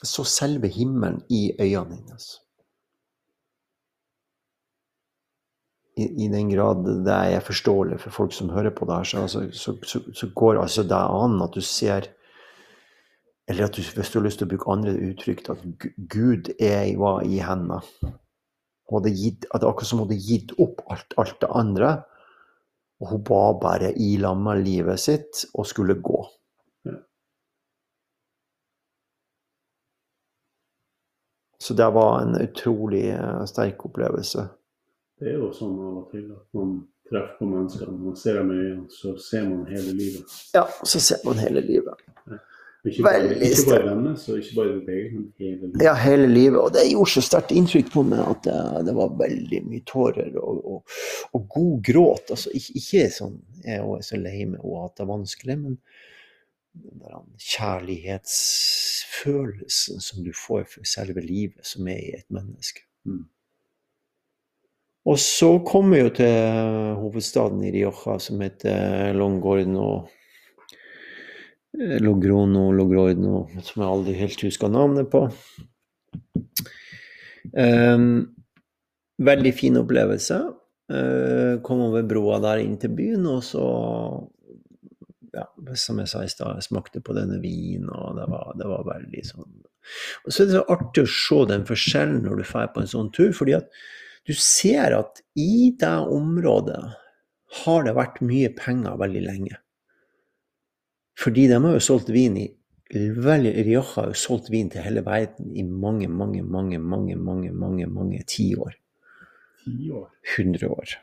Jeg 0.00 0.08
så 0.10 0.24
selve 0.26 0.68
himmelen 0.68 1.22
i 1.30 1.52
øynene 1.54 1.96
hennes. 1.96 2.26
I, 6.00 6.06
I 6.24 6.28
den 6.32 6.48
grad 6.52 6.86
det 7.06 7.16
er 7.34 7.44
forståelig 7.44 8.00
for 8.04 8.14
folk 8.14 8.32
som 8.36 8.52
hører 8.54 8.72
på 8.76 8.88
det 8.88 8.96
her, 8.96 9.10
så, 9.10 9.24
altså, 9.26 9.44
så, 9.52 9.76
så, 9.86 10.00
så 10.16 10.30
går 10.36 10.62
altså 10.62 10.86
det 10.88 11.00
an 11.00 11.40
at 11.44 11.56
du 11.56 11.60
ser 11.64 12.08
Eller 13.50 13.66
at 13.66 13.74
du, 13.74 13.82
hvis 13.82 14.10
du 14.12 14.18
har 14.20 14.24
lyst 14.24 14.38
til 14.38 14.46
å 14.46 14.50
bruke 14.52 14.70
andre 14.70 14.92
uttrykk, 15.10 15.40
at 15.50 15.62
Gud 16.12 16.52
er, 16.62 16.84
var 17.00 17.24
i 17.26 17.40
henne. 17.42 17.80
Og 18.86 19.02
det 19.02 19.10
gitt, 19.18 19.48
at 19.50 19.58
det 19.58 19.66
er 19.66 19.72
akkurat 19.72 19.88
som 19.88 19.98
hun 19.98 20.06
hadde 20.06 20.20
gitt 20.22 20.52
opp 20.62 20.84
alt, 20.86 21.16
alt 21.18 21.40
det 21.42 21.48
andre. 21.58 21.88
Og 23.02 23.10
hun 23.10 23.24
var 23.26 23.56
bare 23.58 23.90
i 23.98 24.12
lag 24.22 24.38
med 24.38 24.62
livet 24.62 25.02
sitt 25.02 25.42
og 25.50 25.66
skulle 25.66 25.98
gå. 25.98 26.20
Så 31.58 31.74
det 31.74 31.90
var 31.90 32.20
en 32.20 32.38
utrolig 32.40 33.10
eh, 33.10 33.44
sterk 33.50 33.84
opplevelse. 33.90 34.46
Det 35.20 35.28
er 35.28 35.36
jo 35.36 35.50
sånn 35.52 35.76
av 35.76 35.96
og 36.00 36.06
til 36.14 36.30
at 36.32 36.46
man 36.56 36.70
treffer 37.10 37.34
på 37.40 37.46
mennesker, 37.50 37.90
man 37.92 38.16
ser 38.16 38.38
dem 38.40 38.52
i 38.54 38.60
øynene, 38.60 38.86
så 38.94 39.16
ser 39.20 39.42
man 39.48 39.66
hele 39.68 39.92
livet. 39.98 40.36
Ja, 40.54 40.62
så 40.86 41.00
ser 41.02 41.20
man 41.26 41.40
hele 41.42 41.60
livet. 41.64 42.06
Ikke 42.88 43.02
bare, 43.04 43.18
Veldig 43.26 43.44
ikke 43.44 43.66
bare 43.68 43.90
deres, 43.90 44.22
så 44.24 44.38
ikke 44.40 44.54
bare 44.56 44.70
ditt 44.78 44.88
eget, 44.88 45.12
men 45.12 45.26
hele 45.36 45.66
livet. 45.66 45.82
Ja, 45.84 45.92
hele 46.00 46.28
livet. 46.30 46.56
Og 46.62 46.70
det 46.72 46.86
gjorde 46.88 47.12
så 47.12 47.20
sterkt 47.26 47.52
inntrykk 47.52 47.90
på 47.92 48.00
meg 48.08 48.22
at 48.24 48.40
det, 48.46 48.56
det 48.88 48.94
var 48.96 49.18
veldig 49.20 49.60
mye 49.66 49.84
tårer 49.90 50.32
og, 50.40 50.62
og, 50.64 50.80
og 51.36 51.40
god 51.56 51.76
gråt. 51.90 52.26
Altså, 52.32 52.48
ikke, 52.56 52.72
ikke 52.80 53.04
sånn 53.18 53.36
jeg 53.66 53.76
er 53.84 54.00
så 54.06 54.16
lei 54.16 54.48
meg 54.48 54.60
og 54.64 54.86
at 54.86 54.92
det 54.96 55.02
er 55.04 55.12
vanskelig, 55.12 55.56
men 55.60 55.76
den 56.72 57.36
kjærlighetsfølelsen 57.50 60.00
som 60.00 60.24
du 60.24 60.32
får 60.46 60.64
for 60.70 60.84
selve 60.88 61.20
livet 61.24 61.66
som 61.66 61.88
er 61.90 61.98
i 62.00 62.14
et 62.16 62.30
menneske. 62.32 62.80
Mm. 63.04 63.24
Og 65.08 65.16
så 65.18 65.48
kom 65.64 65.94
vi 65.94 66.02
jo 66.02 66.10
til 66.12 66.96
hovedstaden 67.00 67.62
i 67.64 67.72
Rioja, 67.72 68.18
som 68.20 68.42
heter 68.44 69.14
Longorno. 69.16 70.06
eh, 71.80 71.96
Logrono, 72.02 72.70
Logroino, 72.72 73.46
som 73.62 73.82
jeg 73.82 73.88
aldri 73.88 74.14
helt 74.18 74.42
husker 74.44 74.68
navnet 74.68 75.08
på. 75.10 75.28
Um, 77.56 78.34
veldig 79.18 79.52
fin 79.56 79.78
opplevelse. 79.80 80.40
Uh, 80.90 81.62
kom 81.62 81.86
over 81.86 82.02
broa 82.02 82.40
der 82.42 82.64
inn 82.64 82.76
til 82.82 82.92
byen, 82.98 83.24
og 83.30 83.44
så 83.46 83.64
ja, 85.32 85.46
som 85.78 86.00
jeg 86.02 86.10
sa 86.10 86.24
i 86.24 86.30
stad, 86.30 86.58
smakte 86.66 87.02
på 87.04 87.14
denne 87.16 87.38
vinen, 87.42 87.88
og 87.94 88.18
det 88.18 88.26
var, 88.30 88.52
det 88.58 88.66
var, 88.66 88.82
veldig 88.88 89.22
sånn 89.28 89.52
Og 90.24 90.32
så 90.32 90.42
er 90.42 90.48
det 90.48 90.56
så 90.56 90.64
artig 90.74 91.04
å 91.06 91.12
se 91.14 91.38
den 91.52 91.66
forskjellen 91.68 92.24
når 92.24 92.40
du 92.40 92.44
drar 92.44 92.72
på 92.74 92.82
en 92.82 92.90
sånn 92.90 93.12
tur, 93.14 93.30
fordi 93.36 93.54
at 93.60 93.70
du 94.30 94.36
ser 94.38 94.94
at 94.94 95.18
i 95.34 95.72
det 95.80 95.96
området 96.06 96.80
har 97.64 97.84
det 97.86 97.96
vært 97.96 98.20
mye 98.22 98.52
penger 98.54 98.98
veldig 99.00 99.22
lenge. 99.24 99.58
Fordi 101.18 101.48
de 101.50 101.58
har 101.58 101.74
jo 101.74 101.82
solgt 101.82 102.12
vin 102.14 102.38
i 102.38 102.48
Rioja 102.90 103.82
har 103.86 104.08
jo 104.10 104.18
solgt 104.18 104.48
vin 104.50 104.70
til 104.70 104.82
hele 104.82 105.04
verden 105.06 105.52
i 105.54 105.62
mange, 105.62 106.08
mange, 106.08 106.42
mange, 106.42 106.78
mange, 106.78 107.16
mange, 107.16 107.52
mange, 107.52 107.86
mange 107.86 108.22
tiår. 108.26 108.74
Hundre 110.36 110.70
år. 110.74 110.96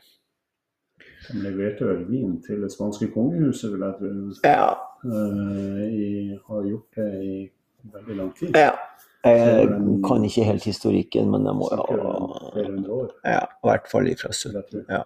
De 1.27 1.39
leverte 1.43 1.87
vel 1.87 2.03
vin 2.09 2.35
til 2.43 2.63
det 2.63 2.71
spanske 2.73 3.07
kongehuset, 3.13 3.71
vil 3.71 3.85
jeg 3.85 3.95
tro. 4.01 4.49
Ja. 4.49 4.73
Uh, 5.03 6.35
har 6.47 6.67
gjort 6.67 6.99
det 6.99 7.07
i 7.23 7.39
veldig 7.93 8.19
lang 8.19 8.35
tid. 8.39 8.55
Ja. 8.55 8.75
Jeg 9.25 9.67
kan 10.05 10.25
ikke 10.27 10.45
helt 10.45 10.65
historikken, 10.67 11.31
men 11.33 11.47
det 11.47 11.53
må 11.57 11.67
jo? 11.73 12.99
Ja, 13.25 13.43
i 13.43 13.69
hvert 13.69 13.87
fall 13.91 14.09
fra 14.19 14.33
17. 14.33 14.85
Ja. 14.87 15.03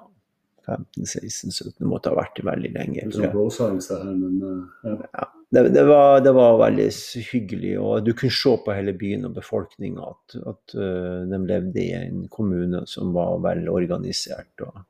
15-16-17. 0.67 1.77
Det 1.79 1.89
måtte 1.89 2.11
ha 2.11 2.17
vært 2.19 2.41
veldig 2.45 2.71
lenge. 2.75 3.05
Det 3.09 3.31
sånn 3.55 3.79
uh, 3.81 5.05
ja. 5.11 5.27
Det, 5.51 5.63
det, 5.73 5.83
var, 5.87 6.21
det, 6.23 6.31
var, 6.37 6.59
veldig 6.61 6.87
hyggelig, 7.31 7.73
og 7.81 8.05
du 8.05 8.13
kunne 8.15 8.35
se 8.35 8.53
på 8.63 8.75
hele 8.75 8.93
byen 8.97 9.27
og 9.27 9.35
befolkninga 9.39 10.05
at, 10.13 10.37
at 10.53 10.75
uh, 10.77 11.25
de 11.31 11.41
levde 11.49 11.81
i 11.81 11.89
en 11.97 12.23
kommune 12.31 12.85
som 12.89 13.11
var 13.15 13.41
vel 13.43 13.67
organisert. 13.71 14.53
og 14.67 14.85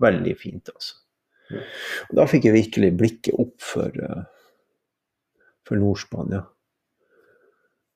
Veldig 0.00 0.36
fint, 0.40 0.70
altså. 0.72 0.96
Og 2.08 2.14
da 2.16 2.24
fikk 2.30 2.46
jeg 2.46 2.54
virkelig 2.54 2.92
blikket 2.96 3.40
opp 3.42 3.56
for, 3.58 3.96
for 5.66 5.80
Nord-Spania. 5.82 6.44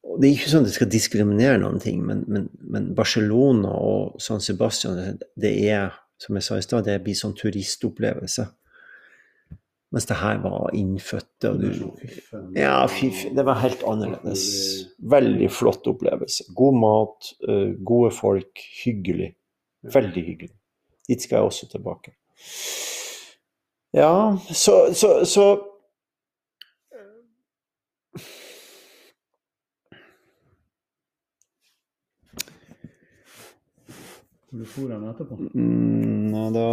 Og 0.05 0.20
Det 0.20 0.28
er 0.28 0.34
ikke 0.36 0.50
sånn 0.52 0.66
at 0.66 0.68
det 0.68 0.76
skal 0.76 0.90
diskriminere 0.92 1.61
noen 1.62 1.80
ting, 1.82 2.02
men, 2.07 2.24
men, 2.30 2.48
men 2.61 2.90
Barcelona 2.96 3.72
og 3.72 4.20
San 4.22 4.42
Sebastian 4.44 5.18
det 5.40 5.55
er, 5.64 5.94
som 6.20 6.36
jeg 6.36 6.46
sa 6.46 6.59
i 6.61 6.66
stad, 6.66 6.84
det 6.86 7.00
blir 7.02 7.16
sånn 7.18 7.34
turistopplevelse. 7.38 8.44
Mens 9.94 10.09
det 10.11 10.18
her 10.18 10.40
var 10.42 10.74
innfødte. 10.74 11.50
Og 11.52 11.61
du, 11.62 11.68
ja, 12.59 12.80
fy, 12.90 13.12
det 13.34 13.44
var 13.46 13.61
helt 13.62 13.84
annerledes. 13.86 14.44
Veldig 14.98 15.50
flott 15.55 15.86
opplevelse. 15.86 16.48
God 16.59 16.80
mat, 16.82 17.30
uh, 17.46 17.70
gode 17.86 18.11
folk, 18.16 18.64
hyggelig. 18.82 19.30
Veldig 19.94 20.24
hyggelig. 20.26 20.55
Dit 21.07 21.22
skal 21.22 21.38
jeg 21.38 21.50
også 21.50 21.68
tilbake. 21.70 22.16
Ja, 23.94 24.34
så, 24.50 24.88
så, 24.98 25.20
så 25.28 25.46
Hvor 34.55 34.66
for 34.70 34.90
han 34.94 35.07
etterpå? 35.11 35.36
Mm, 35.55 36.34
da, 36.55 36.66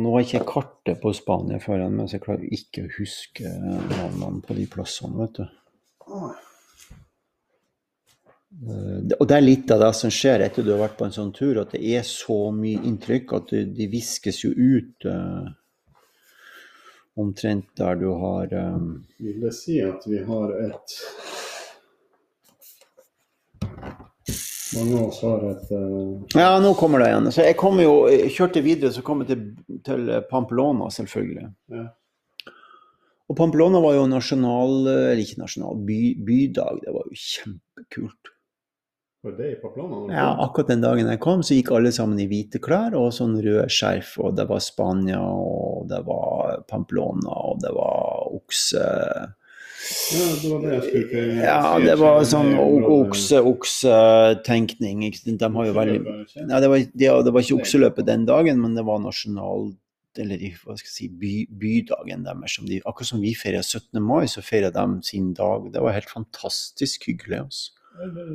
nå 0.00 0.12
har 0.14 0.22
jeg 0.22 0.30
ikke 0.30 0.46
kartet 0.48 1.02
på 1.02 1.12
Spania 1.16 1.60
foran 1.60 1.98
meg, 1.98 2.08
så 2.08 2.16
jeg 2.16 2.24
klarer 2.24 2.54
ikke 2.56 2.86
å 2.86 2.94
huske 2.96 3.52
navnene 3.90 4.40
på 4.46 4.56
de 4.56 4.64
plassene, 4.72 5.18
vet 5.20 5.42
du. 5.42 5.44
Eh, 8.62 9.12
og 9.18 9.26
det 9.28 9.36
er 9.36 9.44
litt 9.44 9.72
av 9.74 9.84
det 9.84 9.92
som 9.98 10.12
skjer 10.12 10.46
etter 10.46 10.64
du 10.64 10.72
har 10.72 10.80
vært 10.86 10.96
på 10.98 11.08
en 11.08 11.16
sånn 11.18 11.34
tur, 11.36 11.60
at 11.60 11.74
det 11.76 11.82
er 11.98 12.06
så 12.08 12.38
mye 12.56 12.80
inntrykk 12.88 13.36
at 13.36 13.52
de 13.76 13.90
viskes 13.92 14.42
jo 14.44 14.52
ut 14.56 15.08
uh, 15.08 15.48
omtrent 17.20 17.68
der 17.76 18.00
du 18.00 18.08
har 18.24 18.52
um... 18.72 18.92
Vil 19.20 19.40
det 19.44 19.52
si 19.56 19.82
at 19.84 20.08
vi 20.08 20.24
har 20.24 20.56
et 20.64 20.96
Mange 24.72 24.98
av 24.98 25.08
oss 25.10 25.18
har 25.24 25.42
et 25.50 25.72
uh... 25.76 26.36
Ja, 26.38 26.52
nå 26.62 26.72
kommer 26.78 27.02
det 27.02 27.10
igjen. 27.10 27.30
Så 27.34 27.44
jeg 27.44 27.56
kom 27.60 27.80
jo, 27.82 27.96
kjørte 28.32 28.62
videre, 28.64 28.92
så 28.94 29.04
kom 29.04 29.24
jeg 29.24 29.32
til, 29.32 29.42
til 29.84 30.12
Pamplona, 30.30 30.88
selvfølgelig. 30.94 31.48
Ja. 31.74 31.88
Og 33.28 33.36
Pamplona 33.38 33.80
var 33.84 33.96
jo 33.96 34.06
nasjonal, 34.10 34.78
eller 34.86 35.20
ikke 35.20 35.42
nasjonal, 35.42 35.82
by, 35.88 35.98
bydag. 36.24 36.80
Det 36.84 36.94
var 36.94 37.08
jo 37.08 37.20
kjempekult. 37.20 38.32
Var 39.22 39.36
det 39.38 39.50
i 39.52 39.58
Pamplona? 39.60 40.00
Ja, 40.10 40.26
akkurat 40.42 40.72
den 40.72 40.82
dagen 40.82 41.12
jeg 41.12 41.20
kom, 41.22 41.44
så 41.46 41.54
gikk 41.54 41.70
alle 41.76 41.92
sammen 41.94 42.18
i 42.20 42.26
hvite 42.30 42.58
klær 42.62 42.96
og 42.98 43.12
sånn 43.14 43.36
rød 43.44 43.70
skjerf. 43.70 44.16
Og 44.24 44.34
det 44.40 44.48
var 44.50 44.64
Spania, 44.64 45.20
og 45.22 45.86
det 45.92 46.00
var 46.08 46.64
Pamplona, 46.70 47.36
og 47.52 47.62
det 47.62 47.76
var 47.76 48.34
okse... 48.40 48.88
Ja, 50.12 50.26
det 50.38 50.50
var 50.50 50.60
det 50.62 50.72
jeg 50.72 50.82
skulle 50.86 51.22
Ja, 51.42 51.78
det 51.82 51.96
var 52.00 52.24
sånn 52.28 52.52
okse-okse-tenkning. 52.56 54.98
De 55.26 55.48
har 55.56 55.64
jo 55.68 55.72
veldig 55.76 56.00
ja, 56.38 56.60
det, 56.62 56.68
var, 56.70 56.78
det, 56.78 57.08
det 57.26 57.32
var 57.34 57.40
ikke 57.42 57.60
okseløpet 57.60 58.08
den 58.08 58.24
dagen, 58.28 58.56
men 58.62 58.72
det 58.78 58.84
var 58.86 58.98
nasjonal 59.02 59.60
eller 60.20 60.42
hva 60.60 60.74
skal 60.76 60.90
jeg 60.90 60.92
si, 60.92 61.06
by, 61.08 61.46
bydagen 61.56 62.26
deres. 62.26 62.58
De, 62.68 62.82
akkurat 62.84 63.08
som 63.14 63.22
vi 63.22 63.32
feirer 63.38 63.64
17. 63.64 63.96
mai, 64.04 64.26
så 64.28 64.42
feirer 64.44 64.74
de 64.74 65.00
sin 65.06 65.30
dag. 65.36 65.70
Det 65.72 65.80
var 65.80 65.96
helt 65.96 66.10
fantastisk 66.10 67.08
hyggelig. 67.08 67.38
Altså. 67.46 67.72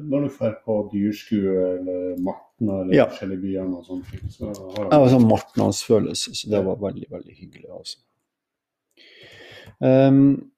Når 0.09 0.25
du 0.25 0.29
drar 0.37 0.57
på 0.65 0.79
dyrskue 0.93 1.53
eller 1.75 2.17
Martna 2.23 2.81
eller 2.81 2.95
ja. 2.95 3.07
forskjellige 3.11 3.43
byer 3.45 3.71
og 3.77 3.85
sånt, 3.85 4.09
så 4.33 4.49
har 4.49 4.91
Det 4.91 5.01
var 5.03 5.13
sånn 5.13 5.29
martnadsfølelse, 5.29 6.35
så 6.41 6.51
det 6.53 6.63
var 6.65 6.81
veldig, 6.81 7.07
veldig 7.13 7.37
hyggelig. 7.37 7.69
Altså. 7.77 8.01
Um, 9.77 10.49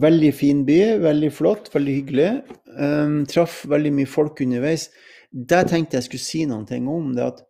veldig 0.00 0.30
fin 0.34 0.62
by, 0.66 0.78
veldig 1.02 1.30
flott, 1.32 1.70
veldig 1.74 1.94
hyggelig. 1.98 2.28
Um, 2.78 3.24
traff 3.30 3.62
veldig 3.70 3.92
mye 3.94 4.10
folk 4.10 4.40
underveis. 4.44 4.88
Det 5.30 5.64
tenkte 5.70 5.98
jeg 5.98 6.08
skulle 6.08 6.24
si 6.24 6.44
noen 6.46 6.66
ting 6.68 6.88
om, 6.90 7.12
det 7.16 7.24
at 7.26 7.42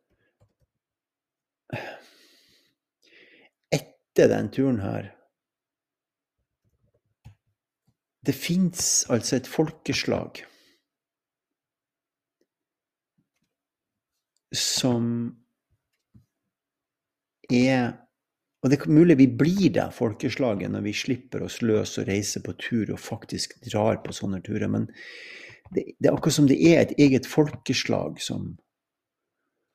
etter 3.74 4.30
den 4.30 4.50
turen 4.54 4.80
her 4.84 5.10
Det 8.24 8.32
fins 8.32 9.04
altså 9.12 9.36
et 9.36 9.48
folkeslag 9.50 10.38
som 14.56 15.10
er 17.52 18.03
Og 18.64 18.72
det 18.72 18.78
er 18.80 18.96
mulig 18.96 19.18
vi 19.20 19.26
blir 19.28 19.72
det 19.76 19.90
folkeslaget 19.92 20.72
når 20.72 20.86
vi 20.86 20.96
slipper 20.96 21.44
oss 21.44 21.58
løs 21.60 21.98
og 22.00 22.08
reiser 22.08 22.40
på 22.44 22.54
tur 22.56 22.94
og 22.94 23.00
faktisk 23.02 23.58
drar 23.66 24.00
på 24.00 24.14
sånne 24.16 24.40
turer. 24.44 24.70
Men 24.72 24.86
det, 25.68 25.90
det 26.00 26.08
er 26.08 26.14
akkurat 26.14 26.38
som 26.38 26.48
det 26.48 26.56
er 26.64 26.80
et 26.80 26.94
eget 26.96 27.28
folkeslag 27.28 28.22
som, 28.24 28.54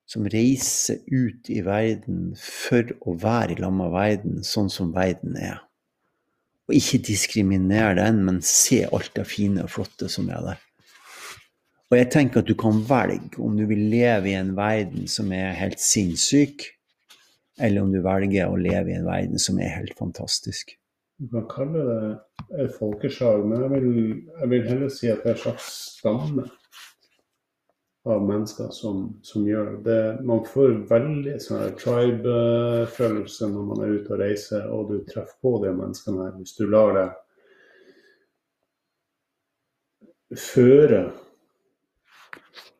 som 0.09 0.25
reiser 0.33 1.03
ut 1.05 1.51
i 1.53 1.61
verden 1.65 2.31
for 2.41 2.89
å 3.05 3.13
være 3.21 3.59
i 3.59 3.59
lag 3.61 3.75
med 3.77 3.93
verden 3.93 4.41
sånn 4.41 4.73
som 4.73 4.89
verden 4.95 5.37
er. 5.37 5.61
Og 6.69 6.77
ikke 6.81 7.03
diskriminere 7.05 7.93
den, 8.01 8.23
men 8.25 8.41
se 8.45 8.83
alt 8.89 9.13
det 9.13 9.29
fine 9.29 9.67
og 9.67 9.73
flotte 9.73 10.09
som 10.09 10.33
er 10.33 10.41
der. 10.49 10.65
Og 11.89 11.97
jeg 11.97 12.09
tenker 12.13 12.41
at 12.41 12.49
du 12.49 12.57
kan 12.57 12.81
velge 12.89 13.37
om 13.41 13.55
du 13.57 13.67
vil 13.69 13.85
leve 13.89 14.33
i 14.33 14.37
en 14.37 14.55
verden 14.57 15.05
som 15.09 15.29
er 15.33 15.57
helt 15.57 15.81
sinnssyk, 15.81 16.65
eller 17.59 17.83
om 17.83 17.91
du 17.93 17.99
velger 18.03 18.49
å 18.49 18.59
leve 18.59 18.93
i 18.93 18.97
en 18.97 19.07
verden 19.07 19.41
som 19.41 19.59
er 19.59 19.75
helt 19.75 19.97
fantastisk. 19.99 20.75
Du 21.19 21.27
kan 21.33 21.47
kalle 21.51 21.83
det 21.83 22.63
et 22.63 22.75
folkeslag, 22.77 23.43
men 23.47 23.65
jeg 23.65 23.71
vil, 23.73 23.89
jeg 24.39 24.51
vil 24.53 24.67
heller 24.69 24.89
si 24.93 25.09
at 25.11 25.19
det 25.23 25.33
er 25.33 25.35
en 25.35 25.43
slags 25.43 25.67
stamme 25.99 26.45
av 28.09 28.23
mennesker 28.23 28.69
som, 28.71 29.01
som 29.27 29.47
gjør 29.47 29.73
det. 29.83 30.23
Man 30.25 30.45
får 30.47 30.77
veldig 30.89 31.35
sånn 31.43 31.75
tribe-følelse 31.79 33.49
når 33.51 33.63
man 33.71 33.83
er 33.83 33.97
ute 33.97 34.13
og 34.15 34.21
reiser, 34.23 34.69
og 34.71 34.93
du 34.93 35.01
treffer 35.09 35.37
på 35.43 35.51
de 35.65 35.71
menneskene 35.75 36.23
her. 36.23 36.37
Hvis 36.39 36.55
du 36.55 36.63
lar 36.71 36.95
det 36.95 37.09
føre 40.39 41.01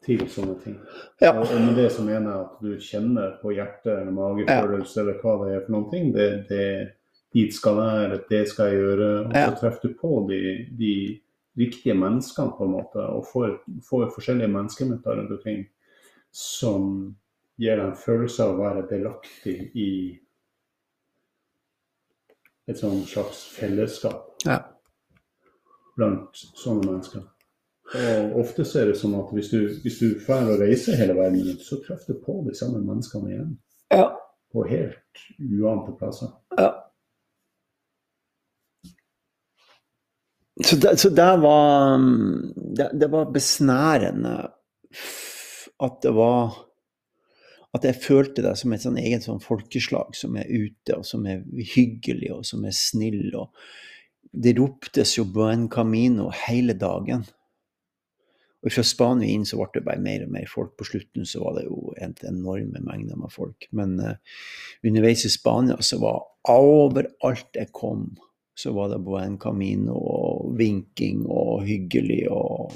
til 0.05 0.21
sånne 0.31 0.55
ting. 0.63 0.77
Ja. 1.21 1.33
Og 1.33 1.49
med 1.59 1.75
det 1.77 1.89
som 1.91 2.07
mener 2.07 2.31
jeg 2.31 2.45
at 2.45 2.61
du 2.63 2.83
kjenner 2.83 3.33
på 3.41 3.51
hjertet 3.55 3.91
eller 3.97 4.15
magefølelse 4.15 4.99
ja. 4.99 5.03
eller 5.03 5.19
hva 5.23 5.35
det 5.41 5.49
er 5.55 5.65
for 5.65 5.75
noen 5.75 5.89
ting, 5.91 6.13
det, 6.15 6.29
det 6.49 6.67
dit 7.35 7.53
skal 7.53 7.81
jeg, 7.83 8.05
eller 8.05 8.21
det 8.29 8.43
skal 8.49 8.69
jeg 8.69 8.79
gjøre. 8.79 9.09
Og 9.25 9.35
så 9.35 9.57
treffer 9.59 9.89
du 9.89 9.97
på 9.99 10.13
de, 10.29 10.39
de 10.79 10.93
riktige 11.59 11.97
menneskene, 11.97 12.55
på 12.57 12.65
en 12.65 12.75
måte, 12.77 13.03
og 13.03 13.27
får, 13.33 13.59
får 13.85 14.07
forskjellige 14.15 14.53
menneskemøter 14.53 15.19
rundt 15.19 15.35
omkring 15.37 15.65
som 16.31 16.89
gir 17.59 17.75
deg 17.75 17.89
en 17.89 17.99
følelse 17.99 18.45
av 18.45 18.55
å 18.55 18.63
være 18.63 18.87
delaktig 18.89 19.55
i 19.75 19.89
et 22.69 22.77
sånn 22.77 23.01
slags 23.09 23.41
fellesskap 23.55 24.45
ja. 24.45 24.59
blant 25.97 26.37
sånne 26.37 26.85
mennesker. 26.85 27.25
Og 27.89 28.35
ofte 28.43 28.65
så 28.67 28.83
er 28.83 28.91
det 28.91 28.99
sånn 28.99 29.15
at 29.17 29.31
hvis 29.33 29.49
du, 29.49 29.63
hvis 29.81 29.97
du 29.97 30.11
drar 30.21 30.45
og 30.51 30.61
reiser 30.61 30.99
hele 30.99 31.15
verden 31.17 31.41
rundt, 31.47 31.63
så 31.65 31.79
treffer 31.81 32.13
du 32.13 32.21
på 32.21 32.35
de 32.45 32.53
samme 32.57 32.83
menneskene 32.83 33.31
igjen. 33.31 33.55
Ja. 33.89 34.11
På 34.53 34.65
helt 34.69 35.25
uante 35.39 35.95
plasser. 35.97 36.35
ja. 36.57 36.75
Så 40.59 40.75
det, 40.75 40.97
så 40.99 41.09
det 41.09 41.37
var 41.39 41.97
mm, 41.97 42.53
det, 42.75 42.89
det 42.99 43.07
var 43.07 43.29
besnærende 43.31 44.33
at 45.79 46.01
det 46.03 46.11
var 46.11 46.65
At 47.73 47.85
jeg 47.85 48.01
følte 48.01 48.41
det 48.41 48.55
som 48.57 48.73
et 48.73 48.81
sånn 48.81 48.97
eget 48.97 49.23
sånn 49.23 49.39
folkeslag 49.39 50.15
som 50.17 50.33
er 50.41 50.47
ute, 50.49 50.95
og 50.97 51.03
som 51.05 51.27
er 51.29 51.43
hyggelig, 51.75 52.31
og 52.33 52.47
som 52.49 52.63
er 52.65 52.73
snill. 52.73 53.27
Og 53.37 53.53
det 54.33 54.55
roptes 54.57 55.11
jo 55.19 55.23
'Buen 55.29 55.67
Camino' 55.69 56.31
hele 56.47 56.73
dagen. 56.73 57.27
Og 58.59 58.73
fra 58.75 58.83
Spania 58.83 59.29
inn 59.31 59.45
så 59.47 59.55
ble 59.59 59.69
det 59.77 59.85
bare 59.87 60.03
mer 60.03 60.25
og 60.25 60.33
mer 60.33 60.47
folk. 60.51 60.73
På 60.79 60.87
slutten 60.87 61.27
så 61.27 61.43
var 61.45 61.55
det 61.59 61.67
jo 61.69 61.93
en 62.01 62.15
enorme 62.27 62.81
mengder 62.83 63.19
med 63.19 63.31
folk. 63.31 63.69
Men 63.71 63.95
uh, 64.03 64.17
underveis 64.83 65.23
i 65.25 65.31
Spania 65.31 65.79
så 65.85 66.01
var 66.01 66.25
overalt 66.51 67.55
jeg 67.55 67.71
kom, 67.71 68.09
så 68.57 68.73
var 68.75 68.91
det 68.91 68.99
Buen 69.05 69.37
Camino 69.39 69.95
og 69.95 70.57
vinking 70.59 71.23
og 71.31 71.63
hyggelig 71.67 72.25
og, 72.35 72.75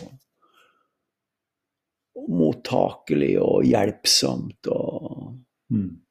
og 2.15 2.29
mottakelig 2.31 3.35
og 3.43 3.65
hjelpsomt 3.67 4.71
og 4.71 5.33
Mm. 5.73 6.03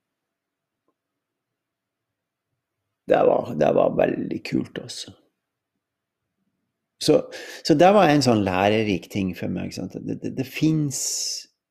det 3.07 3.23
var, 3.27 3.55
det 3.55 3.73
var 3.75 3.97
veldig 3.97 4.41
kult, 4.51 4.79
altså. 4.79 5.13
Så, 7.03 7.19
så 7.67 7.75
det 7.75 7.89
var 7.97 8.11
en 8.11 8.23
sånn 8.23 8.45
lærerik 8.47 9.09
ting 9.11 9.33
for 9.35 9.51
meg. 9.51 9.75
Det, 9.75 10.21
det, 10.23 10.35
det 10.39 10.47
fins 10.47 11.01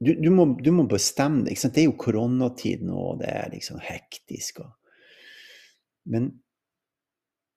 du, 0.02 0.16
du, 0.18 0.30
du 0.60 0.72
må 0.74 0.86
bestemme 0.90 1.46
deg. 1.46 1.60
Det 1.62 1.84
er 1.84 1.88
jo 1.88 1.98
koronatid 2.02 2.84
nå, 2.84 2.98
og 3.14 3.20
det 3.22 3.32
er 3.32 3.52
liksom 3.54 3.82
hektisk. 3.86 4.64
Og... 4.66 4.72
Men 6.10 6.32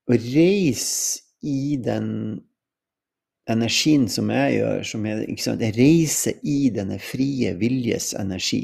å 0.05 0.19
reise 0.21 1.25
i 1.45 1.77
den 1.81 2.11
energien 3.51 4.07
som 4.13 4.31
jeg 4.33 4.59
gjør, 4.59 4.85
som 4.89 5.09
er? 5.09 5.25
Jeg 5.25 5.75
reiser 5.77 6.45
i 6.45 6.59
denne 6.73 7.01
frie 7.03 7.55
viljes 7.61 8.13
energi. 8.21 8.63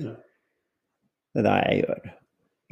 Det 0.00 1.40
er 1.40 1.46
det 1.46 1.56
jeg 1.60 1.84
gjør. 1.84 2.10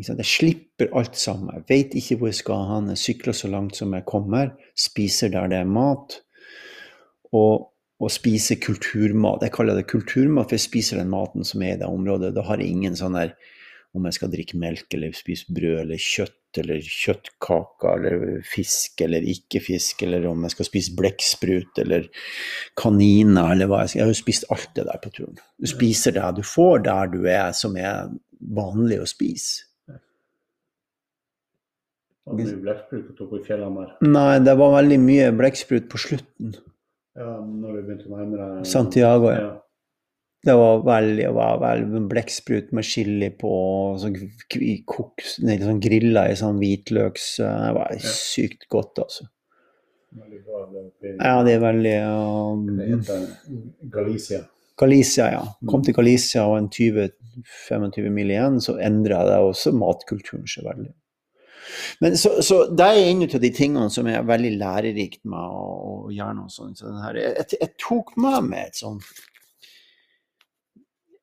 Jeg 0.09 0.27
slipper 0.27 0.91
alt 0.97 1.17
sammen. 1.19 1.53
Jeg 1.55 1.67
vet 1.69 1.95
ikke 2.01 2.17
hvor 2.21 2.31
jeg 2.31 2.41
skal 2.41 2.67
hen. 2.71 2.91
Jeg 2.95 3.03
sykler 3.03 3.37
så 3.37 3.51
langt 3.53 3.77
som 3.77 3.93
jeg 3.95 4.07
kommer. 4.09 4.55
Spiser 4.79 5.33
der 5.33 5.51
det 5.53 5.61
er 5.61 5.69
mat. 5.69 6.21
Og, 7.37 7.71
og 8.01 8.11
spiser 8.11 8.61
kulturmat. 8.63 9.45
Jeg 9.45 9.55
kaller 9.55 9.79
det 9.79 9.89
kulturmat, 9.91 10.49
for 10.49 10.57
jeg 10.57 10.67
spiser 10.67 11.01
den 11.01 11.13
maten 11.13 11.47
som 11.47 11.63
er 11.63 11.77
i 11.77 11.81
det 11.81 11.89
området. 11.89 12.35
Da 12.37 12.47
har 12.49 12.63
jeg 12.63 12.73
ingen 12.73 12.99
sånn 12.99 13.19
der 13.19 13.35
om 13.97 14.07
jeg 14.07 14.17
skal 14.17 14.31
drikke 14.31 14.59
melk 14.61 14.95
eller 14.95 15.15
spise 15.17 15.51
brød 15.51 15.81
eller 15.83 15.99
kjøtt 15.99 16.61
eller 16.61 16.83
kjøttkaker 16.83 18.05
eller 18.11 18.45
fisk 18.47 19.03
eller 19.05 19.27
ikke 19.33 19.63
fisk, 19.63 20.03
eller 20.07 20.27
om 20.31 20.45
jeg 20.47 20.55
skal 20.55 20.67
spise 20.67 20.95
blekksprut 20.99 21.81
eller 21.83 22.07
kaniner 22.79 23.55
eller 23.55 23.71
hva 23.71 23.85
jeg 23.85 23.93
skal. 23.93 24.01
Jeg 24.01 24.07
har 24.07 24.15
jo 24.15 24.21
spist 24.21 24.47
alt 24.55 24.71
det 24.79 24.87
der 24.89 25.03
på 25.03 25.13
turen. 25.15 25.41
Du 25.59 25.71
spiser 25.71 26.15
det 26.17 26.29
du 26.39 26.43
får 26.47 26.87
der 26.87 27.11
du 27.13 27.21
er, 27.25 27.51
som 27.57 27.77
er 27.79 28.11
vanlig 28.41 29.01
å 29.03 29.11
spise. 29.11 29.70
Og 32.29 32.37
blekksprut 32.37 33.09
du 33.09 33.15
tok 33.17 33.31
på 33.33 33.41
fjellene 33.47 33.87
der. 33.87 33.95
Nei, 34.07 34.35
det 34.45 34.55
var 34.61 34.75
veldig 34.77 34.99
mye 35.03 35.31
blekksprut 35.39 35.89
på 35.91 36.01
slutten. 36.01 36.53
Ja, 37.19 37.33
når 37.41 37.81
vi 37.81 37.83
begynte 37.89 38.07
å 38.11 38.19
nærme 38.19 38.39
deg 38.39 38.69
Santiago, 38.71 39.33
ja. 39.33 39.41
ja. 39.41 39.57
Det 40.41 40.55
var 40.57 40.79
veldig, 40.87 41.17
det 41.21 41.33
var 41.37 41.59
veldig 41.61 42.01
blekksprut 42.09 42.71
med 42.73 42.87
chili 42.89 43.29
på, 43.37 43.51
sånn, 44.01 44.15
koks, 44.89 45.35
nei, 45.45 45.59
sånn 45.61 45.83
grilla 45.85 46.23
i 46.31 46.39
sånn 46.39 46.57
hvitløks 46.63 47.27
Det 47.43 47.75
var 47.77 47.93
Ja. 47.93 48.15
sykt 48.15 48.65
godt, 48.73 49.03
altså. 49.05 49.29
Det 50.11 51.13
Ja, 51.21 51.43
det 51.45 51.53
er 51.59 51.61
veldig 51.61 51.93
Det 51.93 52.07
um, 52.07 52.79
heter 52.81 53.27
Galicia. 53.93 54.41
Galicia, 54.79 55.27
ja. 55.33 55.43
Kom 55.69 55.83
til 55.85 55.95
Galicia 55.95 56.47
og 56.49 56.57
en 56.57 56.71
20-25 56.73 58.09
mil 58.11 58.33
igjen, 58.33 58.61
så 58.65 58.79
endra 58.81 59.21
det 59.29 59.37
også 59.45 59.75
matkulturen 59.77 60.49
seg 60.49 60.65
veldig. 60.65 60.95
Men 62.01 62.17
så, 62.19 62.37
så 62.45 62.63
det 62.73 62.87
er 62.87 63.01
en 63.07 63.25
av 63.27 63.43
de 63.43 63.51
tingene 63.55 63.89
som 63.93 64.09
er 64.11 64.27
veldig 64.27 64.53
lærerikt 64.61 65.25
med 65.31 65.41
å, 65.41 65.65
å 66.07 66.15
gjøre 66.15 66.37
noe 66.39 66.53
sånt. 66.53 66.81
Så 66.81 66.93
her, 67.05 67.19
jeg, 67.21 67.49
jeg, 67.57 67.73
tok 67.81 68.15
med 68.21 68.51
meg 68.51 68.71
et 68.71 68.81
sånt 68.81 69.11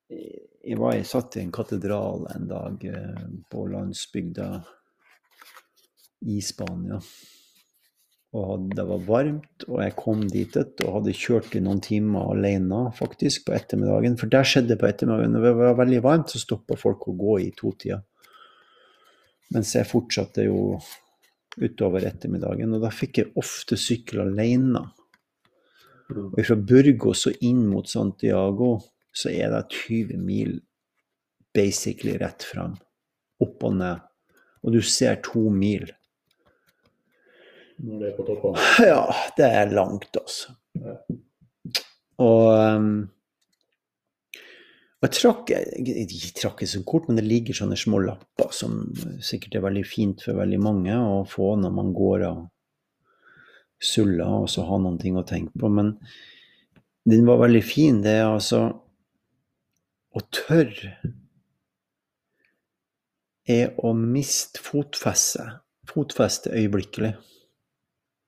Jeg 0.07 0.77
var, 0.79 0.95
jeg 0.95 1.07
satt 1.07 1.35
i 1.35 1.43
en 1.43 1.53
katedral 1.55 2.27
en 2.33 2.45
dag 2.47 2.83
eh, 2.87 3.25
på 3.51 3.65
landsbygda 3.71 4.47
i 6.27 6.39
Spania. 6.43 6.99
Og 8.37 8.67
det 8.75 8.83
var 8.89 9.05
varmt, 9.07 9.65
og 9.69 9.79
jeg 9.81 9.95
kom 9.97 10.25
dit 10.27 10.57
og 10.59 10.97
hadde 10.97 11.15
kjørt 11.15 11.55
i 11.55 11.61
noen 11.63 11.79
timer 11.83 12.33
alene 12.33 12.81
faktisk 12.97 13.47
på 13.47 13.55
ettermiddagen. 13.55 14.17
For 14.19 14.31
det 14.31 14.43
skjedde 14.49 14.77
på 14.79 14.89
ettermiddagen, 14.89 15.37
når 15.37 15.45
det 15.45 15.53
var 15.61 15.79
veldig 15.79 16.01
varmt, 16.03 16.33
så 16.33 16.41
stoppa 16.41 16.75
folk 16.79 17.07
å 17.07 17.15
gå 17.17 17.37
i 17.45 17.53
totida. 17.55 18.01
Mens 19.55 19.73
jeg 19.75 19.87
fortsatte 19.87 20.43
jo 20.47 20.77
utover 21.57 22.05
ettermiddagen, 22.05 22.75
og 22.75 22.83
da 22.83 22.91
fikk 22.93 23.21
jeg 23.21 23.33
ofte 23.39 23.77
sykle 23.79 24.27
alene. 24.27 24.83
Og 26.13 26.39
fra 26.39 26.57
Burgos 26.69 27.25
og 27.29 27.43
inn 27.43 27.65
mot 27.67 27.87
Santiago 27.89 28.77
så 29.17 29.31
er 29.33 29.51
det 29.51 29.63
20 29.73 30.19
mil 30.21 30.59
basically 31.55 32.17
rett 32.21 32.45
fram. 32.45 32.75
Opp 33.43 33.65
og 33.65 33.79
ned. 33.79 34.03
Og 34.63 34.75
du 34.75 34.81
ser 34.85 35.19
to 35.25 35.47
mil. 35.53 35.87
Det 37.77 38.11
er 38.11 38.15
på 38.17 38.25
toppen. 38.27 38.57
Ja, 38.89 39.03
det 39.37 39.49
er 39.59 39.73
langt, 39.73 40.17
altså. 40.17 40.53
Og 42.17 42.47
um, 42.77 42.93
jeg 45.05 45.13
trakk 45.13 45.51
jeg 45.53 46.07
trakk 46.39 46.63
ikke 46.63 46.71
så 46.71 46.81
kort, 46.87 47.07
men 47.07 47.19
det 47.19 47.27
ligger 47.27 47.57
sånne 47.57 47.77
små 47.77 47.99
lapper 48.01 48.49
som 48.55 48.79
sikkert 49.21 49.59
er 49.59 49.65
veldig 49.67 49.83
fint 49.85 50.23
for 50.25 50.39
veldig 50.39 50.59
mange 50.63 50.95
å 50.97 51.19
få 51.29 51.51
når 51.61 51.75
man 51.75 51.91
går 51.93 52.25
og 52.31 52.47
suller 53.77 54.41
og 54.41 54.49
så 54.49 54.65
har 54.65 54.81
noen 54.81 54.97
ting 55.01 55.19
å 55.19 55.25
tenke 55.27 55.53
på. 55.59 55.69
Men 55.69 55.93
den 57.07 57.27
var 57.29 57.43
veldig 57.43 57.61
fin. 57.63 58.01
Det 58.01 58.17
er 58.17 58.25
altså 58.25 58.63
å 60.17 60.23
tørre 60.33 60.95
er 63.47 63.77
å 63.77 63.93
miste 63.93 64.59
fotfestet. 64.65 65.61
Fotfestet 65.87 66.57
øyeblikkelig. 66.57 67.13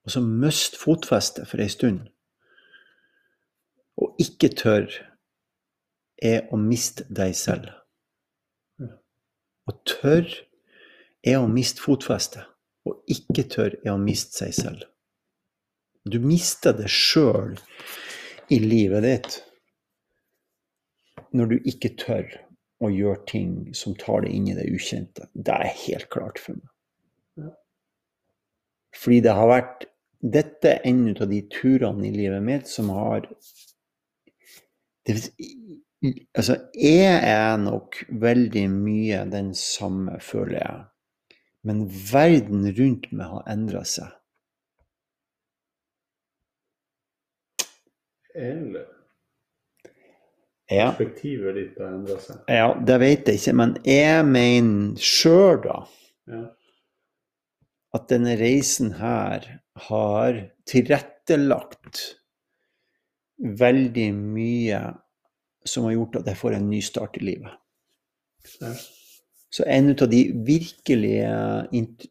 Og 0.06 0.14
så 0.14 0.22
miste 0.24 0.78
fotfestet 0.80 1.50
for 1.50 1.60
ei 1.60 1.68
stund. 1.72 2.06
Og 4.00 4.22
ikke 4.22 4.54
tørre 4.56 5.09
er 6.22 6.48
å 6.52 6.58
miste 6.60 7.06
deg 7.08 7.34
selv. 7.36 7.70
Å 8.80 9.74
tørre 9.88 10.46
er 11.26 11.38
å 11.40 11.48
miste 11.50 11.82
fotfestet, 11.82 12.46
og 12.88 13.02
ikke 13.12 13.46
tørre 13.52 13.80
er 13.84 13.94
å 13.94 14.00
miste 14.00 14.44
seg 14.44 14.56
selv. 14.56 14.86
Du 16.04 16.18
mister 16.22 16.72
det 16.76 16.88
sjøl 16.90 17.58
i 18.50 18.58
livet 18.62 19.04
ditt 19.04 19.40
når 21.36 21.52
du 21.52 21.68
ikke 21.70 21.92
tør 22.00 22.30
å 22.80 22.88
gjøre 22.90 23.20
ting 23.28 23.52
som 23.76 23.94
tar 24.00 24.24
deg 24.24 24.34
inn 24.34 24.48
i 24.50 24.56
det 24.56 24.64
ukjente. 24.72 25.28
Det 25.34 25.52
er 25.52 25.76
helt 25.84 26.08
klart 26.12 26.40
for 26.40 26.56
meg. 26.56 27.52
Fordi 28.96 29.20
det 29.24 29.36
har 29.36 29.50
vært 29.50 29.86
Dette 30.20 30.74
en 30.84 31.14
av 31.14 31.30
de 31.30 31.38
turene 31.48 32.04
i 32.04 32.10
livet 32.12 32.42
mitt 32.44 32.66
som 32.68 32.90
har 32.92 33.24
det, 35.08 35.14
Altså, 36.02 36.56
jeg 36.80 37.16
er 37.28 37.58
nok 37.60 37.98
veldig 38.22 38.64
mye 38.72 39.24
den 39.32 39.50
samme, 39.54 40.16
føler 40.24 40.56
jeg. 40.62 40.78
Men 41.68 41.82
verden 42.12 42.64
rundt 42.78 43.10
meg 43.12 43.28
har 43.34 43.50
endra 43.52 43.82
seg. 43.84 44.08
Eller 48.34 48.86
Ja. 50.70 50.92
perspektivet 50.92 51.54
ditt 51.58 51.78
har 51.82 51.88
endra 51.96 52.16
seg. 52.22 52.36
Ja, 52.48 52.68
det 52.86 52.98
vet 53.02 53.26
jeg 53.28 53.40
ikke, 53.40 53.54
men 53.58 53.76
jeg 53.84 54.24
mener 54.24 54.96
sjøl, 55.02 55.60
da, 55.64 55.80
Ja. 56.30 56.44
at 57.94 58.08
denne 58.08 58.36
reisen 58.38 58.92
her 58.92 59.60
har 59.90 60.50
tilrettelagt 60.64 62.16
veldig 63.42 64.14
mye 64.14 64.80
som 65.66 65.86
har 65.86 65.96
gjort 65.96 66.20
at 66.20 66.30
jeg 66.30 66.40
får 66.40 66.56
en 66.56 66.70
ny 66.70 66.80
start 66.84 67.18
i 67.20 67.24
livet. 67.24 67.52
Ja. 68.60 68.72
Så 69.50 69.66
en 69.66 69.90
av 69.90 70.06
de 70.08 70.20
virkelige 70.46 71.30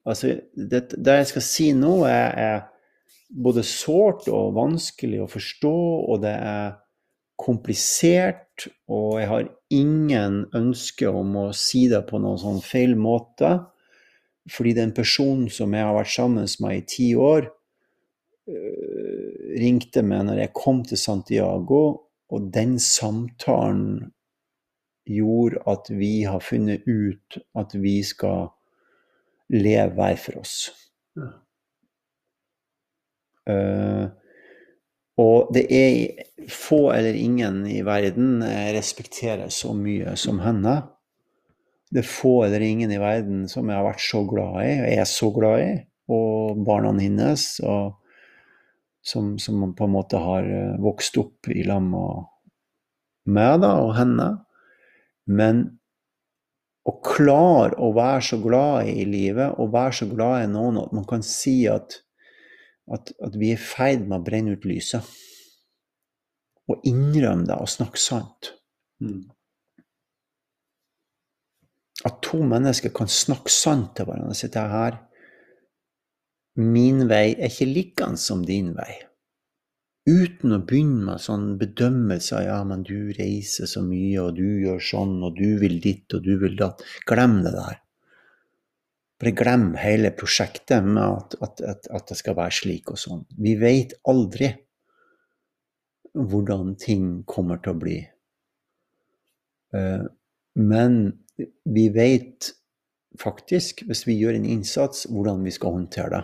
Altså, 0.04 0.36
det, 0.54 0.82
det 0.92 1.16
jeg 1.22 1.30
skal 1.32 1.46
si 1.46 1.70
nå, 1.74 1.94
er, 2.10 2.36
er 2.36 2.60
både 3.30 3.64
sårt 3.64 4.28
og 4.28 4.56
vanskelig 4.58 5.22
å 5.24 5.30
forstå, 5.32 5.76
og 6.10 6.22
det 6.26 6.36
er 6.36 6.78
komplisert, 7.40 8.68
og 8.92 9.22
jeg 9.22 9.30
har 9.32 9.48
ingen 9.72 10.42
ønske 10.58 11.08
om 11.08 11.38
å 11.40 11.46
si 11.56 11.86
det 11.92 12.02
på 12.10 12.20
noen 12.20 12.42
sånn 12.42 12.60
feil 12.66 12.98
måte. 13.00 13.54
Fordi 14.50 14.74
den 14.76 14.92
personen 14.98 15.48
som 15.54 15.72
jeg 15.76 15.86
har 15.86 15.96
vært 15.96 16.12
sammen 16.12 16.50
med 16.64 16.76
i 16.76 16.86
ti 16.90 17.08
år, 17.16 17.48
øh, 18.50 19.56
ringte 19.62 20.04
meg 20.04 20.26
når 20.28 20.44
jeg 20.44 20.56
kom 20.58 20.82
til 20.84 21.00
Santiago, 21.00 22.09
og 22.30 22.50
den 22.54 22.78
samtalen 22.80 24.12
gjorde 25.10 25.62
at 25.70 25.90
vi 25.90 26.24
har 26.30 26.44
funnet 26.46 26.86
ut 26.86 27.40
at 27.58 27.74
vi 27.74 28.00
skal 28.06 28.52
leve 29.50 29.96
hver 29.98 30.18
for 30.22 30.42
oss. 30.44 30.56
Ja. 31.18 31.30
Uh, 33.50 34.06
og 35.20 35.50
det 35.56 35.66
er 35.74 36.26
få 36.48 36.92
eller 36.94 37.18
ingen 37.18 37.64
i 37.68 37.82
verden 37.84 38.44
jeg 38.46 38.76
respekterer 38.78 39.50
så 39.52 39.74
mye 39.76 40.14
som 40.20 40.40
henne. 40.44 40.76
Det 41.90 42.04
er 42.04 42.08
få 42.08 42.44
eller 42.46 42.64
ingen 42.64 42.92
i 42.94 43.02
verden 43.02 43.48
som 43.50 43.68
jeg 43.68 43.80
har 43.80 43.88
vært 43.88 44.06
så 44.06 44.22
glad 44.30 44.60
i, 44.62 44.76
og 44.78 44.92
er 44.94 45.10
så 45.10 45.32
glad 45.36 45.64
i. 45.66 45.72
Og 46.10 46.62
barna 46.66 46.94
hennes, 47.02 47.44
og 47.66 47.99
som, 49.02 49.38
som 49.40 49.74
på 49.76 49.88
en 49.88 49.96
måte 49.96 50.20
har 50.22 50.46
eh, 50.46 50.76
vokst 50.82 51.18
opp 51.22 51.50
i 51.52 51.64
lag 51.68 51.84
med 51.86 52.28
meg 53.30 53.60
da, 53.64 53.76
og 53.84 53.94
henne. 53.98 54.30
Men 55.30 55.66
å 56.90 56.96
klare 57.06 57.78
å 57.78 57.92
være 57.94 58.22
så 58.26 58.40
glad 58.42 58.90
i 58.90 59.06
livet, 59.06 59.56
og 59.62 59.74
være 59.74 60.00
så 60.02 60.10
glad 60.10 60.46
i 60.46 60.52
noen 60.52 60.80
at 60.82 60.94
man 60.96 61.08
kan 61.10 61.26
si 61.26 61.62
at 61.70 62.02
at, 62.90 63.12
at 63.22 63.36
vi 63.38 63.52
er 63.54 63.60
i 63.60 63.62
ferd 63.62 64.08
med 64.08 64.18
å 64.18 64.26
brenne 64.26 64.56
ut 64.58 64.64
lyset. 64.66 65.06
Og 66.70 66.86
innrømme 66.90 67.48
det 67.50 67.58
og 67.58 67.70
snakke 67.70 68.02
sant. 68.02 68.54
Mm. 69.02 69.28
At 72.08 72.18
to 72.26 72.40
mennesker 72.46 72.94
kan 72.96 73.10
snakke 73.12 73.52
sant 73.54 73.94
til 73.98 74.08
hverandre. 74.10 74.38
Sitte 74.38 74.64
her 74.72 75.00
Min 76.60 77.06
vei 77.08 77.38
er 77.38 77.48
ikke 77.48 77.70
likende 77.70 78.20
som 78.20 78.42
din 78.44 78.74
vei. 78.76 78.98
Uten 80.10 80.56
å 80.56 80.62
begynne 80.66 81.06
med 81.06 81.22
sånn 81.22 81.54
bedømmelse 81.60 82.34
av 82.40 82.46
ja, 82.46 82.58
men 82.68 82.82
du 82.88 83.12
reiser 83.16 83.70
så 83.70 83.84
mye, 83.86 84.18
og 84.24 84.40
du 84.40 84.48
gjør 84.64 84.82
sånn, 84.84 85.20
og 85.24 85.38
du 85.38 85.60
vil 85.62 85.78
ditt, 85.84 86.08
og 86.16 86.26
du 86.26 86.34
vil 86.42 86.58
datt. 86.60 86.82
Glem 87.08 87.40
det 87.46 87.54
der. 87.56 87.78
Bare 89.20 89.36
glem 89.36 89.66
hele 89.80 90.12
prosjektet 90.16 90.86
med 90.88 91.04
at, 91.04 91.36
at, 91.44 91.62
at, 91.62 91.90
at, 91.92 92.08
det 92.08 92.18
skal 92.20 92.38
være 92.40 92.56
slik 92.56 92.92
og 92.94 93.00
sånn. 93.02 93.26
Vi 93.36 93.56
vet 93.60 93.98
aldri 94.08 94.54
hvordan 96.16 96.74
ting 96.80 97.10
kommer 97.30 97.60
til 97.64 97.76
å 97.76 97.82
bli. 97.84 97.98
Eh, 99.76 100.06
men 100.60 100.98
vi 101.68 101.86
vet 101.94 102.54
faktisk, 103.20 103.84
hvis 103.88 104.06
vi 104.08 104.18
gjør 104.22 104.40
en 104.40 104.48
innsats, 104.48 105.06
hvordan 105.12 105.44
vi 105.46 105.54
skal 105.56 105.76
håndtere 105.76 106.14
det. 106.16 106.24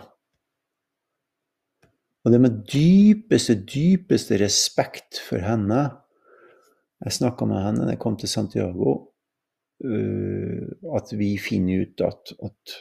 Og 2.26 2.32
det 2.34 2.40
med 2.42 2.64
dypeste, 2.66 3.54
dypeste 3.62 4.34
respekt 4.42 5.20
for 5.22 5.38
henne 5.46 5.84
Jeg 7.04 7.12
snakka 7.12 7.46
med 7.46 7.60
henne 7.62 7.84
da 7.84 7.92
jeg 7.92 8.00
kom 8.02 8.16
til 8.18 8.30
Santiago. 8.32 8.94
Uh, 9.84 10.72
at 10.96 11.12
vi 11.12 11.34
finner 11.38 11.84
ut 11.84 12.00
at, 12.00 12.32
at 12.40 12.76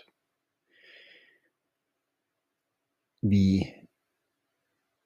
vi 3.27 3.59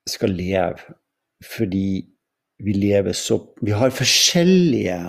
skal 0.06 0.36
leve 0.38 0.94
fordi 1.42 2.06
vi 2.62 2.76
lever 2.76 3.18
så 3.18 3.40
Vi 3.66 3.74
har 3.74 3.96
forskjellige 3.96 5.00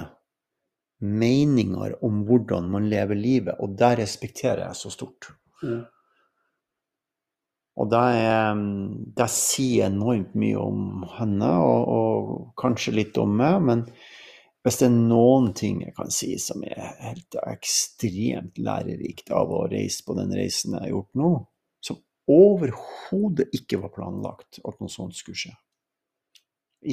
meninger 1.00 1.98
om 2.06 2.22
hvordan 2.24 2.70
man 2.72 2.88
lever 2.88 3.14
livet, 3.14 3.54
og 3.60 3.76
det 3.78 3.98
respekterer 3.98 4.66
jeg 4.66 4.76
så 4.76 4.90
stort. 4.94 5.32
Ja. 5.62 5.82
Og 7.80 7.88
det, 7.88 8.00
er, 8.20 8.58
det 9.16 9.26
sier 9.32 9.88
enormt 9.88 10.34
mye 10.38 10.60
om 10.60 11.04
henne, 11.16 11.50
og, 11.64 11.92
og, 11.94 12.32
kanskje 12.60 12.96
litt 12.98 13.20
om 13.20 13.32
meg. 13.40 13.62
Men 13.64 13.84
hvis 14.66 14.82
det 14.82 14.90
er 14.90 14.98
noen 14.98 15.54
ting 15.56 15.80
jeg 15.86 15.94
kan 15.96 16.12
si 16.12 16.34
som 16.42 16.60
er 16.66 16.92
helt 17.00 17.38
ekstremt 17.46 18.60
lærerikt 18.60 19.32
av 19.32 19.54
å 19.56 19.64
reise 19.72 20.04
på 20.04 20.18
den 20.18 20.34
reisen 20.36 20.76
jeg 20.76 20.84
har 20.84 20.92
gjort 20.92 21.22
nå, 21.22 21.32
som 21.80 22.02
overhodet 22.28 23.48
ikke 23.56 23.80
var 23.80 23.94
planlagt 23.96 24.60
at 24.60 24.76
noe 24.82 24.92
sånt 24.92 25.16
skulle 25.16 25.40
skje. 25.46 25.56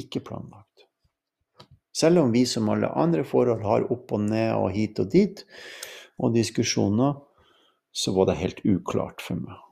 Ikke 0.00 0.24
planlagt. 0.24 0.88
Selv 1.92 2.22
om 2.22 2.32
vi 2.32 2.46
som 2.48 2.68
alle 2.72 2.88
andre 2.96 3.24
forhold 3.26 3.64
har 3.66 3.88
opp 3.92 4.12
og 4.16 4.24
ned 4.30 4.54
og 4.56 4.70
hit 4.72 5.00
og 5.02 5.12
dit, 5.12 5.44
og 6.18 6.32
diskusjoner, 6.34 7.18
så 7.92 8.12
var 8.16 8.28
det 8.28 8.40
helt 8.40 8.60
uklart 8.64 9.20
for 9.24 9.40
meg. 9.40 9.67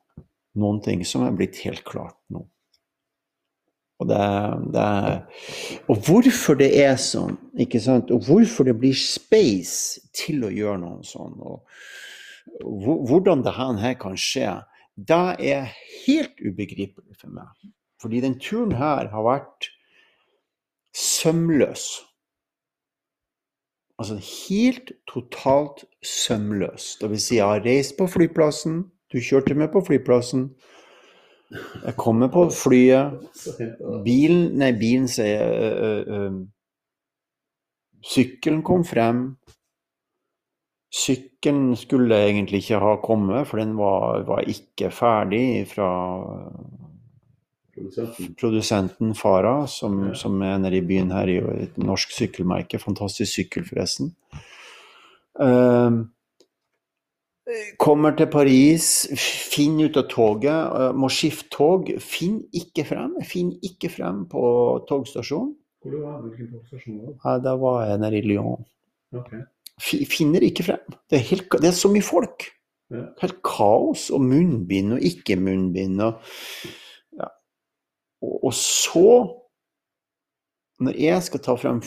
Noen 0.57 0.81
ting 0.85 1.05
som 1.05 1.25
er 1.27 1.35
blitt 1.37 1.59
helt 1.67 1.85
klart 1.89 2.19
nå. 2.33 2.47
Og, 3.97 4.09
det, 4.11 4.25
det, 4.75 4.89
og 5.89 6.01
hvorfor 6.05 6.59
det 6.61 6.69
er 6.83 6.99
sånn, 7.01 7.39
ikke 7.65 7.81
sant? 7.81 8.11
og 8.13 8.27
hvorfor 8.29 8.69
det 8.69 8.75
blir 8.77 8.97
space 8.97 10.03
til 10.17 10.45
å 10.45 10.53
gjøre 10.53 10.83
noe 10.83 11.07
sånn, 11.07 11.33
og 11.41 11.65
hvordan 12.61 13.45
det 13.45 13.55
her 13.57 13.97
kan 14.01 14.19
skje, 14.21 14.51
det 14.97 15.23
er 15.45 15.73
helt 16.05 16.37
ubegripelig 16.41 17.17
for 17.21 17.33
meg. 17.33 17.49
Fordi 18.01 18.21
den 18.21 18.37
turen 18.41 18.77
her 18.77 19.09
har 19.13 19.25
vært 19.25 19.71
sømløs. 20.97 21.87
Altså 23.97 24.19
helt 24.21 24.93
totalt 25.09 25.85
sømløs. 26.05 26.97
Det 27.01 27.11
vil 27.11 27.21
si, 27.21 27.39
jeg 27.39 27.49
har 27.49 27.65
reist 27.65 27.97
på 27.97 28.09
flyplassen, 28.13 28.85
du 29.17 29.23
kjørte 29.25 29.57
med 29.57 29.73
på 29.73 29.81
flyplassen. 29.87 30.51
Jeg 31.85 31.95
kommer 31.97 32.29
på 32.33 32.49
flyet. 32.51 33.17
Bilen 34.05 34.57
Nei, 34.59 34.73
bilen 34.79 35.07
sier 35.09 35.43
øh, 35.47 36.15
øh, 36.17 36.39
Sykkelen 38.07 38.63
kom 38.67 38.85
frem. 38.87 39.23
Sykkelen 40.95 41.77
skulle 41.77 42.19
egentlig 42.29 42.61
ikke 42.63 42.79
ha 42.83 42.97
kommet, 43.03 43.47
for 43.49 43.59
den 43.61 43.77
var, 43.79 44.23
var 44.27 44.45
ikke 44.47 44.91
ferdig 44.95 45.67
fra 45.71 45.91
Produsenten. 47.77 48.35
produsenten 48.41 49.15
Fara, 49.15 49.67
som, 49.67 50.09
Ja. 50.09 50.15
som 50.15 50.43
er 50.43 50.59
nede 50.59 50.77
i 50.77 50.87
byen 50.87 51.11
her, 51.11 51.29
i 51.29 51.63
et 51.63 51.79
norsk 51.79 52.11
sykkelmerke. 52.13 52.79
Fantastisk 52.79 53.33
sykkel, 53.33 53.67
forresten. 53.69 54.15
Ehm, 55.41 55.99
kommer 57.79 58.17
til 58.19 58.27
Paris, 58.31 59.07
finner 59.53 59.91
ut 59.91 59.99
av 60.01 60.09
toget, 60.11 60.51
eh, 60.51 60.93
må 60.99 61.11
skifte 61.13 61.51
tog. 61.55 61.91
Finn 62.03 62.41
ikke 62.55 62.87
frem. 62.89 63.15
Finn 63.23 63.53
ikke 63.63 63.91
frem 63.93 64.25
på 64.31 64.43
togstasjonen. 64.89 65.55
Hvor 65.83 65.95
du 65.95 66.01
var 66.03 66.23
Hvilken 66.25 66.51
togstasjon 66.51 66.99
var 66.99 67.13
det? 67.13 67.19
Ja, 67.25 67.39
da 67.45 67.55
var 67.57 67.85
jeg 67.87 68.01
nede 68.03 68.19
i 68.19 68.27
Lyon. 68.27 68.67
Okay. 69.15 69.45
Finner 69.79 70.43
ikke 70.43 70.65
frem. 70.67 70.97
Det 71.11 71.21
er, 71.21 71.25
helt, 71.31 71.51
det 71.63 71.71
er 71.71 71.77
så 71.77 71.91
mye 71.93 72.03
folk. 72.03 72.49
Ja. 72.91 73.05
Helt 73.21 73.43
kaos, 73.47 74.11
og 74.11 74.25
munnbind 74.25 74.97
og 74.97 75.05
ikke 75.05 75.37
munnbind. 75.39 76.01
Og, 76.03 76.19
ja. 77.21 77.29
og, 78.23 78.35
og 78.49 78.55
så, 78.59 79.11
når 80.83 80.99
jeg 80.99 81.23
skal 81.29 81.45
ta 81.45 81.55
frem 81.61 81.83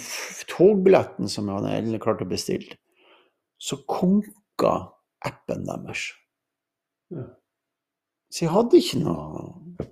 togbilletten 0.48 1.28
som 1.32 1.52
jeg 1.52 1.84
hadde 1.84 2.00
klart 2.04 2.24
å 2.24 2.30
bestille, 2.30 2.80
så 3.60 3.82
konka 3.90 4.78
appen 5.26 5.66
deres. 5.68 6.10
Ja. 7.14 7.26
Så 8.30 8.46
jeg 8.46 8.54
hadde 8.54 8.78
ikke 8.78 9.00
noe 9.02 9.88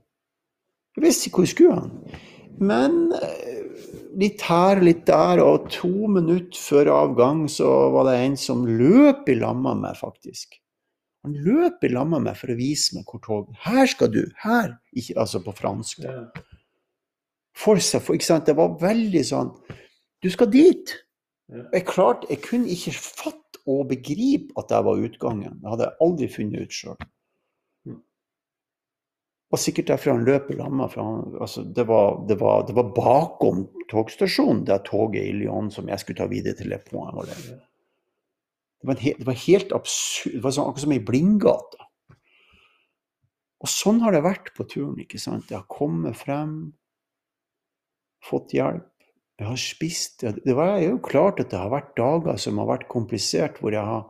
Jeg 0.98 1.04
visste 1.04 1.30
ikke 1.30 1.42
hvor 1.42 1.48
jeg 1.48 1.54
skulle 1.56 1.78
hen. 1.80 2.22
Men 2.58 2.96
eh, 3.18 3.58
litt 4.18 4.42
her, 4.48 4.82
litt 4.82 5.04
der, 5.10 5.42
og 5.44 5.68
to 5.74 6.10
minutter 6.10 6.58
før 6.58 6.90
avgang 6.96 7.46
så 7.52 7.68
var 7.94 8.10
det 8.10 8.16
en 8.24 8.38
som 8.40 8.66
løp 8.66 9.30
i 9.30 9.38
lamma 9.38 9.76
med 9.76 9.90
meg, 9.90 10.00
faktisk. 10.00 10.58
Han 11.26 11.36
løp 11.46 11.84
i 11.86 11.92
lamma 11.92 12.18
med 12.18 12.32
meg 12.32 12.40
for 12.40 12.54
å 12.54 12.58
vise 12.58 12.98
meg 12.98 13.10
hvor 13.10 13.22
tog 13.26 13.50
Her 13.66 13.86
skal 13.90 14.10
du! 14.14 14.24
Her! 14.42 14.78
Ikke, 14.96 15.18
altså 15.22 15.42
på 15.46 15.54
fransk. 15.58 16.06
Ja. 16.06 16.30
For 17.58 17.82
seg, 17.82 18.04
for, 18.06 18.18
ikke 18.18 18.30
sant? 18.30 18.48
Det 18.48 18.58
var 18.58 18.78
veldig 18.82 19.24
sånn 19.26 19.52
Du 20.24 20.30
skal 20.34 20.50
dit! 20.54 20.94
Ja. 21.48 21.64
Jeg 21.78 21.86
klarte, 21.88 22.28
jeg 22.32 22.42
kunne 22.44 22.72
ikke 22.74 22.94
fatte 22.96 23.47
og 23.68 23.88
begripe 23.92 24.56
at 24.60 24.72
det 24.72 24.82
var 24.88 25.04
utgangen. 25.04 25.60
Det 25.62 25.72
hadde 25.72 25.88
jeg 25.88 26.00
aldri 26.06 26.28
funnet 26.32 26.64
ut 26.64 26.76
sjøl. 26.78 27.08
Mm. 27.88 28.02
Og 29.52 29.62
sikkert 29.62 29.90
derfor 29.92 30.16
han 30.16 30.28
løp 30.28 30.52
i 30.52 30.58
lamma. 30.60 30.88
Altså, 31.42 31.64
det, 31.64 31.88
var, 31.90 32.22
det, 32.30 32.40
var, 32.40 32.64
det 32.68 32.78
var 32.78 32.94
bakom 32.96 33.66
togstasjonen, 33.92 34.64
det 34.68 34.84
toget 34.88 35.28
i 35.28 35.36
Lyon 35.36 35.72
som 35.74 35.92
jeg 35.92 36.04
skulle 36.04 36.22
ta 36.22 36.30
videre 36.32 36.56
til 36.60 36.72
Le 36.72 36.80
Point. 36.84 37.16
var 37.18 37.28
det. 37.28 37.38
Det 38.78 38.88
var, 38.88 39.02
he, 39.02 39.14
det 39.18 39.28
var 39.28 39.40
helt 39.44 39.76
absurd. 39.76 40.38
Det 40.38 40.44
var 40.46 40.56
sånn, 40.56 40.72
akkurat 40.72 40.86
som 40.86 40.96
ei 40.96 41.04
blindgate. 41.04 41.88
Og 43.58 43.72
sånn 43.74 44.04
har 44.04 44.14
det 44.14 44.26
vært 44.26 44.52
på 44.56 44.68
turen. 44.70 45.00
ikke 45.02 45.20
sant? 45.20 45.50
Jeg 45.50 45.60
har 45.60 45.72
kommet 45.72 46.16
frem, 46.20 46.60
fått 48.24 48.54
hjelp. 48.56 48.92
Jeg 49.38 49.48
har 49.48 49.60
spist. 49.62 50.24
Det 50.46 50.56
var 50.58 50.80
jo 50.82 50.98
klart 51.04 51.40
at 51.44 51.52
det 51.54 51.60
har 51.62 51.70
vært 51.70 51.94
dager 51.98 52.40
som 52.42 52.58
har 52.62 52.70
vært 52.72 52.88
komplisert, 52.90 53.62
hvor 53.62 53.76
jeg 53.76 53.86
har 53.86 54.08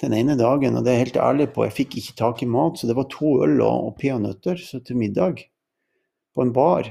Den 0.00 0.12
ene 0.12 0.34
dagen, 0.36 0.74
og 0.76 0.84
det 0.84 0.90
er 0.90 0.98
jeg 0.98 1.04
helt 1.06 1.22
ærlig 1.22 1.44
på, 1.54 1.62
jeg 1.64 1.72
fikk 1.72 1.94
ikke 1.96 2.16
tak 2.18 2.42
i 2.44 2.48
mat, 2.50 2.76
så 2.76 2.88
det 2.90 2.96
var 2.98 3.06
to 3.08 3.30
øl 3.46 3.62
og, 3.64 3.86
og 3.86 3.94
peanøtter 3.96 4.58
til 4.60 4.98
middag 5.00 5.38
på 6.34 6.44
en 6.44 6.52
bar. 6.52 6.90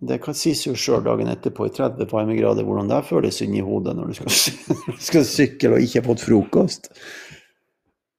Det 0.00 0.20
kan 0.24 0.38
sies 0.38 0.62
jo 0.64 0.72
sjøl 0.78 1.02
dagen 1.04 1.28
etterpå 1.28 1.66
i 1.68 1.74
30 1.76 2.08
varmegrader 2.08 2.64
hvordan 2.64 2.88
det 2.88 3.02
føles 3.10 3.42
inni 3.44 3.60
hodet 3.66 3.92
når 3.98 4.08
du 4.08 4.16
skal, 4.20 4.32
skal 5.10 5.26
sykle 5.28 5.74
og 5.74 5.84
ikke 5.84 6.00
har 6.00 6.06
fått 6.06 6.24
frokost. 6.24 6.88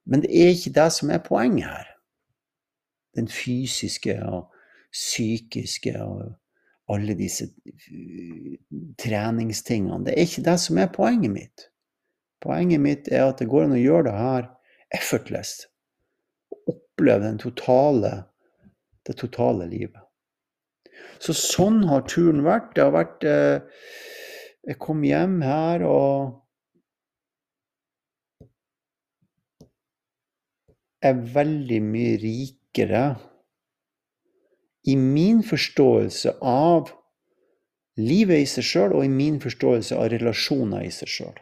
Men 0.05 0.21
det 0.21 0.29
er 0.35 0.53
ikke 0.53 0.75
det 0.77 0.89
som 0.93 1.09
er 1.09 1.23
poenget 1.25 1.71
her. 1.71 1.89
Den 3.17 3.31
fysiske 3.31 4.19
og 4.27 4.50
psykiske 4.91 5.95
og 6.03 6.31
alle 6.91 7.15
disse 7.15 7.47
uh, 7.47 8.55
treningstingene. 8.99 10.03
Det 10.05 10.15
er 10.15 10.27
ikke 10.27 10.45
det 10.47 10.57
som 10.63 10.79
er 10.81 10.91
poenget 10.93 11.33
mitt. 11.33 11.67
Poenget 12.41 12.81
mitt 12.83 13.11
er 13.11 13.29
at 13.29 13.41
det 13.41 13.49
går 13.51 13.67
an 13.67 13.77
å 13.77 13.81
gjøre 13.81 14.09
det 14.09 14.17
her 14.17 14.47
effortless. 14.97 15.53
Oppleve 16.67 17.31
totale, 17.41 18.13
det 19.07 19.17
totale 19.21 19.69
livet. 19.69 20.01
Så 21.21 21.35
sånn 21.37 21.83
har 21.89 22.05
turen 22.09 22.41
vært. 22.45 22.73
Det 22.75 22.83
har 22.83 22.93
vært 22.95 23.25
eh, 23.29 23.83
Jeg 24.67 24.77
kom 24.81 25.01
hjem 25.05 25.39
her 25.41 25.85
og 25.85 26.41
er 31.01 31.17
veldig 31.33 31.79
mye 31.81 32.17
rikere 32.21 33.05
i 34.87 34.95
min 34.97 35.43
forståelse 35.45 36.37
av 36.41 36.89
livet 38.01 38.41
i 38.41 38.49
seg 38.49 38.65
sjøl 38.65 38.95
og 38.97 39.05
i 39.05 39.11
min 39.11 39.37
forståelse 39.43 39.97
av 39.97 40.09
relasjoner 40.13 40.85
i 40.87 40.91
seg 40.93 41.11
sjøl. 41.11 41.37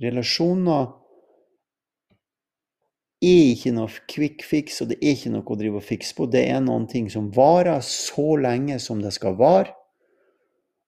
Relasjoner 0.00 0.92
er 3.20 3.50
ikke 3.52 3.72
noe 3.76 3.90
quick 4.08 4.44
fix, 4.46 4.80
og 4.80 4.92
det 4.92 5.00
er 5.02 5.12
ikke 5.16 5.32
noe 5.34 5.44
å 5.44 5.58
drive 5.60 5.80
og 5.80 5.84
fikse 5.84 6.16
på. 6.16 6.28
Det 6.30 6.46
er 6.48 6.62
noen 6.64 6.86
ting 6.88 7.10
som 7.12 7.28
varer 7.36 7.82
så 7.84 8.32
lenge 8.40 8.78
som 8.80 9.02
det 9.02 9.12
skal 9.16 9.36
vare. 9.40 9.74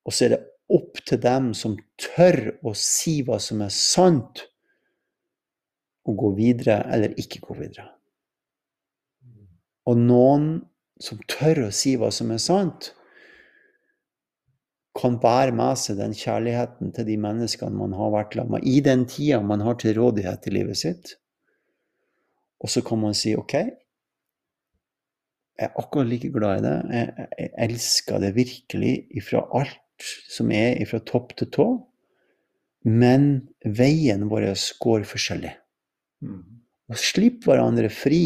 Og 0.07 0.14
så 0.14 0.26
er 0.26 0.36
det 0.36 0.42
opp 0.72 1.03
til 1.05 1.20
dem 1.20 1.53
som 1.57 1.76
tør 2.00 2.55
å 2.64 2.72
si 2.78 3.20
hva 3.26 3.36
som 3.42 3.61
er 3.64 3.74
sant, 3.74 4.46
å 6.03 6.14
gå 6.18 6.32
videre 6.34 6.80
eller 6.90 7.12
ikke 7.20 7.42
gå 7.44 7.55
videre. 7.61 7.92
Og 9.86 9.98
noen 9.98 10.48
som 11.03 11.20
tør 11.30 11.66
å 11.66 11.72
si 11.74 11.96
hva 11.98 12.11
som 12.14 12.30
er 12.34 12.40
sant, 12.42 12.92
kan 14.96 15.16
bære 15.20 15.55
med 15.57 15.78
seg 15.80 15.96
den 15.98 16.12
kjærligheten 16.16 16.92
til 16.96 17.07
de 17.09 17.16
menneskene 17.20 17.78
man 17.78 17.94
har 17.96 18.12
vært 18.12 18.36
sammen 18.36 18.59
med, 18.59 18.66
i 18.68 18.82
den 18.84 19.07
tida 19.09 19.40
man 19.44 19.64
har 19.64 19.78
til 19.80 19.96
rådighet 19.96 20.48
i 20.48 20.57
livet 20.59 20.80
sitt. 20.82 21.14
Og 22.62 22.70
så 22.70 22.82
kan 22.86 23.00
man 23.00 23.16
si 23.16 23.32
OK, 23.38 23.57
jeg 25.62 25.68
er 25.68 25.78
akkurat 25.78 26.09
like 26.09 26.30
glad 26.32 26.61
i 26.61 26.64
det. 26.64 26.76
Jeg, 26.96 27.26
jeg 27.38 27.50
elsker 27.66 28.22
det 28.22 28.36
virkelig 28.36 28.92
ifra 29.20 29.42
alt 29.55 30.07
som 30.32 30.50
er 30.55 30.80
ifra 30.82 31.00
topp 31.07 31.34
til 31.38 31.50
tå. 31.55 31.66
Men 32.88 33.28
veien 33.62 34.26
vår 34.30 34.48
går 34.82 35.05
forskjellig. 35.07 35.53
Mm. 36.24 36.40
Og 36.90 36.98
slipp 36.98 37.46
hverandre 37.46 37.92
fri. 37.92 38.24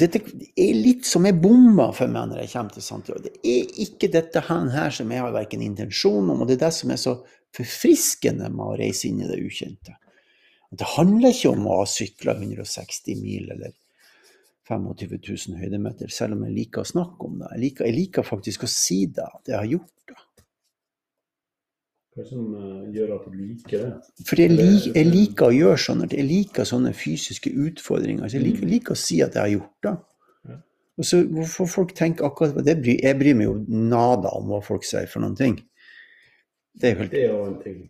Dette 0.00 0.20
er 0.58 0.76
litt 0.76 1.06
som 1.06 1.26
ei 1.28 1.34
bombe 1.36 1.88
for 1.96 2.10
meg 2.10 2.30
når 2.30 2.42
jeg 2.42 2.52
kommer 2.52 2.74
til 2.74 2.84
Santiago. 2.84 3.22
Det 3.22 3.38
er 3.46 3.70
ikke 3.86 4.10
dette 4.12 4.42
her 4.48 4.92
som 4.94 5.12
jeg 5.12 5.22
har 5.22 5.34
verken 5.34 5.62
intensjon 5.64 6.32
om, 6.32 6.42
og 6.42 6.48
det 6.48 6.58
er 6.58 6.66
det 6.66 6.74
som 6.74 6.92
er 6.92 7.00
så 7.00 7.14
forfriskende 7.56 8.50
med 8.52 8.64
å 8.66 8.76
reise 8.80 9.08
inn 9.08 9.22
i 9.22 9.28
det 9.30 9.38
ukjente. 9.40 9.96
Det 10.76 10.88
handler 10.96 11.32
ikke 11.32 11.52
om 11.54 11.68
å 11.70 11.80
ha 11.80 11.88
sykla 11.88 12.34
160 12.36 13.20
mil 13.22 13.52
eller 13.54 13.74
25 14.66 15.20
000 15.22 15.60
høydemeter, 15.62 16.10
selv 16.10 16.34
om 16.34 16.46
jeg 16.48 16.56
liker 16.56 16.82
å 16.82 16.90
snakke 16.90 17.28
om 17.28 17.38
det. 17.40 17.52
Jeg 17.54 17.62
liker, 17.62 17.86
jeg 17.86 17.98
liker 18.00 18.26
faktisk 18.26 18.66
å 18.66 18.70
si 18.70 19.04
det, 19.06 19.26
at 19.26 19.52
jeg 19.52 19.60
har 19.60 19.70
gjort 19.76 20.10
det. 20.10 20.18
Hva 22.16 22.22
er 22.22 22.24
det 22.24 22.32
som 22.32 22.52
eh, 22.56 22.84
gjør 22.96 23.10
at 23.18 23.24
du 23.28 23.32
liker 23.36 23.82
det? 23.82 23.88
For 24.24 24.40
jeg, 24.40 24.52
lik, 24.56 24.86
jeg 24.96 25.08
liker 25.10 25.50
å 25.50 25.52
gjøre 25.52 25.80
sånn 25.84 26.04
at 26.06 26.14
jeg 26.16 26.24
liker 26.24 26.64
sånne 26.64 26.94
fysiske 26.96 27.50
utfordringer. 27.52 28.24
Så 28.24 28.38
jeg 28.38 28.46
liker, 28.46 28.70
liker 28.70 28.94
å 28.96 29.00
si 29.00 29.18
at 29.20 29.36
jeg 29.36 29.42
har 29.42 29.52
gjort 29.52 29.84
det. 29.84 29.92
Og 30.96 31.04
så 31.04 31.18
Hvorfor 31.28 31.68
folk 31.68 31.90
tenker 31.92 32.24
akkurat 32.24 32.54
på 32.56 32.62
det 32.64 32.78
bryr 32.80 33.02
Jeg 33.04 33.18
bryr 33.20 33.36
meg 33.36 33.50
jo 33.50 33.58
nada 33.68 34.30
om 34.38 34.48
hva 34.48 34.62
folk 34.64 34.86
sier 34.88 35.04
for 35.12 35.20
noen 35.20 35.36
ting. 35.36 35.58
Det 36.72 36.88
er 36.88 36.94
jo 36.94 37.00
helt 37.02 37.12
Det 37.12 37.24
jo 37.26 37.42
en 37.44 37.58
ting. 37.60 37.82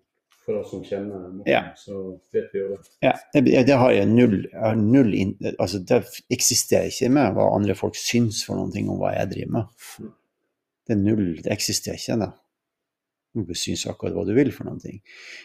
For 0.47 0.59
oss 0.61 0.73
som 0.75 0.83
kjenner 0.87 1.23
noen, 1.23 1.41
Ja. 1.47 1.61
så 1.79 2.19
vet 2.35 2.51
vi 2.55 2.61
jo 2.61 2.69
det. 2.73 2.81
Ja, 3.03 3.13
det, 3.35 3.45
det 3.67 3.79
har 3.79 3.95
jeg 3.95 4.07
null, 4.11 4.37
har 4.55 4.77
null 4.79 5.15
in, 5.15 5.33
altså 5.59 5.81
Det 5.83 6.03
eksisterer 6.31 6.91
ikke 6.91 7.11
med 7.15 7.35
hva 7.35 7.49
andre 7.55 7.75
folk 7.79 7.99
syns 7.99 8.45
for 8.47 8.59
noen 8.59 8.71
ting 8.75 8.91
om 8.91 8.99
hva 9.01 9.15
jeg 9.17 9.33
driver 9.33 9.55
med. 9.57 10.11
Det 10.87 10.95
er 10.95 11.01
null, 11.03 11.25
det 11.43 11.51
eksisterer 11.55 11.99
ikke. 11.99 12.19
det. 12.23 12.31
Du 13.37 13.45
kan 13.45 13.59
synes 13.59 13.87
akkurat 13.91 14.17
hva 14.17 14.25
du 14.25 14.33
vil 14.37 14.49
for 14.55 14.65
noen 14.69 14.81
ting. 14.81 15.01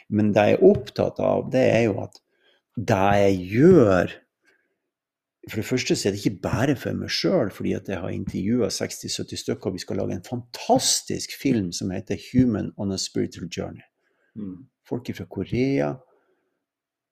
Men 0.10 0.32
det 0.36 0.46
jeg 0.48 0.58
er 0.60 0.68
opptatt 0.72 1.20
av, 1.20 1.50
det 1.52 1.64
er 1.74 1.82
jo 1.90 1.98
at 2.06 2.20
det 2.80 3.06
jeg 3.20 3.40
gjør 3.52 4.14
For 5.50 5.58
det 5.58 5.66
første 5.66 5.96
så 5.98 6.08
er 6.08 6.14
det 6.14 6.20
ikke 6.22 6.42
bare 6.44 6.76
for 6.78 6.94
meg 6.94 7.10
sjøl, 7.10 7.50
fordi 7.50 7.72
at 7.74 7.88
jeg 7.90 7.98
har 7.98 8.12
intervjua 8.14 8.68
60-70 8.70 9.40
stykker. 9.42 9.72
og 9.72 9.74
Vi 9.74 9.80
skal 9.82 9.98
lage 9.98 10.14
en 10.14 10.24
fantastisk 10.24 11.34
film 11.42 11.72
som 11.74 11.90
heter 11.90 12.16
'Human 12.16 12.70
on 12.78 12.92
a 12.92 12.98
Spiritual 12.98 13.50
Journey' 13.50 13.88
Mm. 14.36 14.68
folk 14.88 15.10
fra 15.16 15.26
Korea, 15.26 15.94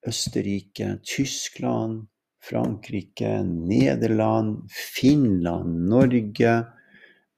Østerrike, 0.06 1.00
Tyskland, 1.04 2.06
Frankrike, 2.42 3.42
Nederland, 3.44 4.70
Finland, 4.70 5.88
Norge, 5.88 6.64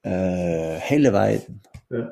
Uh, 0.06 0.80
hele 0.90 1.12
verden. 1.12 1.60
Ja. 1.90 2.08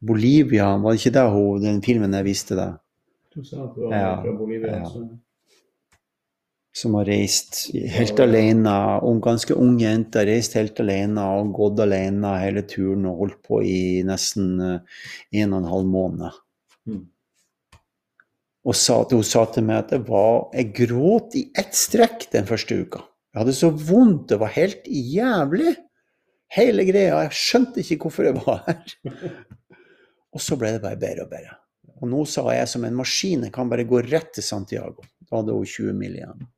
Bolivia, 0.00 0.70
var 0.80 0.94
det 0.94 1.00
ikke 1.02 1.12
det 1.18 1.24
hun, 1.34 1.60
den 1.64 1.82
filmen 1.84 2.14
jeg 2.16 2.24
viste 2.24 2.56
deg, 2.56 2.78
Du 3.34 3.42
sa 3.44 3.64
at 3.66 3.74
du 3.76 3.82
var 3.86 3.92
Ja, 3.94 4.14
fra 4.22 4.32
Bolivia. 4.38 4.78
ja. 4.80 4.86
Så. 4.88 5.02
som 6.80 6.94
har 6.94 7.04
reist 7.10 7.58
helt 7.74 8.20
alene, 8.22 8.72
og 9.02 9.20
ganske 9.22 9.54
ung 9.58 9.76
jente, 9.82 10.22
reist 10.24 10.54
helt 10.54 10.78
alene 10.80 11.20
og 11.36 11.50
gått 11.56 11.80
alene 11.82 12.30
hele 12.40 12.62
turen 12.62 13.04
og 13.10 13.18
holdt 13.24 13.40
på 13.46 13.58
i 13.66 13.80
nesten 14.06 14.52
eh, 14.62 15.00
en 15.42 15.52
og 15.52 15.58
en 15.64 15.70
halv 15.72 15.88
måned. 15.90 16.38
Mm. 16.86 17.02
Og 18.70 18.76
sa, 18.76 19.00
hun 19.10 19.24
sa 19.26 19.44
til 19.50 19.66
meg 19.66 19.82
at 19.82 19.90
det 19.96 20.00
var, 20.08 20.48
jeg 20.54 20.72
gråt 20.78 21.34
i 21.40 21.46
ett 21.58 21.74
strekk 21.74 22.28
den 22.32 22.46
første 22.48 22.78
uka. 22.84 23.02
Jeg 23.34 23.42
hadde 23.42 23.56
så 23.56 23.70
vondt, 23.70 24.28
det 24.30 24.38
var 24.40 24.54
helt 24.54 24.86
jævlig. 24.86 25.74
Hele 26.50 26.84
greia. 26.88 27.20
Jeg 27.26 27.36
skjønte 27.38 27.82
ikke 27.82 27.98
hvorfor 28.06 28.26
jeg 28.30 28.40
var 28.42 28.62
her. 28.66 28.94
Og 30.34 30.42
så 30.42 30.56
ble 30.58 30.74
det 30.76 30.82
bare 30.84 31.00
bedre 31.00 31.26
og 31.26 31.32
bedre. 31.32 31.56
Og 32.00 32.08
nå 32.08 32.22
sa 32.28 32.46
jeg 32.54 32.68
som 32.70 32.84
en 32.86 32.96
maskin, 32.96 33.44
jeg 33.44 33.52
kan 33.54 33.68
bare 33.70 33.84
gå 33.88 34.00
rett 34.06 34.32
til 34.36 34.46
Santiago. 34.46 35.04
Da 35.26 35.40
hadde 35.40 35.56
hun 35.56 35.66
20 35.66 35.96
mil 35.98 36.16
igjen. 36.16 36.48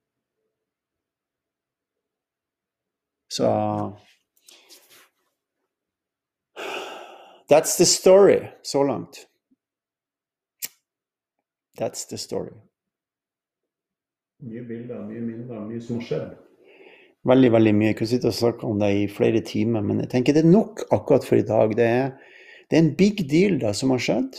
Så 3.33 3.49
That's 7.49 7.77
the 7.77 7.85
story 7.85 8.41
så 8.62 8.85
langt. 8.85 9.27
That's 11.79 12.09
the 12.09 12.18
story. 12.18 12.53
Mye 14.43 14.62
bilder, 14.62 15.03
mye 15.07 15.20
minner, 15.20 15.61
mye 15.68 15.81
som 15.81 15.99
har 16.01 16.07
skjedd. 16.07 16.31
Veldig, 17.29 17.51
veldig 17.55 17.73
mye. 17.77 17.89
Jeg 17.93 17.99
kunne 17.99 18.11
sitte 18.11 18.31
og 18.33 18.37
snakke 18.37 18.66
om 18.66 18.81
det 18.81 18.89
i 18.99 19.05
flere 19.11 19.43
timer, 19.47 19.85
men 19.87 20.01
jeg 20.03 20.11
tenker 20.14 20.35
det 20.35 20.43
er 20.43 20.51
nok 20.51 20.83
akkurat 20.91 21.27
for 21.29 21.39
i 21.39 21.47
dag. 21.47 21.75
Det 21.79 21.87
er, 21.87 22.09
det 22.73 22.79
er 22.79 22.87
en 22.87 22.95
big 22.97 23.18
deal 23.29 23.59
da, 23.61 23.75
som 23.77 23.93
har 23.93 24.01
skjedd. 24.01 24.39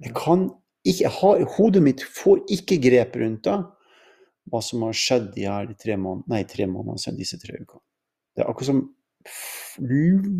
Jeg 0.00 0.14
kan 0.16 0.46
ikke, 0.88 1.10
jeg 1.10 1.48
Hodet 1.58 1.82
mitt 1.84 2.00
får 2.16 2.40
ikke 2.56 2.78
grep 2.80 3.18
rundt 3.20 3.44
det, 3.44 3.58
hva 4.48 4.60
som 4.64 4.86
har 4.86 4.96
skjedd 4.96 5.26
de 5.34 5.44
her 5.44 5.68
tre 5.80 5.98
måned, 6.00 6.24
nei, 6.32 6.40
tre 6.48 6.64
månedene 6.64 7.02
siden 7.02 7.20
disse 7.20 7.36
tre 7.42 7.58
ukene. 7.60 7.84
Det 8.32 8.40
er 8.40 8.48
akkurat 8.48 8.70
som 8.70 8.80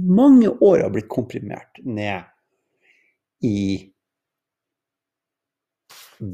mange 0.08 0.54
år 0.64 0.86
har 0.86 0.92
blitt 0.94 1.10
komprimert 1.12 1.84
ned 1.84 2.24
i 3.44 3.92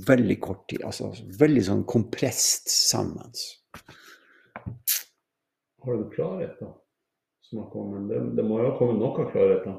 veldig 0.06 0.38
kort 0.46 0.62
tid. 0.70 0.86
Altså 0.86 1.10
veldig 1.42 1.66
sånn 1.66 1.84
kompresst 1.90 2.70
sammen. 2.70 3.34
Har 5.82 5.98
du 5.98 6.10
klarhet, 6.14 6.54
da? 6.62 6.70
Som 7.50 7.64
har 7.64 7.70
kommet? 7.74 8.06
Det, 8.10 8.24
det 8.38 8.46
må 8.46 8.62
jo 8.62 8.70
ha 8.70 8.78
kommet 8.78 9.02
noe 9.02 9.30
klarhet, 9.34 9.66
da. 9.66 9.78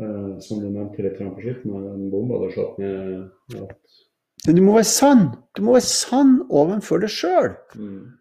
Eh, 0.00 0.38
som 0.40 0.60
du 0.60 0.70
nevnte 0.70 1.04
litt 1.04 1.18
grann 1.18 1.34
på 1.36 1.44
slutten, 1.44 1.72
med 1.74 1.84
den 1.90 2.08
bomba 2.12 2.40
du 2.40 2.48
skjøt 2.54 2.78
ned. 2.80 3.28
At 3.60 4.46
Men 4.46 4.56
du 4.56 4.62
må 4.64 4.76
være 4.78 4.88
sann. 4.88 5.26
Du 5.52 5.62
må 5.66 5.76
være 5.76 5.90
sann 5.90 6.38
overfor 6.48 7.02
deg 7.02 7.12
sjøl. 7.12 7.52
Mm. 7.76 8.16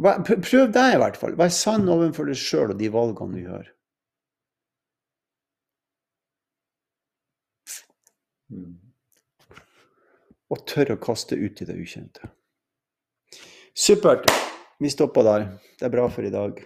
Prøv 0.00 0.72
deg, 0.72 0.94
i 0.94 1.00
hvert 1.02 1.20
fall. 1.20 1.36
Vær 1.36 1.52
sann 1.52 1.88
overfor 1.92 2.30
deg 2.30 2.40
sjøl 2.40 2.72
og 2.72 2.80
de 2.80 2.90
valgene 2.92 3.36
du 3.36 3.44
gjør. 3.44 3.70
Mm. 8.56 8.74
Og 10.54 10.66
tør 10.70 10.94
å 10.94 11.00
kaste 11.02 11.36
ut 11.36 11.60
i 11.60 11.68
det 11.68 11.76
ukjente. 11.76 12.32
Supert. 13.76 14.30
Vi 14.80 14.88
stopper 14.92 15.24
der. 15.26 15.48
Det 15.76 15.88
er 15.88 15.92
bra 15.92 16.08
for 16.12 16.24
i 16.24 16.32
dag. 16.32 16.60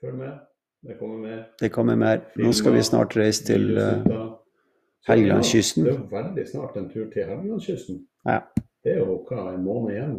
Følg 0.00 0.16
med. 0.18 0.49
Det 0.82 0.96
kommer 0.98 1.18
mer. 1.18 1.42
Det 1.60 1.68
kommer 1.72 1.96
mer. 1.96 2.20
Nå 2.36 2.52
skal 2.56 2.72
vi 2.72 2.82
snart 2.82 3.16
reise 3.16 3.44
til 3.44 3.76
uh, 3.76 4.30
Helgelandskysten. 5.08 5.84
Det 5.84 5.92
er 5.92 6.06
veldig 6.12 6.46
snart 6.48 6.76
en 6.76 6.88
tur 6.88 7.10
til 7.12 7.28
Helgelandskysten. 7.28 8.00
Ja. 8.28 8.38
Det 8.84 8.94
er 8.94 9.02
jo 9.02 9.18
hva, 9.28 9.50
en 9.54 9.64
måned 9.64 9.92
igjen. 9.96 10.14